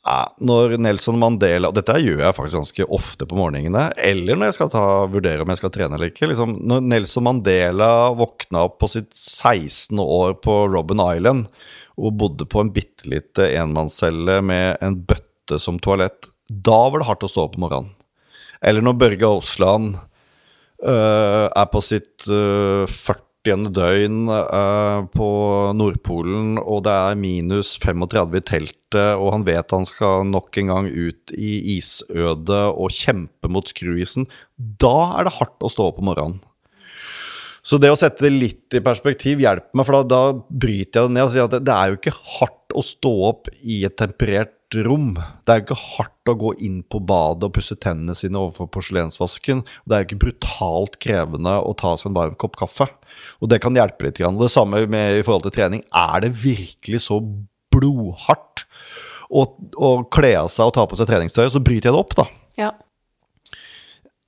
ja, 0.00 0.30
når 0.40 0.78
Nelson 0.80 1.18
Mandela 1.20 1.68
og 1.68 1.76
Dette 1.76 1.98
gjør 2.00 2.22
jeg 2.24 2.36
faktisk 2.36 2.56
ganske 2.56 2.86
ofte 2.96 3.26
på 3.28 3.36
morgenene, 3.36 3.90
eller 4.00 4.38
når 4.38 4.48
jeg 4.48 4.56
skal 4.56 4.70
ta, 4.72 4.84
vurdere 5.12 5.44
om 5.44 5.52
jeg 5.52 5.60
skal 5.60 5.72
trene 5.74 5.98
eller 5.98 6.12
ikke. 6.12 6.30
Liksom, 6.30 6.54
når 6.70 6.86
Nelson 6.88 7.26
Mandela 7.26 7.90
våkna 8.16 8.64
opp 8.70 8.78
på 8.80 8.88
sitt 8.90 9.10
16. 9.12 10.00
år 10.00 10.38
på 10.40 10.56
Robben 10.72 11.02
Island 11.04 11.50
og 12.00 12.16
bodde 12.22 12.48
på 12.48 12.62
en 12.62 12.72
bitte 12.72 13.10
lite 13.12 13.50
enmannscelle 13.60 14.38
med 14.46 14.80
en 14.80 14.96
bøtte 15.04 15.60
som 15.60 15.78
toalett, 15.82 16.30
da 16.48 16.80
var 16.88 17.02
det 17.02 17.10
hardt 17.10 17.26
å 17.26 17.30
stå 17.30 17.44
opp 17.44 17.58
om 17.58 17.66
morgenen. 17.66 17.92
Eller 18.64 18.84
når 18.84 18.96
Børge 19.00 19.28
Aasland 19.28 20.00
er 20.88 21.66
på 21.72 21.82
sitt 21.84 22.26
uh, 22.30 22.88
40. 22.88 23.68
døgn 23.76 24.28
uh, 24.30 25.06
på 25.12 25.30
Nordpolen, 25.76 26.58
og 26.60 26.84
det 26.86 26.94
er 26.94 27.18
minus 27.20 27.74
35 27.80 28.38
i 28.38 28.44
teltet, 28.52 29.16
og 29.16 29.32
han 29.36 29.46
vet 29.48 29.74
han 29.76 29.88
skal 29.88 30.24
nok 30.28 30.60
en 30.60 30.72
gang 30.72 30.90
ut 30.90 31.34
i 31.36 31.56
isødet 31.78 32.62
og 32.70 32.94
kjempe 32.96 33.52
mot 33.52 33.68
skruisen. 33.68 34.28
Da 34.56 34.96
er 35.18 35.28
det 35.28 35.36
hardt 35.38 35.60
å 35.64 35.72
stå 35.72 35.90
opp 35.90 36.00
om 36.02 36.10
morgenen. 36.12 36.40
Så 37.60 37.76
det 37.76 37.90
å 37.92 37.98
sette 37.98 38.24
det 38.24 38.32
litt 38.32 38.76
i 38.76 38.80
perspektiv 38.84 39.42
hjelper 39.42 39.76
meg, 39.76 39.86
for 39.86 40.00
da, 40.00 40.04
da 40.08 40.22
bryter 40.48 41.02
jeg 41.02 41.10
det 41.10 41.16
ned 41.16 41.26
og 41.26 41.34
sier 41.34 41.44
at 41.44 41.54
det, 41.54 41.60
det 41.68 41.76
er 41.76 41.90
jo 41.90 41.98
ikke 41.98 42.16
hardt 42.38 42.76
å 42.76 42.84
stå 42.84 43.12
opp 43.28 43.50
i 43.60 43.82
et 43.88 43.96
temperert 44.00 44.54
rom. 44.86 45.12
Det 45.44 45.52
er 45.52 45.60
jo 45.60 45.66
ikke 45.68 45.80
hardt 45.80 46.30
å 46.30 46.36
gå 46.38 46.52
inn 46.66 46.80
på 46.86 47.00
badet 47.02 47.48
og 47.48 47.54
pusse 47.56 47.76
tennene 47.80 48.14
sine 48.16 48.38
overfor 48.40 48.70
porselensvasken. 48.74 49.64
Det 49.84 49.96
er 49.96 50.04
jo 50.04 50.08
ikke 50.08 50.22
brutalt 50.24 50.98
krevende 51.02 51.56
å 51.58 51.74
ta 51.78 51.96
seg 51.98 52.10
en 52.10 52.18
varm 52.18 52.36
kopp 52.40 52.58
kaffe. 52.60 52.88
Og 53.42 53.50
det 53.52 53.60
kan 53.64 53.76
hjelpe 53.76 54.06
litt. 54.06 54.20
Det 54.20 54.52
samme 54.52 54.84
med, 54.90 55.18
i 55.18 55.24
forhold 55.26 55.48
til 55.48 55.56
trening. 55.58 55.82
Er 55.90 56.22
det 56.24 56.34
virkelig 56.42 57.04
så 57.08 57.20
blodhardt 57.74 58.64
å, 59.30 59.46
å 59.78 59.90
kle 60.12 60.34
av 60.42 60.50
seg 60.52 60.70
og 60.70 60.76
ta 60.76 60.86
på 60.90 60.98
seg 60.98 61.10
treningstøy, 61.10 61.46
så 61.52 61.62
bryter 61.62 61.90
jeg 61.90 61.96
det 61.96 62.02
opp, 62.02 62.16
da. 62.18 62.26
Ja. 62.60 62.70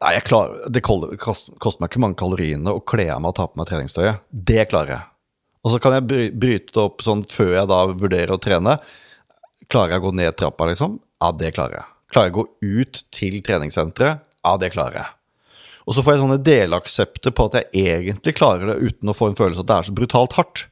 Nei, 0.02 0.16
jeg 0.16 0.26
klarer, 0.26 0.66
Det 0.72 0.82
koster, 0.82 1.54
koster 1.62 1.82
meg 1.82 1.92
ikke 1.92 2.02
mange 2.02 2.18
kaloriene 2.18 2.74
å 2.74 2.82
kle 2.82 3.06
av 3.14 3.22
meg 3.22 3.34
og 3.34 3.38
ta 3.38 3.48
på 3.50 3.60
meg 3.60 3.70
treningstøyet. 3.70 4.22
Det 4.30 4.66
klarer 4.70 4.96
jeg. 4.96 5.08
Og 5.62 5.74
så 5.74 5.78
kan 5.82 5.94
jeg 5.94 6.32
bryte 6.34 6.74
det 6.74 6.82
opp 6.82 7.04
sånn 7.06 7.22
før 7.30 7.52
jeg 7.54 7.70
da 7.70 7.84
vurderer 7.92 8.34
å 8.34 8.40
trene. 8.42 8.78
Klarer 9.72 9.94
jeg 9.94 10.02
å 10.02 10.08
gå 10.10 10.12
ned 10.18 10.36
trappa, 10.36 10.68
liksom? 10.68 10.98
Ja, 11.22 11.30
det 11.32 11.54
klarer 11.56 11.78
jeg. 11.78 11.88
Klarer 12.12 12.28
jeg 12.28 12.34
å 12.34 12.42
gå 12.42 12.82
ut 12.82 13.02
til 13.14 13.38
treningssenteret? 13.44 14.24
Ja, 14.42 14.56
det 14.60 14.72
klarer 14.74 14.98
jeg. 14.98 15.14
Og 15.88 15.96
så 15.96 16.02
får 16.04 16.14
jeg 16.14 16.22
sånne 16.22 16.42
delaksepter 16.44 17.32
på 17.34 17.46
at 17.48 17.56
jeg 17.58 17.86
egentlig 17.96 18.34
klarer 18.36 18.68
det 18.68 18.90
uten 18.92 19.10
å 19.10 19.14
få 19.16 19.30
en 19.30 19.38
følelse 19.38 19.64
at 19.64 19.70
det 19.70 19.78
er 19.78 19.88
så 19.88 19.94
brutalt 19.96 20.36
hardt. 20.36 20.66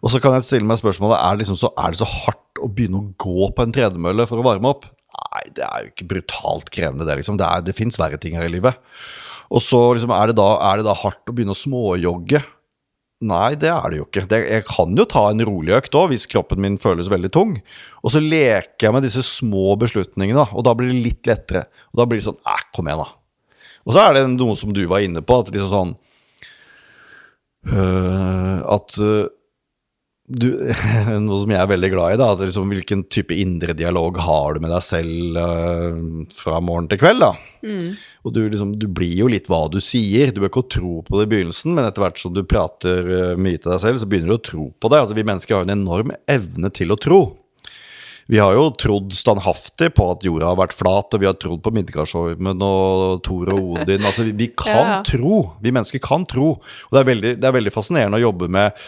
Og 0.00 0.14
så 0.14 0.22
kan 0.22 0.38
jeg 0.38 0.46
stille 0.46 0.66
meg 0.66 0.80
spørsmålet 0.80 1.18
er 1.18 1.36
det, 1.36 1.42
liksom 1.42 1.58
så, 1.60 1.70
er 1.76 1.92
det 1.92 2.00
så 2.00 2.08
hardt 2.08 2.62
å 2.64 2.70
begynne 2.72 3.02
å 3.02 3.10
gå 3.20 3.50
på 3.52 3.66
en 3.66 3.74
tredemølle 3.76 4.26
for 4.30 4.40
å 4.40 4.46
varme 4.46 4.72
opp. 4.72 4.88
Nei, 5.20 5.42
det 5.58 5.66
er 5.66 5.84
jo 5.84 5.92
ikke 5.92 6.08
brutalt 6.14 6.72
krevende, 6.72 7.04
det. 7.06 7.18
liksom. 7.20 7.36
Det, 7.38 7.46
er, 7.46 7.66
det 7.66 7.76
fins 7.76 8.00
verre 8.00 8.18
ting 8.22 8.38
her 8.38 8.48
i 8.48 8.54
livet. 8.54 8.80
Og 9.52 9.62
så 9.62 9.82
liksom, 9.92 10.14
er, 10.16 10.30
det 10.30 10.38
da, 10.40 10.48
er 10.70 10.80
det 10.80 10.88
da 10.88 10.96
hardt 10.96 11.28
å 11.28 11.36
begynne 11.36 11.54
å 11.54 11.60
småjogge 11.60 12.40
Nei, 13.20 13.52
det 13.60 13.68
er 13.68 13.92
det 13.92 13.98
jo 13.98 14.06
ikke. 14.06 14.22
Jeg 14.32 14.64
kan 14.64 14.94
jo 14.96 15.04
ta 15.04 15.26
en 15.28 15.44
rolig 15.44 15.74
økt 15.76 15.96
òg, 15.98 16.08
hvis 16.08 16.24
kroppen 16.30 16.62
min 16.64 16.78
føles 16.80 17.10
veldig 17.12 17.28
tung. 17.34 17.58
Og 18.00 18.14
så 18.14 18.22
leker 18.24 18.86
jeg 18.86 18.94
med 18.96 19.04
disse 19.04 19.24
små 19.26 19.74
beslutningene, 19.80 20.46
og 20.56 20.64
da 20.64 20.72
blir 20.76 20.88
det 20.88 21.02
litt 21.04 21.28
lettere. 21.28 21.66
Og 21.92 22.00
da 22.00 22.06
blir 22.08 22.22
det 22.22 22.28
sånn 22.30 22.40
Æh, 22.48 22.62
kom 22.72 22.88
igjen, 22.88 23.02
da. 23.04 23.10
Og 23.84 23.96
så 23.96 24.06
er 24.06 24.16
det 24.16 24.24
noe 24.32 24.56
som 24.56 24.72
du 24.72 24.80
var 24.88 25.04
inne 25.04 25.20
på, 25.24 25.36
at 25.36 25.52
liksom 25.52 25.72
sånn 25.74 25.92
øh, 27.68 28.56
At 28.72 28.96
øh, 29.04 29.28
du, 30.30 30.48
noe 31.26 31.38
som 31.42 31.50
jeg 31.50 31.58
er 31.58 31.70
veldig 31.70 31.90
glad 31.90 32.14
i, 32.14 32.18
da, 32.20 32.28
at 32.34 32.42
liksom, 32.44 32.70
hvilken 32.70 33.02
type 33.10 33.34
indre 33.34 33.74
dialog 33.76 34.20
har 34.22 34.54
du 34.54 34.64
med 34.64 34.72
deg 34.72 34.84
selv 34.86 35.38
uh, 35.40 35.98
fra 36.38 36.60
morgen 36.62 36.86
til 36.90 37.00
kveld? 37.02 37.24
da? 37.24 37.32
Mm. 37.66 37.98
Og 38.24 38.34
du, 38.36 38.40
liksom, 38.52 38.76
du, 38.78 38.86
blir 38.94 39.16
jo 39.24 39.30
litt 39.32 39.50
hva 39.50 39.64
du 39.72 39.80
sier. 39.82 40.30
Du 40.30 40.42
bør 40.42 40.52
ikke 40.52 40.66
tro 40.76 40.94
på 41.06 41.18
det 41.18 41.26
i 41.26 41.32
begynnelsen, 41.34 41.74
men 41.74 41.88
etter 41.88 42.04
hvert 42.04 42.22
som 42.22 42.34
du 42.36 42.44
prater 42.46 43.10
uh, 43.10 43.34
mye 43.40 43.58
til 43.58 43.74
deg 43.74 43.82
selv, 43.82 44.00
så 44.00 44.10
begynner 44.10 44.34
du 44.34 44.38
å 44.38 44.48
tro 44.52 44.70
på 44.70 44.92
det. 44.92 45.02
Altså, 45.02 45.18
Vi 45.18 45.26
mennesker 45.26 45.58
har 45.58 45.66
en 45.66 45.76
enorm 45.76 46.14
evne 46.30 46.72
til 46.76 46.94
å 46.94 47.00
tro. 47.00 47.22
Vi 48.30 48.38
har 48.38 48.54
jo 48.54 48.68
trodd 48.78 49.14
standhaftig 49.16 49.88
på 49.96 50.04
at 50.12 50.22
jorda 50.22 50.52
har 50.52 50.58
vært 50.60 50.76
flat, 50.78 51.14
og 51.16 51.22
vi 51.22 51.26
har 51.26 51.38
trodd 51.40 51.64
på 51.64 51.72
Midgardsormen 51.74 52.62
og 52.62 53.24
Thor 53.26 53.50
og 53.56 53.80
Odin. 53.80 54.04
Altså, 54.06 54.28
vi, 54.28 54.34
vi 54.44 54.50
kan 54.54 54.92
ja. 54.92 54.98
tro. 55.06 55.40
Vi 55.58 55.72
mennesker 55.74 56.02
kan 56.04 56.26
tro. 56.30 56.52
Og 56.60 56.94
det 56.94 57.02
er 57.02 57.08
veldig, 57.10 57.32
det 57.42 57.48
er 57.48 57.56
veldig 57.58 57.74
fascinerende 57.74 58.20
å 58.20 58.28
jobbe 58.28 58.50
med 58.54 58.78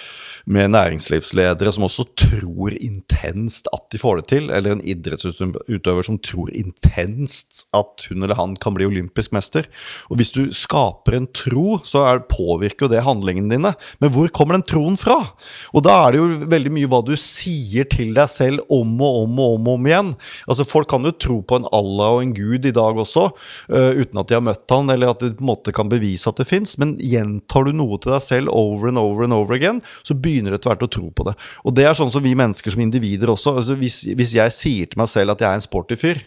med 0.50 0.72
næringslivsledere 0.72 1.72
som 1.74 1.86
også 1.86 2.04
tror 2.18 2.74
intenst 2.74 3.68
at 3.74 3.84
de 3.92 4.00
får 4.00 4.20
det 4.20 4.24
til, 4.32 4.48
eller 4.50 4.74
en 4.74 4.82
idrettsutøver 4.82 6.06
som 6.06 6.18
tror 6.22 6.50
intenst 6.56 7.66
at 7.76 8.06
hun 8.08 8.24
eller 8.24 8.38
han 8.38 8.56
kan 8.60 8.74
bli 8.76 8.88
olympisk 8.88 9.34
mester. 9.36 9.68
Og 10.10 10.18
Hvis 10.18 10.34
du 10.34 10.50
skaper 10.54 11.16
en 11.16 11.28
tro, 11.30 11.78
så 11.86 12.06
er, 12.08 12.24
påvirker 12.26 12.90
det 12.90 13.04
handlingene 13.06 13.54
dine. 13.54 13.74
Men 14.02 14.14
hvor 14.14 14.30
kommer 14.34 14.58
den 14.58 14.66
troen 14.66 14.98
fra? 14.98 15.34
Og 15.72 15.84
da 15.86 15.98
er 16.02 16.12
det 16.12 16.22
jo 16.22 16.50
veldig 16.50 16.74
mye 16.74 16.90
hva 16.90 17.02
du 17.06 17.14
sier 17.18 17.86
til 17.90 18.12
deg 18.16 18.30
selv 18.30 18.66
om 18.72 18.98
og 19.02 19.22
om 19.24 19.31
og 19.40 19.56
om, 19.56 19.68
og 19.70 19.78
om 19.80 19.88
igjen. 19.88 20.12
Altså 20.46 20.66
Folk 20.68 20.90
kan 20.92 21.06
jo 21.06 21.14
tro 21.14 21.38
på 21.46 21.60
en 21.60 21.68
Allah 21.72 22.16
og 22.16 22.22
en 22.24 22.34
gud 22.36 22.66
i 22.68 22.74
dag 22.74 22.98
også, 22.98 23.28
uh, 23.72 23.92
uten 23.98 24.20
at 24.20 24.30
de 24.30 24.38
har 24.38 24.44
møtt 24.44 24.74
han, 24.74 24.90
eller 24.92 25.12
at 25.12 25.22
de 25.22 25.32
på 25.36 25.44
en 25.44 25.50
måte 25.52 25.74
kan 25.74 25.90
bevise 25.92 26.28
at 26.28 26.40
det 26.40 26.48
fins. 26.50 26.76
Men 26.82 26.96
gjentar 27.02 27.68
du 27.68 27.72
noe 27.76 28.00
til 28.02 28.14
deg 28.14 28.24
selv 28.24 28.52
over 28.52 28.90
and 28.90 29.00
over 29.00 29.26
and 29.26 29.36
over 29.36 29.56
again, 29.56 29.80
så 30.06 30.16
begynner 30.18 30.52
du 30.52 30.60
etter 30.60 30.72
hvert 30.72 30.86
å 30.88 30.92
tro 30.98 31.08
på 31.12 31.28
det. 31.30 31.36
Og 31.64 31.76
det 31.76 31.86
er 31.88 31.96
sånn 31.98 32.12
som 32.12 32.24
vi 32.24 32.34
mennesker 32.38 32.74
som 32.74 32.84
individer 32.84 33.32
også. 33.32 33.56
Altså 33.62 33.78
hvis, 33.78 34.02
hvis, 34.12 34.36
jeg 34.38 34.56
sier 34.56 34.90
til 34.90 35.02
meg 35.02 35.10
selv 35.12 35.34
at 35.34 35.42
jeg 35.42 35.50
er 35.50 35.60
en 35.60 35.64
sporty 35.64 35.98
fyr 35.98 36.22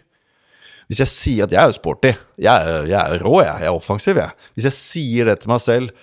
Hvis 0.86 1.02
jeg 1.02 1.10
sier 1.10 1.48
at 1.48 1.54
jeg 1.54 1.62
er 1.62 1.74
sporty, 1.74 2.12
jeg 2.38 2.52
er, 2.52 2.84
jeg 2.86 3.00
er 3.00 3.24
rå, 3.26 3.40
jeg, 3.42 3.64
jeg 3.64 3.72
er 3.72 3.78
offensiv, 3.78 4.20
jeg. 4.22 4.50
Hvis 4.54 4.68
jeg 4.70 4.78
sier 4.78 5.32
det 5.32 5.40
til 5.42 5.50
meg 5.50 5.64
selv 5.64 5.96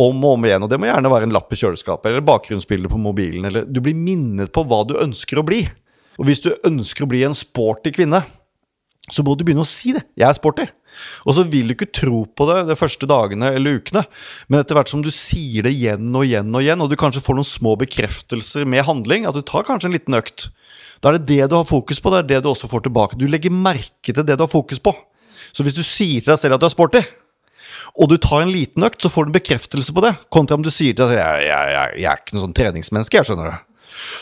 om 0.00 0.22
og 0.24 0.38
om 0.38 0.46
igjen, 0.48 0.64
og 0.64 0.70
det 0.70 0.78
må 0.80 0.88
gjerne 0.88 1.12
være 1.12 1.28
en 1.28 1.34
lapp 1.34 1.50
i 1.52 1.58
kjøleskapet 1.60 2.08
eller 2.08 2.24
bakgrunnsbilde 2.24 2.88
på 2.88 3.00
mobilen, 3.00 3.44
eller 3.48 3.66
Du 3.68 3.82
blir 3.84 3.96
minnet 3.96 4.52
på 4.54 4.64
hva 4.64 4.80
du 4.88 4.96
ønsker 4.96 5.40
å 5.40 5.44
bli. 5.46 5.64
Og 6.20 6.28
hvis 6.28 6.42
du 6.44 6.52
ønsker 6.68 7.06
å 7.06 7.10
bli 7.10 7.24
en 7.24 7.36
sporty 7.36 7.94
kvinne, 7.96 8.20
så 9.10 9.24
må 9.24 9.34
du 9.34 9.42
begynne 9.46 9.64
å 9.64 9.68
si 9.68 9.94
det. 9.96 10.04
Jeg 10.18 10.28
er 10.28 10.36
sporty. 10.36 10.66
Og 11.24 11.34
så 11.36 11.44
vil 11.48 11.70
du 11.70 11.74
ikke 11.74 11.88
tro 11.94 12.22
på 12.36 12.46
det 12.50 12.66
de 12.68 12.76
første 12.78 13.08
dagene 13.08 13.52
eller 13.56 13.78
ukene, 13.80 14.04
men 14.50 14.60
etter 14.60 14.76
hvert 14.76 14.90
som 14.92 15.02
du 15.02 15.10
sier 15.14 15.64
det 15.66 15.72
igjen 15.74 16.10
og 16.12 16.26
igjen 16.26 16.50
og 16.52 16.64
igjen, 16.64 16.82
og 16.84 16.90
du 16.90 16.98
kanskje 17.00 17.22
får 17.24 17.38
noen 17.38 17.48
små 17.48 17.76
bekreftelser 17.80 18.68
med 18.68 18.84
handling, 18.88 19.26
at 19.26 19.38
du 19.38 19.42
tar 19.46 19.66
kanskje 19.66 19.90
en 19.90 19.96
liten 19.96 20.18
økt, 20.18 20.50
da 21.00 21.10
er 21.10 21.18
det 21.18 21.30
det 21.30 21.48
du 21.48 21.56
har 21.56 21.68
fokus 21.68 22.02
på, 22.02 22.12
det 22.12 22.20
er 22.20 22.28
det 22.34 22.42
du 22.44 22.50
også 22.50 22.68
får 22.68 22.84
tilbake. 22.84 23.16
Du 23.16 23.24
legger 23.30 23.54
merke 23.54 24.12
til 24.12 24.20
det 24.20 24.36
du 24.36 24.44
har 24.44 24.52
fokus 24.52 24.82
på. 24.82 24.92
Så 25.56 25.64
hvis 25.64 25.78
du 25.78 25.82
sier 25.86 26.20
til 26.20 26.34
deg 26.34 26.42
selv 26.42 26.58
at 26.58 26.62
du 26.62 26.68
er 26.68 26.74
sporty, 26.74 27.00
og 27.96 28.10
du 28.12 28.18
tar 28.20 28.44
en 28.44 28.52
liten 28.52 28.84
økt, 28.86 29.00
så 29.00 29.10
får 29.10 29.26
du 29.26 29.32
en 29.32 29.38
bekreftelse 29.38 29.94
på 29.96 30.04
det, 30.04 30.12
kontra 30.34 30.58
om 30.58 30.66
du 30.66 30.70
sier 30.70 30.92
til 30.92 31.06
deg 31.06 31.16
selv 31.16 31.24
jeg, 31.24 31.48
jeg, 31.48 31.96
jeg, 32.02 32.06
er 32.12 32.20
ikke 32.20 32.36
noe 32.36 32.44
sånn 32.44 32.56
treningsmenneske, 32.60 33.16
jeg 33.16 33.30
skjønner 33.30 33.50
det. 33.54 33.58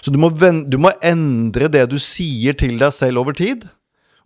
Så 0.00 0.14
du 0.14 0.18
må, 0.20 0.30
du 0.32 0.78
må 0.80 0.92
endre 1.04 1.70
det 1.72 1.86
du 1.92 1.98
sier 2.02 2.56
til 2.58 2.78
deg 2.80 2.94
selv 2.94 3.24
over 3.24 3.36
tid. 3.36 3.66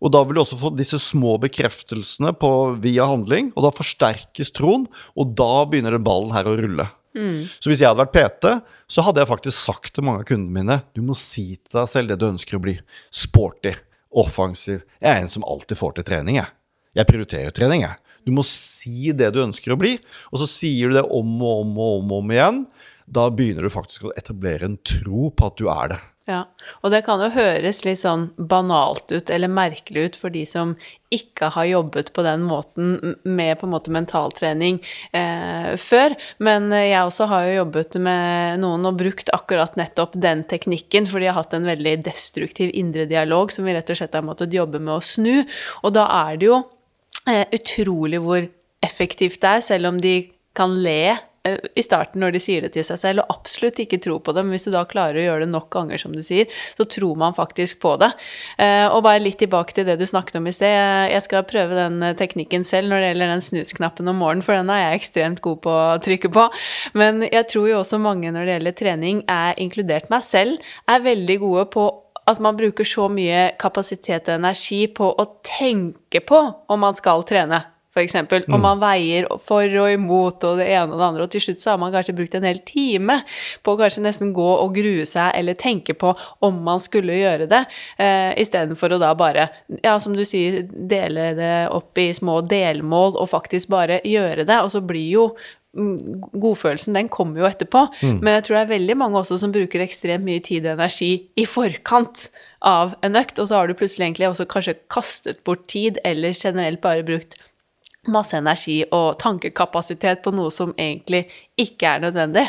Og 0.03 0.11
da 0.11 0.23
vil 0.27 0.35
du 0.35 0.43
også 0.43 0.59
få 0.59 0.73
disse 0.75 0.99
små 0.99 1.37
bekreftelsene 1.43 2.33
på, 2.35 2.51
via 2.83 3.07
handling, 3.07 3.53
og 3.55 3.69
da 3.69 3.71
forsterkes 3.75 4.51
troen, 4.55 4.89
og 5.15 5.37
da 5.39 5.63
begynner 5.71 5.95
den 5.95 6.07
ballen 6.07 6.35
her 6.35 6.51
å 6.51 6.57
rulle. 6.59 6.89
Mm. 7.15 7.45
Så 7.61 7.71
hvis 7.71 7.83
jeg 7.83 7.91
hadde 7.91 8.03
vært 8.03 8.17
PT, 8.17 8.51
så 8.91 9.05
hadde 9.07 9.23
jeg 9.23 9.31
faktisk 9.31 9.59
sagt 9.59 9.93
til 9.95 10.07
mange 10.07 10.25
av 10.25 10.29
kundene 10.31 10.57
mine 10.57 10.79
du 10.97 11.03
må 11.05 11.15
si 11.19 11.53
til 11.59 11.77
deg 11.77 11.91
selv 11.93 12.11
det 12.11 12.19
du 12.19 12.27
ønsker 12.31 12.59
å 12.59 12.63
bli. 12.65 12.79
Sporty, 13.15 13.75
offensiv. 14.11 14.83
Jeg 14.99 15.11
er 15.13 15.23
en 15.23 15.31
som 15.31 15.47
alltid 15.47 15.79
får 15.79 15.99
til 15.99 16.09
trening, 16.09 16.41
jeg. 16.41 16.51
Jeg 16.99 17.09
prioriterer 17.09 17.55
trening, 17.55 17.85
jeg. 17.87 18.01
Du 18.27 18.33
må 18.35 18.45
si 18.47 19.13
det 19.17 19.33
du 19.35 19.43
ønsker 19.43 19.75
å 19.75 19.79
bli, 19.79 19.97
og 20.31 20.43
så 20.43 20.49
sier 20.51 20.91
du 20.91 20.99
det 20.99 21.05
om 21.05 21.31
og 21.43 21.63
om 21.65 21.77
og 21.77 21.95
om, 22.01 22.13
og 22.17 22.25
om 22.25 22.35
igjen. 22.35 22.65
Da 23.13 23.29
begynner 23.35 23.67
du 23.67 23.73
faktisk 23.73 24.09
å 24.09 24.15
etablere 24.17 24.69
en 24.69 24.79
tro 24.87 25.29
på 25.37 25.51
at 25.51 25.61
du 25.61 25.69
er 25.73 25.93
det. 25.93 26.01
Ja, 26.31 26.45
og 26.87 26.93
det 26.95 27.01
kan 27.03 27.19
jo 27.19 27.33
høres 27.35 27.81
litt 27.83 27.99
sånn 27.99 28.29
banalt 28.39 29.11
ut 29.11 29.31
eller 29.33 29.51
merkelig 29.51 30.05
ut 30.07 30.19
for 30.21 30.31
de 30.31 30.45
som 30.47 30.77
ikke 31.13 31.49
har 31.57 31.67
jobbet 31.67 32.13
på 32.15 32.23
den 32.23 32.45
måten 32.47 33.17
med 33.27 33.59
på 33.59 33.67
en 33.67 33.73
måte 33.73 33.91
mentaltrening 33.93 34.79
eh, 35.19 35.73
før. 35.83 36.15
Men 36.39 36.71
jeg 36.71 37.01
også 37.01 37.27
har 37.33 37.49
jo 37.49 37.57
jobbet 37.57 37.99
med 38.07 38.63
noen 38.63 38.87
og 38.87 39.01
brukt 39.03 39.33
akkurat 39.35 39.75
nettopp 39.81 40.15
den 40.23 40.45
teknikken, 40.47 41.11
for 41.11 41.19
de 41.19 41.29
har 41.33 41.41
hatt 41.41 41.59
en 41.59 41.67
veldig 41.67 41.97
destruktiv 42.07 42.71
indre 42.71 43.09
dialog 43.11 43.51
som 43.51 43.67
vi 43.67 43.75
rett 43.75 43.91
og 43.91 43.99
slett 43.99 44.15
har 44.15 44.25
måttet 44.25 44.55
jobbe 44.55 44.79
med 44.79 44.95
å 45.01 45.03
snu. 45.03 45.43
Og 45.83 45.99
da 45.99 46.07
er 46.23 46.39
det 46.39 46.49
jo 46.53 46.63
eh, 47.27 47.45
utrolig 47.51 48.23
hvor 48.23 48.47
effektivt 48.83 49.43
det 49.43 49.57
er, 49.59 49.69
selv 49.73 49.91
om 49.91 49.99
de 49.99 50.17
kan 50.55 50.71
le 50.87 51.19
i 51.43 51.83
starten 51.83 52.23
når 52.23 52.37
de 52.37 52.41
sier 52.43 52.63
det 52.63 52.73
til 52.77 52.85
seg 52.87 53.01
selv, 53.01 53.23
og 53.23 53.35
absolutt 53.35 53.81
ikke 53.83 53.99
tro 54.03 54.19
på 54.23 54.35
det. 54.35 54.45
Men 54.45 54.55
hvis 54.55 54.69
du 54.69 54.73
da 54.75 54.85
klarer 54.89 55.19
å 55.19 55.25
gjøre 55.25 55.47
det 55.47 55.53
nok 55.53 55.69
ganger, 55.75 55.99
som 55.99 56.15
du 56.15 56.23
sier, 56.25 56.51
så 56.79 56.87
tror 56.87 57.19
man 57.19 57.35
faktisk 57.37 57.81
på 57.83 57.97
det. 58.03 58.13
Eh, 58.63 58.87
og 58.87 59.03
bare 59.07 59.23
litt 59.23 59.41
tilbake 59.43 59.75
til 59.75 59.89
det 59.89 59.99
du 60.01 60.07
snakket 60.09 60.39
om 60.39 60.47
i 60.47 60.55
sted. 60.55 61.11
Jeg 61.13 61.25
skal 61.27 61.47
prøve 61.49 61.79
den 61.79 61.99
eh, 62.07 62.15
teknikken 62.19 62.67
selv 62.69 62.93
når 62.93 63.03
det 63.03 63.11
gjelder 63.11 63.35
den 63.35 63.47
snusknappen 63.49 64.13
om 64.13 64.23
morgenen, 64.23 64.47
for 64.47 64.59
den 64.59 64.71
er 64.71 64.85
jeg 64.85 65.03
ekstremt 65.03 65.43
god 65.45 65.63
på 65.67 65.75
å 65.75 65.99
trykke 66.05 66.31
på. 66.33 66.47
Men 66.99 67.27
jeg 67.27 67.49
tror 67.51 67.69
jo 67.73 67.81
også 67.81 68.01
mange 68.03 68.31
når 68.31 68.47
det 68.47 68.57
gjelder 68.57 68.79
trening, 68.79 69.27
er 69.31 69.59
inkludert 69.63 70.13
meg 70.13 70.25
selv, 70.27 70.73
er 70.91 71.05
veldig 71.05 71.39
gode 71.43 71.67
på 71.75 71.91
at 72.31 72.39
man 72.39 72.55
bruker 72.55 72.87
så 72.87 73.09
mye 73.11 73.51
kapasitet 73.59 74.31
og 74.31 74.39
energi 74.39 74.85
på 74.95 75.11
å 75.11 75.25
tenke 75.43 76.23
på 76.23 76.39
om 76.71 76.85
man 76.85 76.95
skal 76.99 77.27
trene 77.27 77.65
f.eks. 77.93 78.17
Mm. 78.17 78.49
Og 78.49 78.61
man 78.61 78.81
veier 78.83 79.29
for 79.45 79.79
og 79.83 79.93
imot 79.93 80.45
og 80.49 80.61
det 80.61 80.69
ene 80.73 80.93
og 80.93 80.99
det 80.99 81.07
andre, 81.09 81.27
og 81.27 81.33
til 81.35 81.45
slutt 81.45 81.63
så 81.65 81.73
har 81.75 81.81
man 81.83 81.93
kanskje 81.95 82.17
brukt 82.17 82.37
en 82.39 82.47
hel 82.49 82.61
time 82.69 83.21
på 83.63 83.75
å 83.75 83.81
kanskje 83.81 84.05
nesten 84.07 84.33
gå 84.37 84.49
og 84.55 84.75
grue 84.77 85.07
seg 85.09 85.33
eller 85.39 85.59
tenke 85.61 85.97
på 85.99 86.15
om 86.45 86.63
man 86.65 86.81
skulle 86.83 87.19
gjøre 87.19 87.49
det, 87.51 87.65
eh, 88.01 88.33
istedenfor 88.43 88.97
å 88.97 89.01
da 89.03 89.13
bare, 89.19 89.49
ja, 89.83 89.99
som 90.01 90.17
du 90.17 90.25
sier, 90.29 90.63
dele 90.73 91.33
det 91.39 91.55
opp 91.73 91.99
i 92.01 92.11
små 92.17 92.41
delmål 92.49 93.19
og 93.19 93.31
faktisk 93.33 93.73
bare 93.73 94.01
gjøre 94.07 94.47
det. 94.49 94.59
Og 94.63 94.73
så 94.75 94.83
blir 94.85 95.09
jo 95.13 95.27
mm, 95.77 96.33
godfølelsen, 96.41 96.97
den 96.97 97.11
kommer 97.13 97.43
jo 97.43 97.49
etterpå. 97.49 97.85
Mm. 98.01 98.19
Men 98.23 98.39
jeg 98.39 98.47
tror 98.47 98.59
det 98.59 98.65
er 98.65 98.75
veldig 98.75 98.99
mange 99.05 99.21
også 99.21 99.41
som 99.43 99.55
bruker 99.55 99.85
ekstremt 99.85 100.27
mye 100.27 100.43
tid 100.45 100.67
og 100.67 100.77
energi 100.79 101.13
i 101.37 101.47
forkant 101.49 102.29
av 102.63 102.97
en 103.03 103.19
økt, 103.19 103.41
og 103.43 103.49
så 103.51 103.59
har 103.59 103.69
du 103.69 103.77
plutselig 103.79 104.07
egentlig 104.07 104.31
også 104.31 104.49
kanskje 104.51 104.79
kastet 104.93 105.43
bort 105.47 105.67
tid, 105.73 105.99
eller 106.07 106.37
generelt 106.37 106.83
bare 106.85 107.07
brukt 107.07 107.39
masse 108.11 108.37
energi 108.39 108.83
og 108.91 109.19
tankekapasitet 109.23 110.25
på 110.25 110.33
noe 110.35 110.51
som 110.51 110.73
egentlig 110.79 111.27
ikke 111.61 111.97
er 111.97 112.09
nødvendig. 112.09 112.49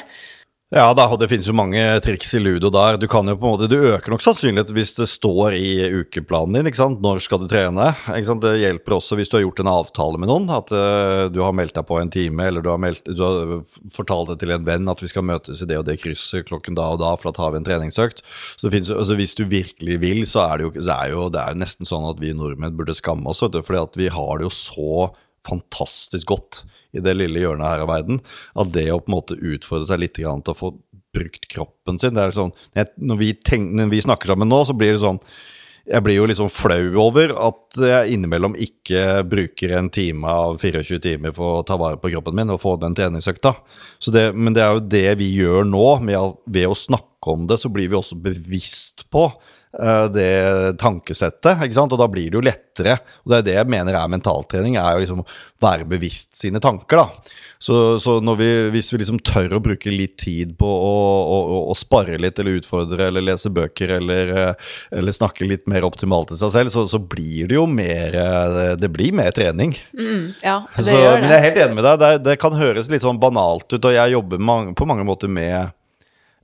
Ja 0.74 0.88
da, 0.97 1.04
det 1.22 1.28
finnes 1.30 1.45
jo 1.45 1.54
mange 1.54 1.78
triks 2.01 2.32
i 2.34 2.39
ludo 2.41 2.72
der. 2.74 2.95
Du 2.97 3.04
kan 3.06 3.28
jo 3.30 3.36
på 3.38 3.45
en 3.45 3.51
måte, 3.54 3.68
du 3.70 3.91
øker 3.91 4.10
nok 4.10 4.24
sannsynlighet 4.26 4.72
hvis 4.74 4.95
det 4.97 5.06
står 5.12 5.54
i 5.54 5.68
ukeplanen 5.99 6.58
din. 6.58 6.70
ikke 6.72 6.80
sant? 6.80 7.04
Når 7.04 7.22
skal 7.22 7.43
du 7.43 7.45
trene? 7.51 7.91
ikke 8.08 8.30
sant? 8.32 8.41
Det 8.41 8.56
hjelper 8.58 8.95
også 8.97 9.20
hvis 9.20 9.30
du 9.30 9.36
har 9.38 9.43
gjort 9.43 9.62
en 9.62 9.70
avtale 9.70 10.22
med 10.24 10.32
noen. 10.32 10.47
At 10.49 10.74
uh, 10.74 11.28
du 11.30 11.43
har 11.45 11.54
meldt 11.54 11.78
deg 11.78 11.86
på 11.86 11.99
en 12.01 12.10
time, 12.10 12.47
eller 12.49 12.66
du 12.66 12.72
har, 12.72 12.82
meldt, 12.82 13.06
du 13.06 13.22
har, 13.22 13.54
fortalt 13.93 14.32
det 14.32 14.39
til 14.41 14.56
en 14.56 14.66
venn 14.66 14.89
at 14.89 15.04
vi 15.04 15.12
skal 15.12 15.28
møtes 15.30 15.62
i 15.62 15.70
det 15.70 15.78
og 15.78 15.86
det 15.86 15.99
krysset 16.01 16.49
klokken 16.49 16.80
da 16.80 16.89
og 16.95 17.04
da, 17.04 17.14
for 17.22 17.30
da 17.30 17.38
tar 17.38 17.54
vi 17.54 17.62
en 17.62 17.68
treningsøkt. 17.70 18.26
Så 18.58 18.74
finnes, 18.74 18.89
altså, 18.89 19.20
Hvis 19.20 19.38
du 19.38 19.45
virkelig 19.45 19.99
vil, 20.01 20.26
så 20.26 20.47
er 20.47 20.58
det 20.58 20.72
jo, 20.72 20.74
så 20.82 20.97
er 20.97 21.14
jo 21.14 21.30
det 21.30 21.43
er 21.43 21.62
nesten 21.62 21.86
sånn 21.86 22.10
at 22.10 22.24
vi 22.24 22.34
nordmenn 22.34 22.74
burde 22.80 22.97
skamme 22.97 23.30
oss, 23.30 23.45
vet 23.45 23.54
du, 23.54 23.62
fordi 23.62 23.84
at 23.84 24.01
vi 24.01 24.10
har 24.18 24.41
det 24.41 24.49
jo 24.49 24.56
så 24.58 25.12
fantastisk 25.48 26.32
godt 26.34 26.64
i 26.94 27.04
det 27.04 27.16
lille 27.18 27.44
hjørnet 27.44 27.68
her 27.68 27.86
av 27.86 27.91
verden. 27.91 28.22
At 28.60 28.74
det 28.76 28.89
å 28.94 29.02
på 29.02 29.12
en 29.12 29.18
måte 29.18 29.39
utfordre 29.39 29.89
seg 29.89 30.04
litt 30.04 30.18
til 30.20 30.30
å 30.30 30.58
få 30.58 30.76
brukt 31.14 31.46
kroppen 31.52 32.00
sin 32.02 32.16
det 32.18 32.24
er 32.24 32.34
sånn, 32.34 32.54
når 32.98 33.20
vi, 33.20 33.34
tenker, 33.38 33.76
når 33.78 33.91
vi 33.91 34.06
snakker 34.06 34.34
sammen 34.34 34.50
nå, 34.50 34.64
så 34.66 34.74
blir 34.78 34.96
det 34.96 35.04
sånn 35.04 35.22
jeg 35.84 36.00
blir 36.00 36.16
jo 36.16 36.28
liksom 36.30 36.48
flau 36.48 36.94
over 37.04 37.34
at 37.44 37.76
jeg 37.76 38.16
innimellom 38.16 38.54
ikke 38.56 39.24
bruker 39.28 39.74
en 39.76 39.89
time 39.91 40.30
av 40.32 40.62
24 40.62 41.02
timer 41.04 41.34
på 41.36 41.50
å 41.58 41.66
ta 41.68 41.76
vare 41.80 42.00
på 42.00 42.14
kroppen 42.14 42.38
min 42.38 42.54
og 42.54 42.62
få 42.64 42.78
den 42.80 42.96
treningsøkta. 42.96 43.52
Det, 44.16 44.30
men 44.32 44.56
det 44.56 44.64
er 44.64 44.78
jo 44.78 44.86
det 44.94 45.10
vi 45.20 45.28
gjør 45.36 45.68
nå. 45.68 45.84
Ved 46.48 46.70
å 46.70 46.78
snakke 46.78 47.36
om 47.36 47.50
det, 47.52 47.60
så 47.60 47.72
blir 47.74 47.91
vi 47.91 48.00
også 48.00 48.16
bevisst 48.16 49.10
på 49.12 49.28
det 50.13 50.78
tankesettet, 50.78 51.63
ikke 51.65 51.74
sant? 51.74 51.93
og 51.95 51.97
da 51.97 52.05
blir 52.11 52.30
det 52.30 52.38
jo 52.38 52.43
lettere. 52.45 52.99
Og 53.24 53.32
det 53.34 53.39
er 53.39 53.47
det 53.47 53.55
jeg 53.57 53.71
mener 53.74 53.97
er 53.97 54.11
mentaltrening, 54.11 54.78
er 54.78 54.99
å 54.99 55.01
liksom 55.01 55.24
være 55.63 55.88
bevisst 55.89 56.38
sine 56.38 56.61
tanker, 56.61 57.01
da. 57.01 57.34
Så, 57.63 57.97
så 57.99 58.17
vi, 58.36 58.47
hvis 58.74 58.89
vi 58.91 58.97
liksom 58.99 59.21
tør 59.24 59.53
å 59.55 59.61
bruke 59.63 59.91
litt 59.91 60.17
tid 60.19 60.57
på 60.59 60.67
å, 60.67 60.95
å, 61.32 61.59
å, 61.71 61.76
spare 61.80 62.17
litt, 62.19 62.41
eller 62.41 62.59
utfordre, 62.59 63.07
eller 63.07 63.24
lese 63.24 63.51
bøker, 63.55 63.93
eller, 64.01 64.32
uh, 64.36 64.74
eller 64.91 65.15
snakke 65.15 65.47
litt 65.47 65.63
mer 65.71 65.88
optimalt 65.88 66.34
til 66.34 66.41
seg 66.41 66.51
selv, 66.57 66.74
så, 66.74 66.84
så 66.91 66.99
blir 66.99 67.47
det 67.47 67.55
jo 67.55 67.63
mer 67.69 68.17
uh, 68.19 68.74
Det 68.80 68.89
blir 68.91 69.15
mer 69.15 69.32
trening. 69.32 69.78
Mm, 69.95 70.34
ja, 70.43 70.57
det 70.76 70.89
så, 70.89 70.97
gjør 70.97 71.15
det. 71.15 71.21
Men 71.21 71.32
jeg 71.32 71.38
er 71.38 71.47
helt 71.47 71.61
enig 71.63 71.80
med 71.80 71.88
deg. 71.88 72.03
Det, 72.03 72.11
det 72.28 72.36
kan 72.43 72.59
høres 72.59 72.91
litt 72.91 73.05
sånn 73.05 73.21
banalt 73.21 73.69
ut, 73.71 73.80
og 73.80 73.95
jeg 73.95 74.15
jobber 74.17 74.43
mange, 74.51 74.76
på 74.76 74.89
mange 74.89 75.07
måter 75.07 75.32
med 75.32 75.71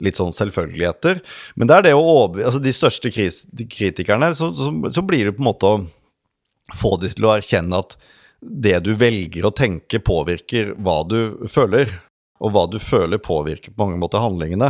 litt 0.03 0.19
sånn 0.19 0.33
selvfølgeligheter. 0.35 1.21
Men 1.59 1.69
det 1.69 1.77
er 1.77 1.87
det 1.87 1.95
å 1.97 2.03
overbevise 2.03 2.49
altså 2.49 2.61
De 2.63 2.75
største 2.75 3.11
kris, 3.13 3.41
de 3.51 3.67
kritikerne, 3.69 4.31
så, 4.37 4.51
så, 4.55 4.71
så, 4.91 5.03
blir 5.05 5.29
det 5.29 5.35
på 5.37 5.43
en 5.43 5.49
måte 5.49 5.69
å 5.69 5.81
få 6.79 6.95
dem 7.01 7.15
til 7.15 7.27
å 7.27 7.33
erkjenne 7.35 7.81
at 7.81 7.97
det 8.39 8.77
du 8.85 8.93
velger 8.95 9.47
å 9.47 9.55
tenke, 9.55 9.99
påvirker 9.99 10.75
hva 10.79 11.01
du 11.07 11.49
føler. 11.51 11.91
Og 12.39 12.53
hva 12.55 12.63
du 12.71 12.77
føler, 12.79 13.19
påvirker 13.19 13.73
på 13.73 13.83
mange 13.83 13.99
måter 13.99 14.21
handlingene. 14.23 14.69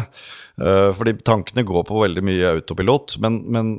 Uh, 0.57 0.89
fordi 0.97 1.19
tankene 1.21 1.61
går 1.67 1.83
på 1.85 1.99
veldig 2.01 2.23
mye 2.25 2.55
autopilot. 2.55 3.19
Men, 3.21 3.43
men 3.45 3.69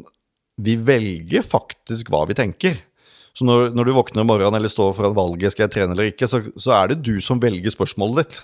vi 0.63 0.77
velger 0.79 1.43
faktisk 1.43 2.13
hva 2.13 2.23
vi 2.31 2.37
tenker. 2.39 2.79
Så 3.35 3.47
når, 3.47 3.73
når, 3.75 3.89
du 3.89 3.97
våkner 3.97 4.23
om 4.23 4.31
morgenen 4.31 4.59
eller 4.59 4.71
står 4.71 4.95
foran 4.95 5.17
valget 5.17 5.55
skal 5.55 5.67
jeg 5.67 5.75
trene 5.75 5.95
eller 5.95 6.11
ikke, 6.11 6.29
så, 6.31 6.43
så 6.59 6.75
er 6.77 6.93
det 6.93 7.03
du 7.07 7.17
som 7.25 7.43
velger 7.43 7.75
spørsmålet 7.75 8.23
ditt. 8.23 8.41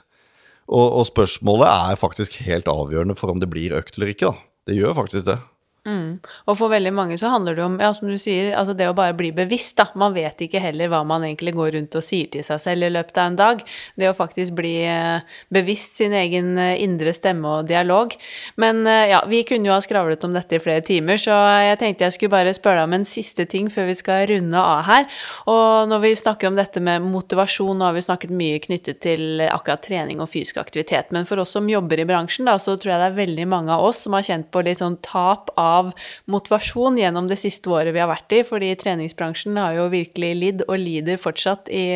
Og, 0.66 0.86
og, 0.98 1.04
spørsmålet 1.06 1.68
er 1.70 2.00
faktisk 2.00 2.40
helt 2.46 2.68
avgjørende 2.70 3.14
for 3.18 3.30
om 3.30 3.38
det 3.42 3.50
blir 3.52 3.76
økt 3.78 3.98
eller 3.98 4.10
ikke. 4.14 4.32
da. 4.32 4.46
Det 4.66 4.78
gjør 4.78 4.96
faktisk 4.98 5.28
det. 5.28 5.38
Mm. 5.86 6.18
Og 6.50 6.56
for 6.58 6.72
veldig 6.72 6.90
mange 6.94 7.16
så 7.20 7.30
handler 7.30 7.54
det 7.54 7.62
om, 7.62 7.76
ja, 7.78 7.92
som 7.94 8.08
du 8.10 8.16
sier, 8.18 8.50
altså 8.58 8.74
det 8.74 8.88
å 8.90 8.94
bare 8.96 9.14
bli 9.16 9.30
bevisst, 9.34 9.76
da. 9.78 9.86
Man 9.94 10.16
vet 10.16 10.40
ikke 10.42 10.60
heller 10.62 10.90
hva 10.90 11.04
man 11.06 11.24
egentlig 11.26 11.54
går 11.54 11.76
rundt 11.76 11.94
og 11.98 12.02
sier 12.04 12.26
til 12.32 12.42
seg 12.46 12.58
selv 12.62 12.88
i 12.88 12.90
løpet 12.90 13.20
av 13.22 13.30
en 13.30 13.38
dag. 13.38 13.62
Det 13.94 14.08
å 14.10 14.16
faktisk 14.18 14.56
bli 14.58 14.74
eh, 14.90 15.36
bevisst 15.54 16.00
sin 16.00 16.16
egen 16.16 16.56
eh, 16.58 16.74
indre 16.82 17.14
stemme 17.14 17.60
og 17.60 17.70
dialog. 17.70 18.16
Men 18.58 18.82
eh, 18.90 19.12
ja, 19.12 19.22
vi 19.30 19.44
kunne 19.46 19.70
jo 19.70 19.76
ha 19.76 19.82
skravlet 19.84 20.26
om 20.26 20.34
dette 20.34 20.58
i 20.58 20.62
flere 20.62 20.82
timer, 20.86 21.20
så 21.22 21.36
jeg 21.62 21.78
tenkte 21.82 22.08
jeg 22.08 22.16
skulle 22.16 22.34
bare 22.34 22.56
spørre 22.56 22.82
deg 22.82 22.90
om 22.90 22.98
en 22.98 23.08
siste 23.08 23.46
ting 23.50 23.70
før 23.72 23.90
vi 23.92 23.96
skal 23.98 24.26
runde 24.32 24.66
av 24.74 24.82
her. 24.90 25.06
Og 25.52 25.86
når 25.92 26.02
vi 26.02 26.12
snakker 26.18 26.50
om 26.50 26.58
dette 26.58 26.82
med 26.82 27.06
motivasjon, 27.06 27.76
nå 27.78 27.86
har 27.86 27.94
vi 27.94 28.04
snakket 28.04 28.34
mye 28.34 28.58
knyttet 28.66 29.00
til 29.06 29.44
akkurat 29.46 29.84
trening 29.86 30.18
og 30.24 30.32
fysisk 30.32 30.58
aktivitet, 30.60 31.12
men 31.14 31.28
for 31.28 31.38
oss 31.42 31.54
som 31.54 31.70
jobber 31.70 32.02
i 32.02 32.08
bransjen, 32.08 32.48
da, 32.50 32.58
så 32.58 32.74
tror 32.74 32.96
jeg 32.96 33.02
det 33.02 33.08
er 33.12 33.18
veldig 33.20 33.46
mange 33.50 33.74
av 33.74 33.86
oss 33.86 34.02
som 34.06 34.16
har 34.16 34.26
kjent 34.26 34.50
på 34.50 34.64
litt 34.66 34.82
sånn 34.82 34.98
tap 35.04 35.52
av 35.60 35.75
av 35.76 35.92
motivasjon 36.32 36.98
gjennom 37.00 37.28
det 37.30 37.38
siste 37.40 37.70
året 37.72 37.94
vi 37.94 38.02
har 38.02 38.10
vært 38.10 38.34
i, 38.36 38.42
fordi 38.46 38.72
treningsbransjen 38.80 39.58
har 39.60 39.76
jo 39.78 39.88
virkelig 39.92 40.32
lidd 40.40 40.64
og 40.66 40.78
lider 40.82 41.20
fortsatt 41.20 41.70
i 41.72 41.86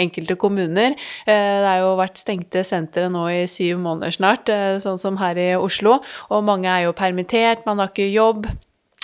enkelte 0.00 0.36
kommuner. 0.40 0.96
Eh, 1.26 1.58
det 1.62 1.68
har 1.68 1.82
jo 1.84 1.94
vært 2.00 2.20
stengte 2.20 2.64
sentre 2.66 3.08
nå 3.12 3.26
i 3.32 3.46
syv 3.50 3.80
måneder 3.82 4.18
snart, 4.18 4.52
eh, 4.52 4.76
sånn 4.82 5.00
som 5.00 5.18
her 5.22 5.38
i 5.38 5.52
Oslo, 5.56 6.00
og 6.30 6.44
mange 6.44 6.68
er 6.70 6.86
jo 6.86 6.98
permittert, 6.98 7.66
man 7.66 7.82
har 7.82 7.92
ikke 7.92 8.12
jobb. 8.12 8.46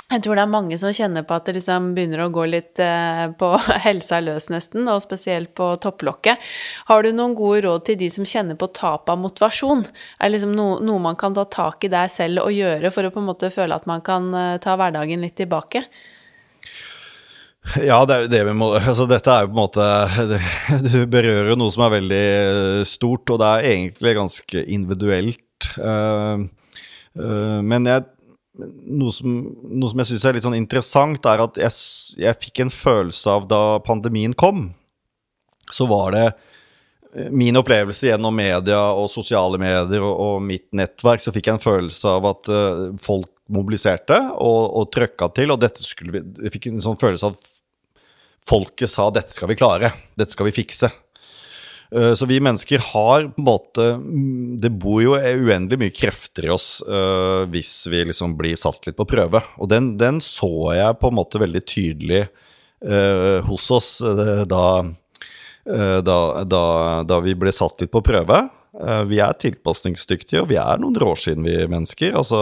Jeg 0.09 0.23
tror 0.25 0.39
det 0.39 0.45
er 0.47 0.49
mange 0.49 0.77
som 0.81 0.93
kjenner 0.97 1.25
på 1.29 1.37
at 1.37 1.45
det 1.45 1.59
liksom 1.59 1.91
begynner 1.93 2.23
å 2.25 2.31
gå 2.33 2.47
litt 2.49 2.81
eh, 2.81 3.27
på 3.37 3.51
helsa 3.85 4.23
løs, 4.25 4.47
nesten, 4.49 4.89
og 4.89 5.03
spesielt 5.05 5.53
på 5.59 5.67
topplokket. 5.85 6.41
Har 6.89 7.05
du 7.05 7.11
noen 7.13 7.35
gode 7.37 7.67
råd 7.67 7.85
til 7.85 7.99
de 8.01 8.09
som 8.15 8.25
kjenner 8.25 8.57
på 8.57 8.71
tap 8.73 9.13
av 9.13 9.21
motivasjon? 9.21 9.85
Er 10.17 10.31
det 10.31 10.39
liksom 10.39 10.57
noe, 10.57 10.81
noe, 10.81 11.03
man 11.11 11.21
kan 11.21 11.37
ta 11.37 11.45
tak 11.53 11.85
i 11.85 11.93
der 11.93 12.09
selv 12.13 12.47
og 12.47 12.57
gjøre 12.57 12.93
for 12.95 13.05
å 13.05 13.13
på 13.13 13.21
en 13.21 13.29
måte 13.29 13.53
føle 13.53 13.77
at 13.77 13.85
man 13.91 14.01
kan 14.07 14.33
eh, 14.33 14.57
ta 14.65 14.81
hverdagen 14.81 15.29
litt 15.29 15.37
tilbake? 15.43 15.85
Ja, 17.85 18.01
det 18.09 18.15
er 18.15 18.25
jo 18.25 18.33
det 18.33 18.45
vi 18.49 18.53
må 18.57 18.71
Altså, 18.79 19.05
dette 19.11 19.29
er 19.29 19.45
jo 19.45 19.51
på 19.51 19.59
en 19.59 19.61
måte 19.61 19.87
Du 20.89 21.03
berører 21.11 21.59
noe 21.59 21.75
som 21.75 21.85
er 21.85 21.99
veldig 21.99 22.27
eh, 22.33 22.85
stort, 22.89 23.29
og 23.29 23.43
det 23.45 23.51
er 23.59 23.73
egentlig 23.77 24.17
ganske 24.25 24.69
individuelt. 24.73 25.75
Men 27.19 27.91
jeg 27.91 28.09
noe 28.59 29.15
som, 29.15 29.39
noe 29.63 29.91
som 29.93 30.03
jeg 30.03 30.11
syns 30.13 30.27
er 30.27 30.37
litt 30.37 30.47
sånn 30.47 30.59
interessant, 30.59 31.27
er 31.31 31.45
at 31.45 31.59
jeg, 31.61 31.75
jeg 32.25 32.41
fikk 32.43 32.65
en 32.65 32.75
følelse 32.75 33.33
av 33.33 33.49
da 33.51 33.63
pandemien 33.87 34.35
kom, 34.39 34.69
så 35.71 35.87
var 35.89 36.15
det 36.17 36.25
eh, 36.29 37.29
min 37.31 37.59
opplevelse 37.61 38.11
gjennom 38.11 38.35
media 38.35 38.81
og 38.97 39.11
sosiale 39.13 39.61
medier 39.61 40.05
og, 40.05 40.15
og 40.15 40.41
mitt 40.45 40.69
nettverk, 40.77 41.23
så 41.23 41.35
fikk 41.35 41.51
jeg 41.51 41.59
en 41.59 41.67
følelse 41.67 42.17
av 42.19 42.31
at 42.33 42.51
uh, 42.53 42.89
folk 43.03 43.31
mobiliserte 43.53 44.17
og, 44.37 44.63
og 44.81 44.91
trøkka 44.93 45.31
til, 45.37 45.55
og 45.55 45.63
dette 45.63 45.85
skulle 45.85 46.19
vi 46.19 46.25
Jeg 46.45 46.53
fikk 46.57 46.71
en 46.73 46.85
sånn 46.85 46.99
følelse 47.01 47.31
av 47.31 47.39
at 47.39 47.55
folket 48.49 48.91
sa 48.91 49.09
'dette 49.13 49.33
skal 49.33 49.51
vi 49.51 49.59
klare', 49.61 49.93
'dette 50.17 50.33
skal 50.33 50.49
vi 50.49 50.57
fikse'. 50.57 50.91
Eh, 51.95 52.15
så 52.15 52.27
vi 52.27 52.41
mennesker 52.41 52.83
har 52.93 53.29
på 53.33 53.41
en 53.41 53.47
måte 53.47 53.85
mm, 53.97 54.61
Det 54.61 54.71
bor 54.77 55.01
jo 55.01 55.15
uendelig 55.17 55.79
mye 55.81 55.95
krefter 55.95 56.49
i 56.49 56.53
oss 56.53 56.83
uh, 56.85 57.49
hvis 57.49 57.73
vi 57.89 58.03
liksom 58.11 58.35
blir 58.37 58.59
satt 58.61 58.85
litt 58.87 58.99
på 58.99 59.09
prøve. 59.09 59.43
Og 59.57 59.71
den, 59.73 59.95
den 60.01 60.21
så 60.25 60.75
jeg 60.77 60.99
på 61.01 61.11
en 61.11 61.19
måte 61.19 61.41
veldig 61.41 61.65
tydelig 61.65 62.27
uh, 62.85 63.41
hos 63.49 63.71
oss 63.73 63.91
da, 64.05 64.69
da, 65.69 66.19
da, 66.45 66.63
da, 67.05 67.19
vi 67.25 67.35
ble 67.37 67.53
satt 67.53 67.83
litt 67.83 67.93
på 67.93 68.05
prøve. 68.05 68.47
Vi 69.09 69.19
er 69.21 69.35
tilpasningsdyktige, 69.43 70.43
og 70.45 70.51
vi 70.53 70.57
er 70.61 70.79
noen 70.81 70.97
råskinn, 71.01 71.43
vi 71.43 71.57
mennesker. 71.69 72.15
Altså, 72.17 72.39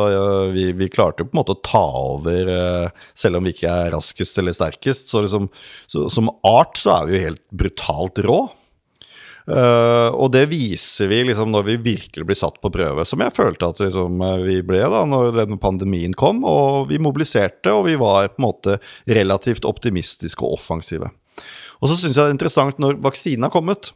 vi, 0.53 0.67
vi, 0.77 0.91
klarte 0.93 1.23
jo 1.23 1.31
på 1.31 1.35
en 1.35 1.41
måte 1.41 1.55
å 1.55 1.63
ta 1.65 1.85
over, 2.13 2.51
selv 3.17 3.41
om 3.41 3.47
vi 3.47 3.55
ikke 3.55 3.73
er 3.73 3.95
raskest 3.95 4.39
eller 4.43 4.55
sterkest. 4.55 5.11
Så, 5.11 5.25
liksom, 5.25 5.49
så 5.91 6.05
som 6.13 6.31
art 6.47 6.77
så 6.79 6.99
er 6.99 7.09
vi 7.09 7.17
jo 7.17 7.25
helt 7.25 7.43
brutalt 7.65 8.21
rå. 8.27 8.41
Uh, 9.47 10.11
og 10.19 10.33
det 10.35 10.49
viser 10.51 11.07
vi 11.07 11.21
liksom 11.29 11.53
når 11.55 11.69
vi 11.69 11.77
virkelig 11.93 12.25
blir 12.27 12.39
satt 12.39 12.57
på 12.59 12.71
prøve, 12.75 13.05
som 13.07 13.23
jeg 13.23 13.35
følte 13.37 13.69
at 13.71 13.83
liksom, 13.85 14.17
eh, 14.27 14.41
vi 14.43 14.57
ble 14.67 14.81
da 14.91 15.05
når 15.07 15.37
denne 15.37 15.59
pandemien 15.63 16.17
kom. 16.19 16.43
Og 16.47 16.91
vi 16.91 16.99
mobiliserte, 17.03 17.71
og 17.71 17.87
vi 17.87 17.95
var 18.01 18.33
på 18.33 18.41
en 18.41 18.47
måte 18.49 18.81
relativt 19.07 19.69
optimistiske 19.69 20.43
og 20.43 20.59
offensive. 20.59 21.13
Og 21.79 21.91
så 21.91 21.95
syns 21.95 22.17
jeg 22.17 22.25
det 22.25 22.33
er 22.33 22.35
interessant 22.35 22.83
når 22.83 22.99
vaksinen 23.05 23.47
har 23.47 23.55
kommet. 23.55 23.93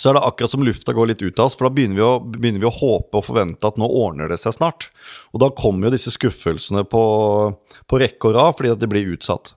Så 0.00 0.08
er 0.08 0.16
det 0.16 0.22
akkurat 0.24 0.52
som 0.54 0.62
lufta 0.64 0.94
går 0.96 1.10
litt 1.10 1.22
ut 1.22 1.40
av 1.40 1.50
oss, 1.50 1.56
for 1.58 1.68
da 1.68 1.74
begynner 1.74 1.98
vi, 1.98 2.04
å, 2.06 2.12
begynner 2.22 2.62
vi 2.62 2.68
å 2.70 2.72
håpe 2.72 3.18
og 3.18 3.26
forvente 3.26 3.68
at 3.68 3.80
nå 3.80 3.88
ordner 3.88 4.30
det 4.30 4.38
seg 4.40 4.54
snart. 4.56 4.88
Og 5.34 5.42
da 5.42 5.50
kommer 5.52 5.88
jo 5.88 5.96
disse 5.96 6.14
skuffelsene 6.14 6.86
på, 6.88 7.02
på 7.90 8.00
rekke 8.00 8.30
og 8.30 8.38
rad 8.38 8.56
fordi 8.56 8.72
at 8.72 8.80
det 8.80 8.88
blir 8.92 9.10
utsatt. 9.12 9.52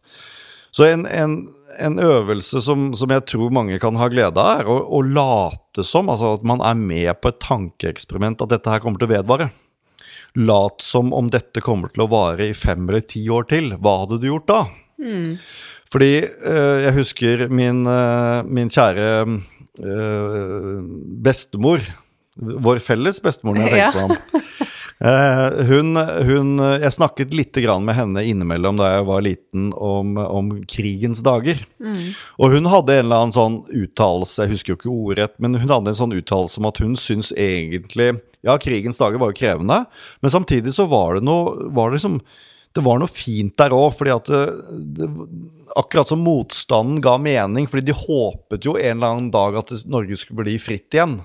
Så 0.76 0.90
en, 0.90 1.06
en 1.08 1.38
en 1.80 2.00
øvelse 2.00 2.62
som, 2.64 2.88
som, 2.98 3.12
jeg 3.12 3.26
tror 3.30 3.54
mange 3.54 3.80
kan 3.82 3.98
ha 4.00 4.08
glede 4.12 4.42
av, 4.42 4.62
er 4.62 4.70
å, 4.72 4.78
å, 4.98 5.02
late 5.04 5.86
som, 5.88 6.10
altså 6.12 6.36
at 6.38 6.46
man 6.48 6.64
er 6.66 6.78
med 6.80 7.12
på 7.22 7.32
et 7.32 7.40
tankeeksperiment, 7.44 8.44
at 8.44 8.54
dette 8.54 8.72
her 8.72 8.84
kommer 8.84 9.02
til 9.02 9.10
å 9.10 9.16
vedvare. 9.16 9.50
Lat 10.36 10.84
som 10.84 11.14
om 11.16 11.30
dette 11.32 11.64
kommer 11.64 11.94
til 11.94 12.06
å 12.06 12.12
vare 12.12 12.50
i 12.50 12.56
fem 12.58 12.88
eller 12.90 13.06
ti 13.08 13.24
år 13.32 13.48
til. 13.52 13.72
Hva 13.80 14.02
hadde 14.04 14.20
du 14.20 14.28
gjort 14.30 14.50
da? 14.52 14.62
Mm. 15.00 15.38
Fordi 15.92 16.12
øh, 16.26 16.78
jeg 16.84 16.96
husker 16.98 17.46
min, 17.54 17.86
øh, 17.88 18.48
min 18.48 18.72
kjære 18.74 19.12
øh, 19.80 20.82
bestemor, 21.24 21.86
vår 22.36 22.82
felles 22.84 23.22
bestemor, 23.24 23.56
når 23.56 23.70
jeg 23.70 23.76
tenker 23.96 23.96
på 23.96 24.08
ham. 24.10 24.74
Uh, 25.04 25.66
hun, 25.68 25.92
hun, 26.00 26.52
Jeg 26.80 26.96
snakket 26.96 27.34
litt 27.36 27.58
med 27.84 27.98
henne 27.98 28.22
innimellom 28.24 28.78
da 28.80 28.94
jeg 28.94 29.08
var 29.10 29.26
liten 29.26 29.74
om, 29.74 30.16
om 30.18 30.54
krigens 30.72 31.20
dager. 31.26 31.60
Mm. 31.84 32.16
Og 32.40 32.56
hun 32.56 32.72
hadde 32.72 32.96
en 32.96 33.06
eller 33.06 33.26
annen 33.26 33.36
sånn 33.36 33.60
uttalelse, 33.76 34.46
jeg 34.46 34.56
husker 34.56 34.74
jo 34.74 34.80
ikke 34.80 34.96
ordrett, 34.96 35.36
men 35.44 35.60
hun 35.60 35.68
hadde 35.70 35.92
en 35.92 36.00
sånn 36.00 36.16
uttalelse 36.16 36.62
om 36.62 36.70
at 36.72 36.80
hun 36.84 36.96
syns 37.00 37.34
egentlig 37.36 38.14
Ja, 38.46 38.60
krigens 38.62 39.02
dager 39.02 39.20
var 39.20 39.34
jo 39.34 39.40
krevende, 39.40 39.84
men 40.22 40.32
samtidig 40.32 40.76
så 40.76 40.86
var 40.88 41.18
det 41.18 41.26
noe 41.28 41.72
var 41.76 41.90
det 41.90 42.00
liksom 42.00 42.20
det 42.76 42.84
var 42.84 43.00
noe 43.00 43.08
fint 43.08 43.54
der 43.56 43.72
òg, 43.72 43.94
fordi 43.96 44.12
at 44.12 44.28
det, 44.28 44.42
det, 44.98 45.08
Akkurat 45.80 46.08
som 46.08 46.22
motstanden 46.24 47.00
ga 47.04 47.18
mening, 47.20 47.66
fordi 47.68 47.90
de 47.90 47.96
håpet 47.96 48.68
jo 48.68 48.76
en 48.78 48.98
eller 48.98 49.08
annen 49.08 49.32
dag 49.32 49.58
at 49.60 49.74
Norge 49.92 50.16
skulle 50.20 50.46
bli 50.46 50.54
fritt 50.62 50.96
igjen. 50.96 51.18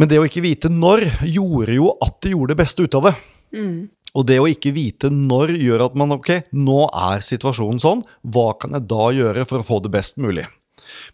Men 0.00 0.10
det 0.10 0.18
å 0.18 0.26
ikke 0.26 0.42
vite 0.44 0.70
når 0.72 1.06
gjorde 1.28 1.76
jo 1.76 1.92
at 2.02 2.18
de 2.24 2.34
gjorde 2.34 2.54
det 2.54 2.62
beste 2.64 2.86
ut 2.86 2.96
av 2.98 3.10
det. 3.10 3.14
Mm. 3.54 3.76
Og 4.14 4.26
det 4.26 4.40
å 4.42 4.50
ikke 4.50 4.74
vite 4.74 5.10
når 5.10 5.54
gjør 5.58 5.88
at 5.88 5.96
man 5.98 6.14
ok, 6.16 6.30
nå 6.54 6.84
er 6.90 7.22
situasjonen 7.24 7.80
sånn, 7.82 8.04
hva 8.22 8.52
kan 8.58 8.76
jeg 8.76 8.86
da 8.90 9.08
gjøre 9.14 9.46
for 9.50 9.62
å 9.62 9.66
få 9.66 9.80
det 9.84 9.92
best 9.94 10.20
mulig? 10.22 10.46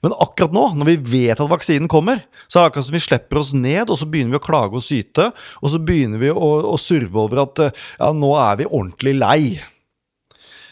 Men 0.02 0.14
akkurat 0.18 0.52
nå, 0.52 0.64
når 0.80 0.88
vi 0.88 0.96
vet 1.12 1.40
at 1.40 1.50
vaksinen 1.50 1.88
kommer, 1.90 2.24
så 2.46 2.58
er 2.58 2.64
det 2.64 2.72
akkurat 2.72 2.88
som 2.88 2.96
vi 2.96 3.02
slipper 3.04 3.40
oss 3.40 3.52
ned, 3.56 3.88
og 3.88 4.00
så 4.00 4.08
begynner 4.10 4.34
vi 4.34 4.40
å 4.40 4.44
klage 4.44 4.76
og 4.76 4.84
syte, 4.84 5.30
og 5.60 5.72
så 5.72 5.80
begynner 5.80 6.20
vi 6.20 6.32
å, 6.32 6.48
å 6.72 6.76
surve 6.80 7.24
over 7.24 7.44
at 7.44 7.62
ja, 7.68 8.10
nå 8.16 8.32
er 8.40 8.60
vi 8.60 8.68
ordentlig 8.68 9.14
lei. 9.20 9.42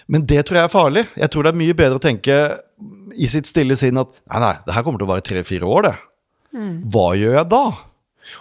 Men 0.08 0.24
det 0.28 0.46
tror 0.48 0.62
jeg 0.62 0.68
er 0.68 0.72
farlig. 0.72 1.04
Jeg 1.20 1.32
tror 1.32 1.44
det 1.44 1.52
er 1.52 1.60
mye 1.60 1.76
bedre 1.76 2.00
å 2.00 2.02
tenke 2.02 2.38
i 3.18 3.28
sitt 3.30 3.48
stille 3.48 3.76
sinn 3.76 4.00
at 4.00 4.10
nei, 4.30 4.40
nei, 4.40 4.54
det 4.64 4.76
her 4.76 4.84
kommer 4.86 5.00
til 5.00 5.08
å 5.08 5.12
vare 5.12 5.24
tre-fire 5.24 5.68
år, 5.68 5.88
det. 5.88 5.96
Mm. 6.58 6.74
Hva 6.92 7.08
gjør 7.18 7.36
jeg 7.38 7.50
da? 7.52 7.64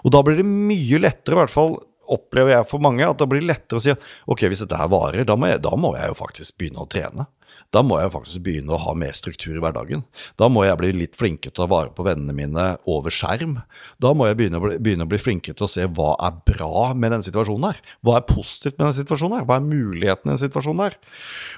Og 0.03 0.13
da 0.13 0.23
blir 0.25 0.39
det 0.39 0.47
mye 0.47 1.01
lettere, 1.01 1.37
i 1.37 1.41
hvert 1.43 1.53
fall 1.53 1.77
opplever 2.07 2.53
jeg 2.53 2.67
for 2.69 2.83
mange 2.83 3.03
at 3.03 3.19
det 3.19 3.27
blir 3.29 3.43
lettere 3.43 3.79
å 3.79 3.83
si 3.83 3.91
at 3.91 4.03
ok, 4.31 4.45
hvis 4.47 4.63
dette 4.63 4.79
her 4.79 4.91
varer, 4.91 5.27
da 5.27 5.35
må 5.39 5.49
jeg, 5.51 5.61
da 5.65 5.73
må 5.79 5.91
jeg 5.97 6.11
jo 6.11 6.19
faktisk 6.21 6.55
begynne 6.59 6.85
å 6.85 6.89
trene. 6.91 7.27
Da 7.75 7.83
må 7.83 7.97
jeg 7.99 8.13
faktisk 8.13 8.43
begynne 8.45 8.75
å 8.75 8.79
ha 8.79 8.93
mer 8.97 9.15
struktur 9.17 9.57
i 9.57 9.61
hverdagen. 9.63 10.03
Da 10.39 10.47
må 10.51 10.63
jeg 10.63 10.79
bli 10.79 10.91
litt 10.95 11.17
flinkere 11.19 11.51
til 11.51 11.63
å 11.63 11.65
ta 11.65 11.71
vare 11.71 11.91
på 11.95 12.05
vennene 12.07 12.35
mine 12.35 12.67
over 12.87 13.13
skjerm. 13.13 13.57
Da 14.03 14.13
må 14.15 14.29
jeg 14.29 14.37
begynne 14.39 14.61
å 14.61 14.63
bli, 14.63 14.77
begynne 14.83 15.07
å 15.07 15.11
bli 15.11 15.19
flinkere 15.21 15.57
til 15.57 15.67
å 15.67 15.71
se 15.71 15.87
hva 15.97 16.13
er 16.23 16.37
bra 16.47 16.93
med 16.95 17.13
denne 17.13 17.27
situasjonen 17.27 17.69
her. 17.69 17.81
Hva 18.05 18.17
er 18.19 18.27
positivt 18.29 18.77
med 18.77 18.85
denne 18.85 18.97
situasjonen 18.99 19.39
her? 19.39 19.47
Hva 19.49 19.59
er 19.59 19.67
mulighetene 19.67 20.31
i 20.31 20.33
denne 20.33 20.43
situasjonen 20.45 20.85
her? 20.85 20.97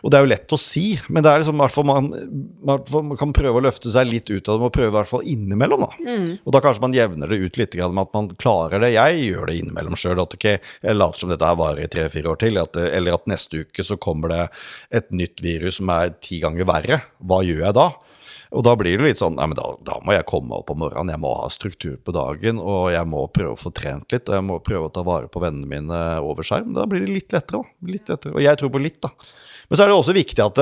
Og 0.04 0.12
det 0.12 0.20
er 0.20 0.26
jo 0.26 0.32
lett 0.34 0.56
å 0.56 0.62
si, 0.62 0.86
men 1.10 1.26
det 1.26 1.32
er 1.32 1.44
liksom, 1.44 1.62
hvert 1.62 1.76
fall 1.76 1.88
man, 1.90 2.10
man, 2.66 3.16
kan 3.20 3.36
prøve 3.36 3.62
å 3.62 3.66
løfte 3.68 3.94
seg 3.94 4.10
litt 4.10 4.30
ut 4.32 4.50
av 4.50 4.58
det, 4.58 4.70
og 4.70 4.76
prøve 4.76 4.92
i 4.94 4.98
hvert 4.98 5.12
fall 5.12 5.26
innimellom. 5.30 5.86
Da. 5.86 5.92
Mm. 6.10 6.30
Og 6.44 6.56
da 6.56 6.64
kanskje 6.66 6.86
man 6.88 6.98
jevner 6.98 7.32
det 7.32 7.42
ut 7.44 7.62
litt 7.62 7.78
med 7.80 8.02
at 8.04 8.18
man 8.18 8.32
klarer 8.40 8.82
det. 8.82 8.94
Jeg 8.96 9.24
gjør 9.28 9.50
det 9.50 9.60
innimellom 9.62 9.98
sjøl. 10.00 10.20
At 10.20 10.36
okay, 10.36 10.60
jeg 10.84 10.98
later 10.98 11.24
som 11.24 11.32
dette 11.32 11.48
her 11.48 11.60
varer 11.60 11.86
i 11.86 11.92
tre-fire 11.92 12.34
år 12.34 12.42
til, 12.42 12.60
at, 12.62 12.80
eller 12.80 13.16
at 13.16 13.30
neste 13.30 13.64
uke 13.64 13.86
så 13.86 14.00
kommer 14.02 14.34
det 14.34 14.44
et 15.00 15.14
nytt 15.14 15.44
virus 15.44 15.79
som 15.80 15.92
er 15.96 16.14
ti 16.24 16.42
ganger 16.44 16.68
verre, 16.70 17.02
hva 17.20 17.42
gjør 17.46 17.66
jeg 17.66 17.78
da? 17.80 17.90
Og 18.50 18.64
da 18.66 18.74
blir 18.74 18.98
det 18.98 19.06
litt 19.06 19.20
sånn 19.20 19.36
Nei, 19.38 19.46
men 19.52 19.58
da, 19.60 19.68
da, 19.86 20.00
må 20.02 20.16
jeg 20.16 20.26
komme 20.30 20.58
opp 20.58 20.72
om 20.74 20.80
morgenen, 20.82 21.12
jeg 21.14 21.22
må 21.22 21.36
ha 21.38 21.50
struktur 21.54 22.00
på 22.02 22.14
dagen, 22.16 22.62
og 22.62 22.90
jeg 22.94 23.06
må 23.10 23.28
prøve 23.34 23.54
å 23.54 23.60
få 23.60 23.72
trent 23.76 24.10
litt, 24.14 24.26
og 24.30 24.40
jeg 24.40 24.48
må 24.48 24.58
prøve 24.66 24.90
å 24.90 24.94
ta 24.94 25.04
vare 25.06 25.30
på 25.30 25.44
vennene 25.44 25.70
mine 25.70 26.02
over 26.26 26.48
skjerm. 26.48 26.74
Da 26.78 26.88
blir 26.90 27.06
det 27.06 27.14
litt 27.14 27.36
lettere, 27.36 27.62
da. 27.62 27.92
Litt 27.94 28.10
lettere. 28.10 28.34
Og 28.34 28.44
jeg 28.44 28.60
tror 28.60 28.74
på 28.74 28.82
litt, 28.82 28.98
da. 29.06 29.14
Men 29.70 29.78
så 29.78 29.86
er 29.86 29.92
det 29.92 30.00
også 30.00 30.18
viktig 30.18 30.46
at 30.46 30.62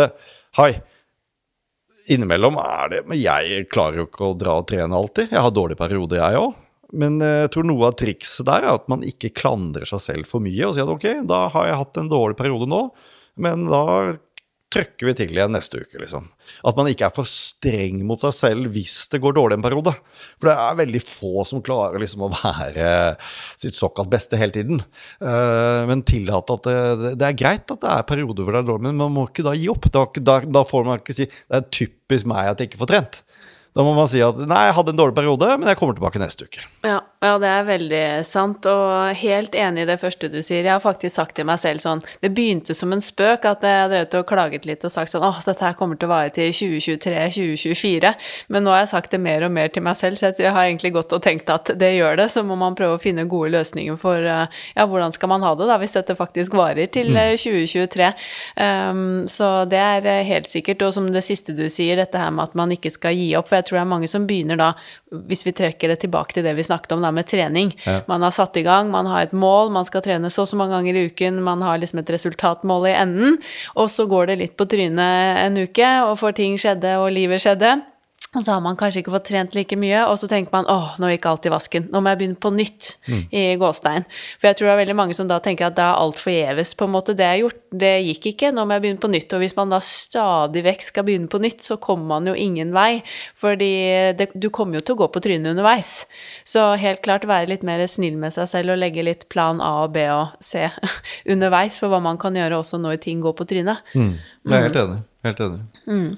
Hei, 0.57 0.71
innimellom 2.11 2.55
er 2.59 2.91
det 2.91 3.01
Men 3.07 3.19
jeg 3.19 3.67
klarer 3.71 4.01
jo 4.01 4.07
ikke 4.07 4.31
å 4.31 4.37
dra 4.39 4.59
og 4.61 4.67
trene 4.67 4.95
alltid. 4.95 5.31
Jeg 5.31 5.43
har 5.45 5.53
dårlige 5.55 5.79
perioder, 5.79 6.19
jeg 6.19 6.43
òg. 6.43 6.63
Men 6.95 7.19
eh, 7.23 7.41
jeg 7.45 7.53
tror 7.55 7.67
noe 7.67 7.89
av 7.89 7.97
trikset 7.99 8.47
der 8.47 8.63
er 8.63 8.77
at 8.77 8.87
man 8.91 9.03
ikke 9.03 9.33
klandrer 9.35 9.87
seg 9.87 10.03
selv 10.03 10.29
for 10.29 10.43
mye 10.43 10.67
og 10.67 10.75
sier 10.75 10.87
at 10.87 10.93
ok, 10.93 11.07
da 11.27 11.45
har 11.55 11.67
jeg 11.67 11.79
hatt 11.81 11.99
en 11.99 12.11
dårlig 12.11 12.37
periode 12.39 12.67
nå, 12.71 12.79
men 13.43 13.65
da 13.67 13.83
trøkker 14.73 15.07
vi 15.07 15.13
til 15.15 15.31
igjen 15.31 15.53
neste 15.55 15.79
uke, 15.79 15.99
liksom. 16.01 16.25
At 16.67 16.77
man 16.79 16.89
ikke 16.91 17.07
er 17.07 17.15
for 17.15 17.27
streng 17.27 18.01
mot 18.07 18.21
seg 18.23 18.35
selv 18.35 18.73
hvis 18.75 18.95
det 19.11 19.21
går 19.23 19.37
dårlig 19.37 19.57
en 19.57 19.63
periode. 19.63 19.93
For 20.35 20.49
det 20.49 20.55
er 20.63 20.79
veldig 20.81 21.01
få 21.07 21.45
som 21.47 21.63
klarer 21.63 22.03
liksom 22.03 22.25
å 22.27 22.31
være 22.33 22.89
sitt 23.55 23.77
såkalt 23.77 24.11
beste 24.11 24.39
hele 24.39 24.55
tiden. 24.55 24.83
Uh, 25.23 25.87
men 25.87 26.03
tillate 26.07 26.59
at 26.59 26.67
det, 26.67 27.13
det, 27.21 27.29
er 27.29 27.39
greit 27.39 27.71
at 27.71 27.83
det 27.83 27.93
er 27.93 28.09
perioder 28.09 28.43
hvor 28.43 28.57
det 28.57 28.63
er 28.63 28.71
dårlig, 28.73 28.89
men 28.89 29.03
man 29.05 29.15
må 29.15 29.27
ikke 29.29 29.47
da 29.47 29.55
gi 29.55 29.69
opp. 29.71 29.87
Da, 29.93 30.03
da, 30.19 30.41
da 30.59 30.65
får 30.67 30.87
man 30.89 30.99
ikke 31.03 31.15
si 31.15 31.29
det 31.29 31.61
er 31.61 31.69
typisk 31.71 32.27
meg 32.29 32.51
at 32.51 32.59
jeg 32.59 32.71
ikke 32.71 32.83
får 32.83 32.91
trent. 32.91 33.21
Da 33.77 33.83
må 33.85 33.91
man 33.93 34.07
si 34.09 34.19
at 34.25 34.39
nei, 34.49 34.63
jeg 34.65 34.75
hadde 34.79 34.93
en 34.95 34.97
dårlig 34.97 35.13
periode, 35.13 35.51
men 35.61 35.69
jeg 35.69 35.77
kommer 35.77 35.93
tilbake 35.93 36.19
neste 36.21 36.47
uke. 36.49 36.63
Ja, 36.87 36.97
ja, 37.17 37.31
det 37.41 37.49
er 37.49 37.63
veldig 37.65 38.01
sant, 38.29 38.67
og 38.69 39.15
helt 39.17 39.55
enig 39.57 39.81
i 39.81 39.87
det 39.89 39.95
første 39.97 40.27
du 40.29 40.37
sier. 40.45 40.61
Jeg 40.61 40.69
har 40.69 40.83
faktisk 40.83 41.15
sagt 41.15 41.33
til 41.39 41.47
meg 41.49 41.57
selv 41.57 41.81
sånn 41.81 42.03
Det 42.21 42.29
begynte 42.29 42.75
som 42.77 42.91
en 42.93 43.01
spøk 43.01 43.47
at 43.49 43.63
jeg 43.65 43.87
drev 43.89 44.19
og 44.19 44.27
klaget 44.29 44.67
litt 44.69 44.85
og 44.85 44.93
sagt 44.93 45.09
sånn 45.09 45.25
åh, 45.25 45.39
dette 45.47 45.65
her 45.65 45.73
kommer 45.79 45.97
til 45.97 46.05
å 46.05 46.11
vare 46.11 46.29
til 46.35 46.51
2023-2024, 46.53 48.11
men 48.53 48.65
nå 48.65 48.73
har 48.73 48.83
jeg 48.83 48.91
sagt 48.91 49.15
det 49.15 49.21
mer 49.23 49.47
og 49.47 49.55
mer 49.55 49.71
til 49.73 49.85
meg 49.87 49.97
selv, 49.97 50.19
så 50.19 50.29
jeg 50.29 50.53
har 50.53 50.67
egentlig 50.67 50.93
gått 50.93 51.15
og 51.17 51.23
tenkt 51.25 51.49
at 51.49 51.71
det 51.79 51.89
gjør 51.95 52.19
det. 52.21 52.27
Så 52.29 52.43
må 52.45 52.57
man 52.59 52.77
prøve 52.77 52.99
å 52.99 53.01
finne 53.01 53.25
gode 53.25 53.49
løsninger 53.55 53.97
for 53.97 54.21
eh, 54.21 54.61
ja, 54.77 54.85
hvordan 54.85 55.15
skal 55.15 55.33
man 55.33 55.45
ha 55.47 55.55
det 55.57 55.71
da, 55.71 55.79
hvis 55.81 55.97
dette 55.97 56.17
faktisk 56.19 56.53
varer 56.57 56.85
til 56.93 57.09
2023. 57.17 58.11
Mm. 58.61 58.93
Um, 58.93 59.03
så 59.31 59.65
det 59.69 59.81
er 59.81 60.05
eh, 60.05 60.23
helt 60.27 60.51
sikkert. 60.53 60.85
Og 60.85 60.93
som 60.93 61.09
det 61.13 61.25
siste 61.25 61.57
du 61.57 61.65
sier, 61.65 61.97
dette 61.97 62.21
her 62.21 62.29
med 62.29 62.45
at 62.45 62.57
man 62.61 62.77
ikke 62.77 62.93
skal 62.93 63.17
gi 63.17 63.31
opp. 63.39 63.49
for 63.49 63.57
jeg 63.57 63.69
tror 63.71 63.79
det 63.79 63.83
er 63.87 63.93
mange 63.95 64.11
som 64.11 64.29
begynner 64.29 64.61
da, 64.61 64.71
hvis 65.27 65.45
vi 65.47 65.55
trekker 65.57 65.89
det 65.89 66.01
tilbake 66.05 66.37
til 66.37 66.45
det 66.45 66.53
vi 66.57 66.65
snakket 66.67 66.93
om 66.93 67.01
da 67.01 67.06
med 67.15 67.27
trening. 67.29 67.73
Ja. 67.85 67.99
Man 68.07 68.25
har 68.25 68.35
satt 68.35 68.57
i 68.57 68.65
gang, 68.65 68.91
man 68.93 69.09
har 69.09 69.27
et 69.27 69.35
mål, 69.35 69.71
man 69.75 69.87
skal 69.87 70.03
trene 70.05 70.31
så 70.33 70.47
og 70.47 70.51
så 70.51 70.59
mange 70.59 70.77
ganger 70.77 70.95
i 70.95 71.05
uken, 71.11 71.41
man 71.43 71.61
har 71.65 71.79
liksom 71.81 71.99
et 71.99 72.09
resultatmål 72.13 72.87
i 72.87 72.95
enden, 72.95 73.37
og 73.75 73.91
så 73.91 74.07
går 74.07 74.31
det 74.31 74.39
litt 74.41 74.57
på 74.59 74.67
trynet 74.69 75.43
en 75.43 75.59
uke, 75.59 75.91
og 76.07 76.17
for 76.21 76.35
ting 76.35 76.55
skjedde, 76.61 76.97
og 77.01 77.11
livet 77.15 77.43
skjedde. 77.43 77.77
Og 78.35 78.43
så 78.43 78.51
har 78.51 78.59
man 78.63 78.75
kanskje 78.75 79.01
ikke 79.01 79.13
fått 79.13 79.29
trent 79.29 79.53
like 79.55 79.77
mye, 79.79 80.01
og 80.11 80.17
så 80.19 80.27
tenker 80.27 80.51
man 80.51 80.67
åh, 80.67 80.97
nå 80.99 81.13
gikk 81.13 81.25
alt 81.29 81.45
i 81.47 81.51
vasken, 81.51 81.85
nå 81.93 82.01
må 82.03 82.11
jeg 82.11 82.19
begynne 82.19 82.39
på 82.43 82.51
nytt 82.51 82.89
mm. 83.07 83.21
i 83.31 83.43
gåstein. 83.59 84.03
For 84.35 84.49
jeg 84.49 84.57
tror 84.59 84.67
det 84.67 84.73
er 84.73 84.81
veldig 84.81 84.97
mange 84.99 85.15
som 85.15 85.29
da 85.29 85.37
tenker 85.43 85.69
at 85.69 85.77
da 85.77 85.85
er 85.93 86.01
alt 86.03 86.19
forgjeves, 86.19 86.73
på 86.75 86.89
en 86.89 86.93
måte. 86.97 87.15
Det 87.15 87.23
jeg 87.23 87.33
har 87.33 87.41
gjort, 87.45 87.61
det 87.83 87.93
gikk 88.09 88.29
ikke, 88.33 88.51
nå 88.51 88.67
må 88.67 88.75
jeg 88.75 88.85
begynne 88.85 89.03
på 89.05 89.11
nytt. 89.13 89.37
Og 89.37 89.43
hvis 89.45 89.57
man 89.57 89.71
da 89.71 89.79
stadig 89.79 90.65
vekk 90.67 90.85
skal 90.89 91.07
begynne 91.07 91.31
på 91.31 91.41
nytt, 91.41 91.63
så 91.65 91.79
kommer 91.81 92.11
man 92.17 92.27
jo 92.27 92.35
ingen 92.35 92.75
vei. 92.75 92.99
Fordi 93.39 93.71
det, 94.19 94.29
du 94.35 94.51
kommer 94.53 94.81
jo 94.81 94.85
til 94.85 94.97
å 94.97 95.01
gå 95.05 95.11
på 95.15 95.23
trynet 95.23 95.55
underveis. 95.55 95.95
Så 96.43 96.69
helt 96.83 97.05
klart 97.07 97.29
være 97.29 97.53
litt 97.53 97.63
mer 97.67 97.85
snill 97.87 98.19
med 98.19 98.35
seg 98.35 98.51
selv 98.51 98.75
og 98.75 98.81
legge 98.83 99.07
litt 99.07 99.29
plan 99.31 99.63
A 99.63 99.77
og 99.87 99.95
B 99.95 100.03
og 100.11 100.35
C 100.43 100.67
underveis 101.33 101.79
for 101.79 101.93
hva 101.93 102.03
man 102.03 102.19
kan 102.19 102.35
gjøre 102.35 102.59
også 102.59 102.81
når 102.83 102.99
ting 103.07 103.23
går 103.23 103.39
på 103.39 103.47
trynet. 103.47 103.95
Mm. 103.95 104.17
Jeg 104.47 104.57
er 104.57 104.67
helt 104.67 104.83
enig. 104.83 105.05
Helt 105.27 105.39
enig. 105.43 105.59
Mm. 105.87 106.17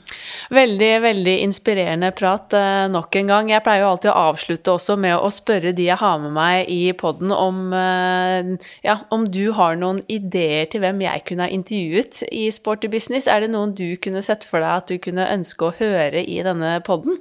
Veldig, 0.53 0.89
veldig 1.01 1.36
inspirerende 1.41 2.12
prat 2.14 2.53
eh, 2.53 2.86
nok 2.91 3.16
en 3.18 3.32
gang. 3.32 3.51
Jeg 3.53 3.64
pleier 3.66 3.84
jo 3.84 3.91
alltid 3.93 4.12
å 4.12 4.26
avslutte 4.30 4.74
også 4.76 4.97
med 5.01 5.16
å 5.18 5.32
spørre 5.34 5.74
de 5.78 5.88
jeg 5.88 5.97
har 5.97 6.20
med 6.22 6.36
meg 6.36 6.70
i 6.70 6.91
poden, 6.97 7.34
om, 7.34 7.62
eh, 7.74 8.51
ja, 8.86 8.99
om 9.14 9.26
du 9.34 9.49
har 9.57 9.80
noen 9.80 10.03
ideer 10.12 10.70
til 10.70 10.84
hvem 10.84 11.01
jeg 11.05 11.24
kunne 11.30 11.47
ha 11.47 11.53
intervjuet 11.53 12.22
i 12.30 12.49
Sporty 12.53 12.91
Business. 12.91 13.30
Er 13.30 13.45
det 13.45 13.53
noen 13.53 13.74
du 13.78 13.88
kunne 13.97 14.22
sett 14.26 14.45
for 14.45 14.62
deg 14.62 14.84
at 14.84 14.91
du 14.93 15.01
kunne 15.01 15.26
ønske 15.34 15.70
å 15.70 15.76
høre 15.80 16.22
i 16.22 16.38
denne 16.45 16.76
poden? 16.86 17.18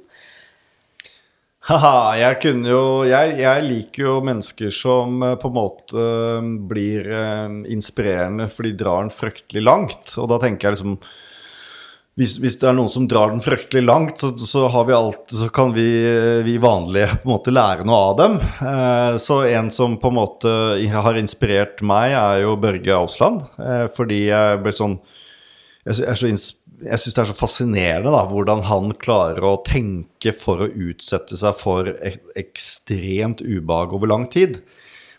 Haha, 1.69 2.13
jeg 2.15 2.37
kunne 2.41 2.69
jo 2.71 2.83
jeg, 3.03 3.33
jeg, 3.41 3.63
liker 3.65 4.05
jo 4.05 4.13
mennesker 4.25 4.71
som 4.73 5.23
eh, 5.25 5.33
på 5.41 5.49
en 5.49 5.57
måte 5.57 6.05
blir 6.69 7.09
inspirerende, 7.65 8.45
for 8.53 8.69
de 8.69 8.75
drar 8.77 9.07
den 9.07 9.13
fryktelig 9.13 9.65
langt. 9.65 10.13
Og 10.21 10.29
da 10.29 10.37
tenker 10.45 10.69
jeg 10.69 10.77
liksom 10.77 11.01
hvis, 12.19 12.35
hvis, 12.43 12.57
det 12.59 12.67
er 12.67 12.75
noen 12.75 12.91
som 12.91 13.05
drar 13.07 13.31
den 13.31 13.39
fryktelig 13.39 13.85
langt, 13.85 14.19
så, 14.19 14.33
så, 14.35 14.65
alt, 14.67 15.31
så 15.31 15.47
kan 15.55 15.71
vi, 15.71 15.87
vi, 16.43 16.57
vanlige 16.59 17.13
på 17.21 17.29
en 17.29 17.31
måte 17.31 17.53
lære 17.53 17.85
noe 17.87 17.99
av 18.09 18.17
dem. 18.19 18.35
Eh, 18.43 19.13
så 19.23 19.37
en 19.47 19.69
som 19.71 19.95
på 20.01 20.11
en 20.11 20.17
måte 20.17 20.51
har 20.91 21.19
inspirert 21.21 21.79
meg, 21.79 22.17
er 22.19 22.43
jo 22.43 22.57
Børge 22.59 22.97
Ausland. 22.97 23.45
Eh, 23.63 23.85
fordi 23.95 24.25
jeg 24.27 24.59
ble 24.65 24.75
sånn 24.75 24.99
Jeg, 25.87 25.95
så 25.95 26.27
jeg 26.83 26.99
syns 26.99 27.15
det 27.15 27.21
er 27.23 27.29
så 27.31 27.35
fascinerende 27.35 28.11
da, 28.11 28.25
hvordan 28.27 28.65
han 28.67 28.91
klarer 28.99 29.45
å 29.47 29.61
tenke 29.65 30.35
for 30.35 30.63
å 30.63 30.67
utsette 30.67 31.39
seg 31.39 31.55
for 31.57 31.87
ekstremt 32.39 33.39
ubehag 33.41 33.95
over 33.95 34.11
lang 34.11 34.27
tid. 34.31 34.59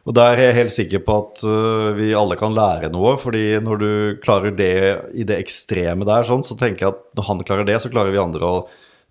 Og 0.09 0.17
der 0.17 0.39
er 0.39 0.49
jeg 0.49 0.57
helt 0.57 0.75
sikker 0.75 1.03
på 1.05 1.17
at 1.21 1.43
uh, 1.45 1.91
vi 1.99 2.13
alle 2.17 2.39
kan 2.41 2.55
lære 2.57 2.91
noe. 2.93 3.17
fordi 3.21 3.61
når 3.61 3.81
du 3.81 3.91
klarer 4.25 4.55
det 4.57 4.77
i 5.13 5.27
det 5.29 5.41
ekstreme 5.43 6.09
der, 6.09 6.25
sånn, 6.25 6.45
så 6.47 6.57
tenker 6.57 6.87
jeg 6.87 6.95
at 6.95 7.03
når 7.19 7.29
han 7.29 7.45
klarer 7.45 7.69
det, 7.69 7.81
så 7.83 7.93
klarer 7.93 8.15
vi 8.15 8.23
andre 8.23 8.49
å 8.49 8.63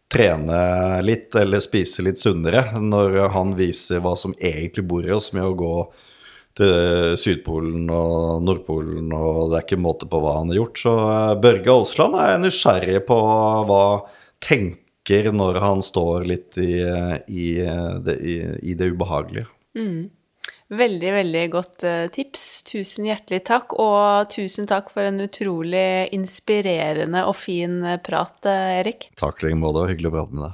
trene 0.10 0.60
litt 1.06 1.36
eller 1.38 1.62
spise 1.62 2.06
litt 2.06 2.22
sunnere. 2.22 2.66
Når 2.82 3.30
han 3.36 3.54
viser 3.60 4.02
hva 4.02 4.16
som 4.18 4.34
egentlig 4.40 4.88
bor 4.90 5.06
i 5.06 5.14
oss 5.14 5.30
med 5.36 5.46
å 5.46 5.58
gå 5.58 5.74
til 6.58 7.16
Sydpolen 7.22 7.86
og 7.94 8.42
Nordpolen, 8.44 9.14
og 9.14 9.52
det 9.52 9.60
er 9.60 9.68
ikke 9.68 9.80
måte 9.80 10.10
på 10.10 10.20
hva 10.24 10.40
han 10.40 10.50
har 10.50 10.64
gjort. 10.64 10.82
Så 10.82 10.96
uh, 10.98 11.38
Børge 11.40 11.76
Aasland 11.76 12.18
er 12.18 12.42
nysgjerrig 12.42 13.04
på 13.06 13.24
hva 13.70 13.84
tenker 14.42 15.30
når 15.34 15.62
han 15.62 15.86
står 15.86 16.26
litt 16.30 16.58
i, 16.62 16.82
i, 16.82 17.46
det, 18.06 18.16
i, 18.22 18.40
i 18.74 18.76
det 18.78 18.90
ubehagelige. 18.94 19.48
Mm. 19.78 20.10
Veldig, 20.70 21.14
veldig 21.14 21.44
godt 21.50 21.84
uh, 21.90 22.06
tips. 22.14 22.62
Tusen 22.70 23.08
hjertelig 23.10 23.42
takk. 23.50 23.74
Og 23.82 24.30
tusen 24.30 24.70
takk 24.70 24.92
for 24.94 25.02
en 25.10 25.18
utrolig 25.26 26.14
inspirerende 26.14 27.26
og 27.26 27.34
fin 27.40 27.80
eh, 27.82 27.98
prat, 28.06 28.38
uh, 28.46 28.78
Erik. 28.78 29.10
Takk 29.18 29.42
i 29.42 29.50
like 29.50 29.58
måte. 29.58 29.88
Hyggelig 29.90 30.12
å 30.12 30.18
prate 30.20 30.38
med 30.38 30.46
deg. 30.46 30.54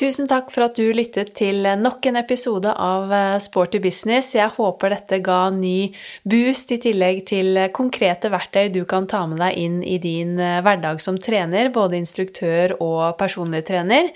Tusen 0.00 0.30
takk 0.30 0.48
for 0.48 0.64
at 0.64 0.78
du 0.78 0.86
lyttet 0.96 1.34
til 1.36 1.66
nok 1.76 2.06
en 2.08 2.16
episode 2.16 2.72
av 2.72 3.10
Sporty 3.44 3.82
business. 3.84 4.30
Jeg 4.32 4.54
håper 4.56 4.94
dette 4.94 5.18
ga 5.20 5.50
ny 5.52 5.90
boost, 6.24 6.72
i 6.72 6.78
tillegg 6.80 7.26
til 7.28 7.58
konkrete 7.76 8.30
verktøy 8.32 8.70
du 8.72 8.86
kan 8.88 9.04
ta 9.10 9.26
med 9.28 9.42
deg 9.42 9.58
inn 9.60 9.82
i 9.84 9.98
din 10.00 10.38
hverdag 10.40 11.02
som 11.04 11.20
trener, 11.20 11.68
både 11.74 12.00
instruktør 12.00 12.78
og 12.80 13.18
personlig 13.20 13.66
trener. 13.68 14.08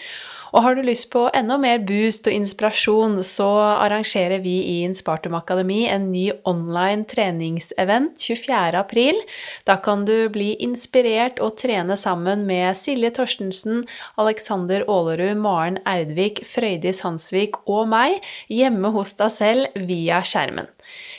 Og 0.55 0.63
har 0.63 0.77
du 0.79 0.85
lyst 0.87 1.09
på 1.11 1.25
enda 1.35 1.57
mer 1.59 1.81
boost 1.83 2.29
og 2.31 2.35
inspirasjon, 2.37 3.17
så 3.27 3.49
arrangerer 3.83 4.39
vi 4.45 4.53
i 4.63 4.75
Inspartum 4.87 5.35
Akademi 5.35 5.81
en 5.91 6.13
ny 6.13 6.29
online 6.47 7.09
treningsevent 7.11 8.23
24.4. 8.23 9.25
Da 9.67 9.77
kan 9.83 10.05
du 10.07 10.29
bli 10.31 10.53
inspirert 10.63 11.43
og 11.43 11.57
trene 11.59 11.97
sammen 11.99 12.47
med 12.47 12.79
Silje 12.79 13.11
Torstensen, 13.19 13.83
Alexander 14.15 14.87
Aalerud, 14.87 15.35
Maren 15.43 15.81
Erdvik, 15.91 16.45
Frøydis 16.47 17.03
Hansvik 17.03 17.59
og 17.67 17.91
meg 17.91 18.21
hjemme 18.47 18.95
hos 18.95 19.17
deg 19.19 19.35
selv 19.35 19.85
via 19.91 20.23
skjermen. 20.23 20.71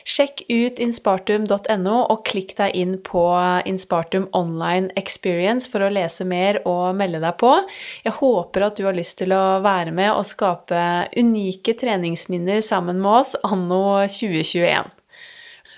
Sjekk 0.05 0.43
ut 0.51 0.79
inspartum.no 0.83 1.95
og 2.13 2.19
klikk 2.29 2.53
deg 2.59 2.75
inn 2.77 2.97
på 3.05 3.23
Inspartum 3.65 4.27
Online 4.37 4.91
Experience 4.99 5.69
for 5.71 5.85
å 5.85 5.91
lese 5.93 6.27
mer 6.29 6.59
og 6.69 6.93
melde 6.99 7.23
deg 7.23 7.39
på. 7.41 7.53
Jeg 8.05 8.17
håper 8.19 8.67
at 8.67 8.77
du 8.77 8.85
har 8.85 8.97
lyst 8.97 9.17
til 9.21 9.33
å 9.33 9.59
være 9.65 9.95
med 9.95 10.11
og 10.13 10.27
skape 10.29 10.83
unike 11.17 11.73
treningsminner 11.79 12.61
sammen 12.65 13.01
med 13.01 13.23
oss 13.23 13.33
anno 13.47 13.81
2021. 14.05 14.93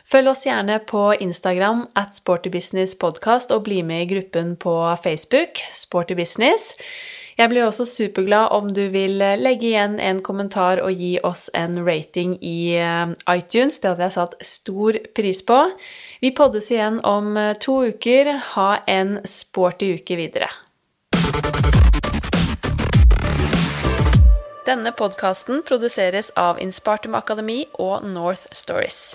Følg 0.08 0.32
oss 0.32 0.46
gjerne 0.48 0.78
på 0.88 1.02
Instagram 1.20 1.82
at 2.00 2.16
sportybusinesspodkast 2.16 3.52
og 3.52 3.66
bli 3.66 3.82
med 3.84 4.06
i 4.06 4.10
gruppen 4.14 4.54
på 4.56 4.76
Facebook, 5.04 5.60
Sportybusiness. 5.76 6.70
Jeg 7.38 7.52
blir 7.52 7.68
også 7.68 7.86
superglad 7.86 8.50
om 8.50 8.70
du 8.74 8.88
vil 8.90 9.22
legge 9.38 9.68
igjen 9.70 10.00
en 10.02 10.24
kommentar 10.26 10.80
og 10.82 10.98
gi 10.98 11.20
oss 11.22 11.52
en 11.54 11.76
rating 11.86 12.34
i 12.42 12.74
eh, 12.82 13.12
iTunes. 13.30 13.78
Det 13.78 13.92
hadde 13.92 14.08
jeg 14.08 14.16
satt 14.16 14.34
stor 14.42 14.98
pris 15.14 15.44
på. 15.46 15.60
Vi 16.24 16.32
poddes 16.34 16.72
igjen 16.74 16.98
om 17.06 17.38
eh, 17.38 17.54
to 17.62 17.76
uker. 17.94 18.32
Ha 18.56 18.72
en 18.90 19.20
sporty 19.22 19.94
uke 20.00 20.18
videre. 20.18 20.50
Denne 24.66 24.90
podkasten 24.98 25.62
produseres 25.62 26.34
av 26.34 26.58
Inspartum 26.58 27.14
Akademi 27.22 27.68
og 27.78 28.02
North 28.02 28.50
Stories. 28.50 29.14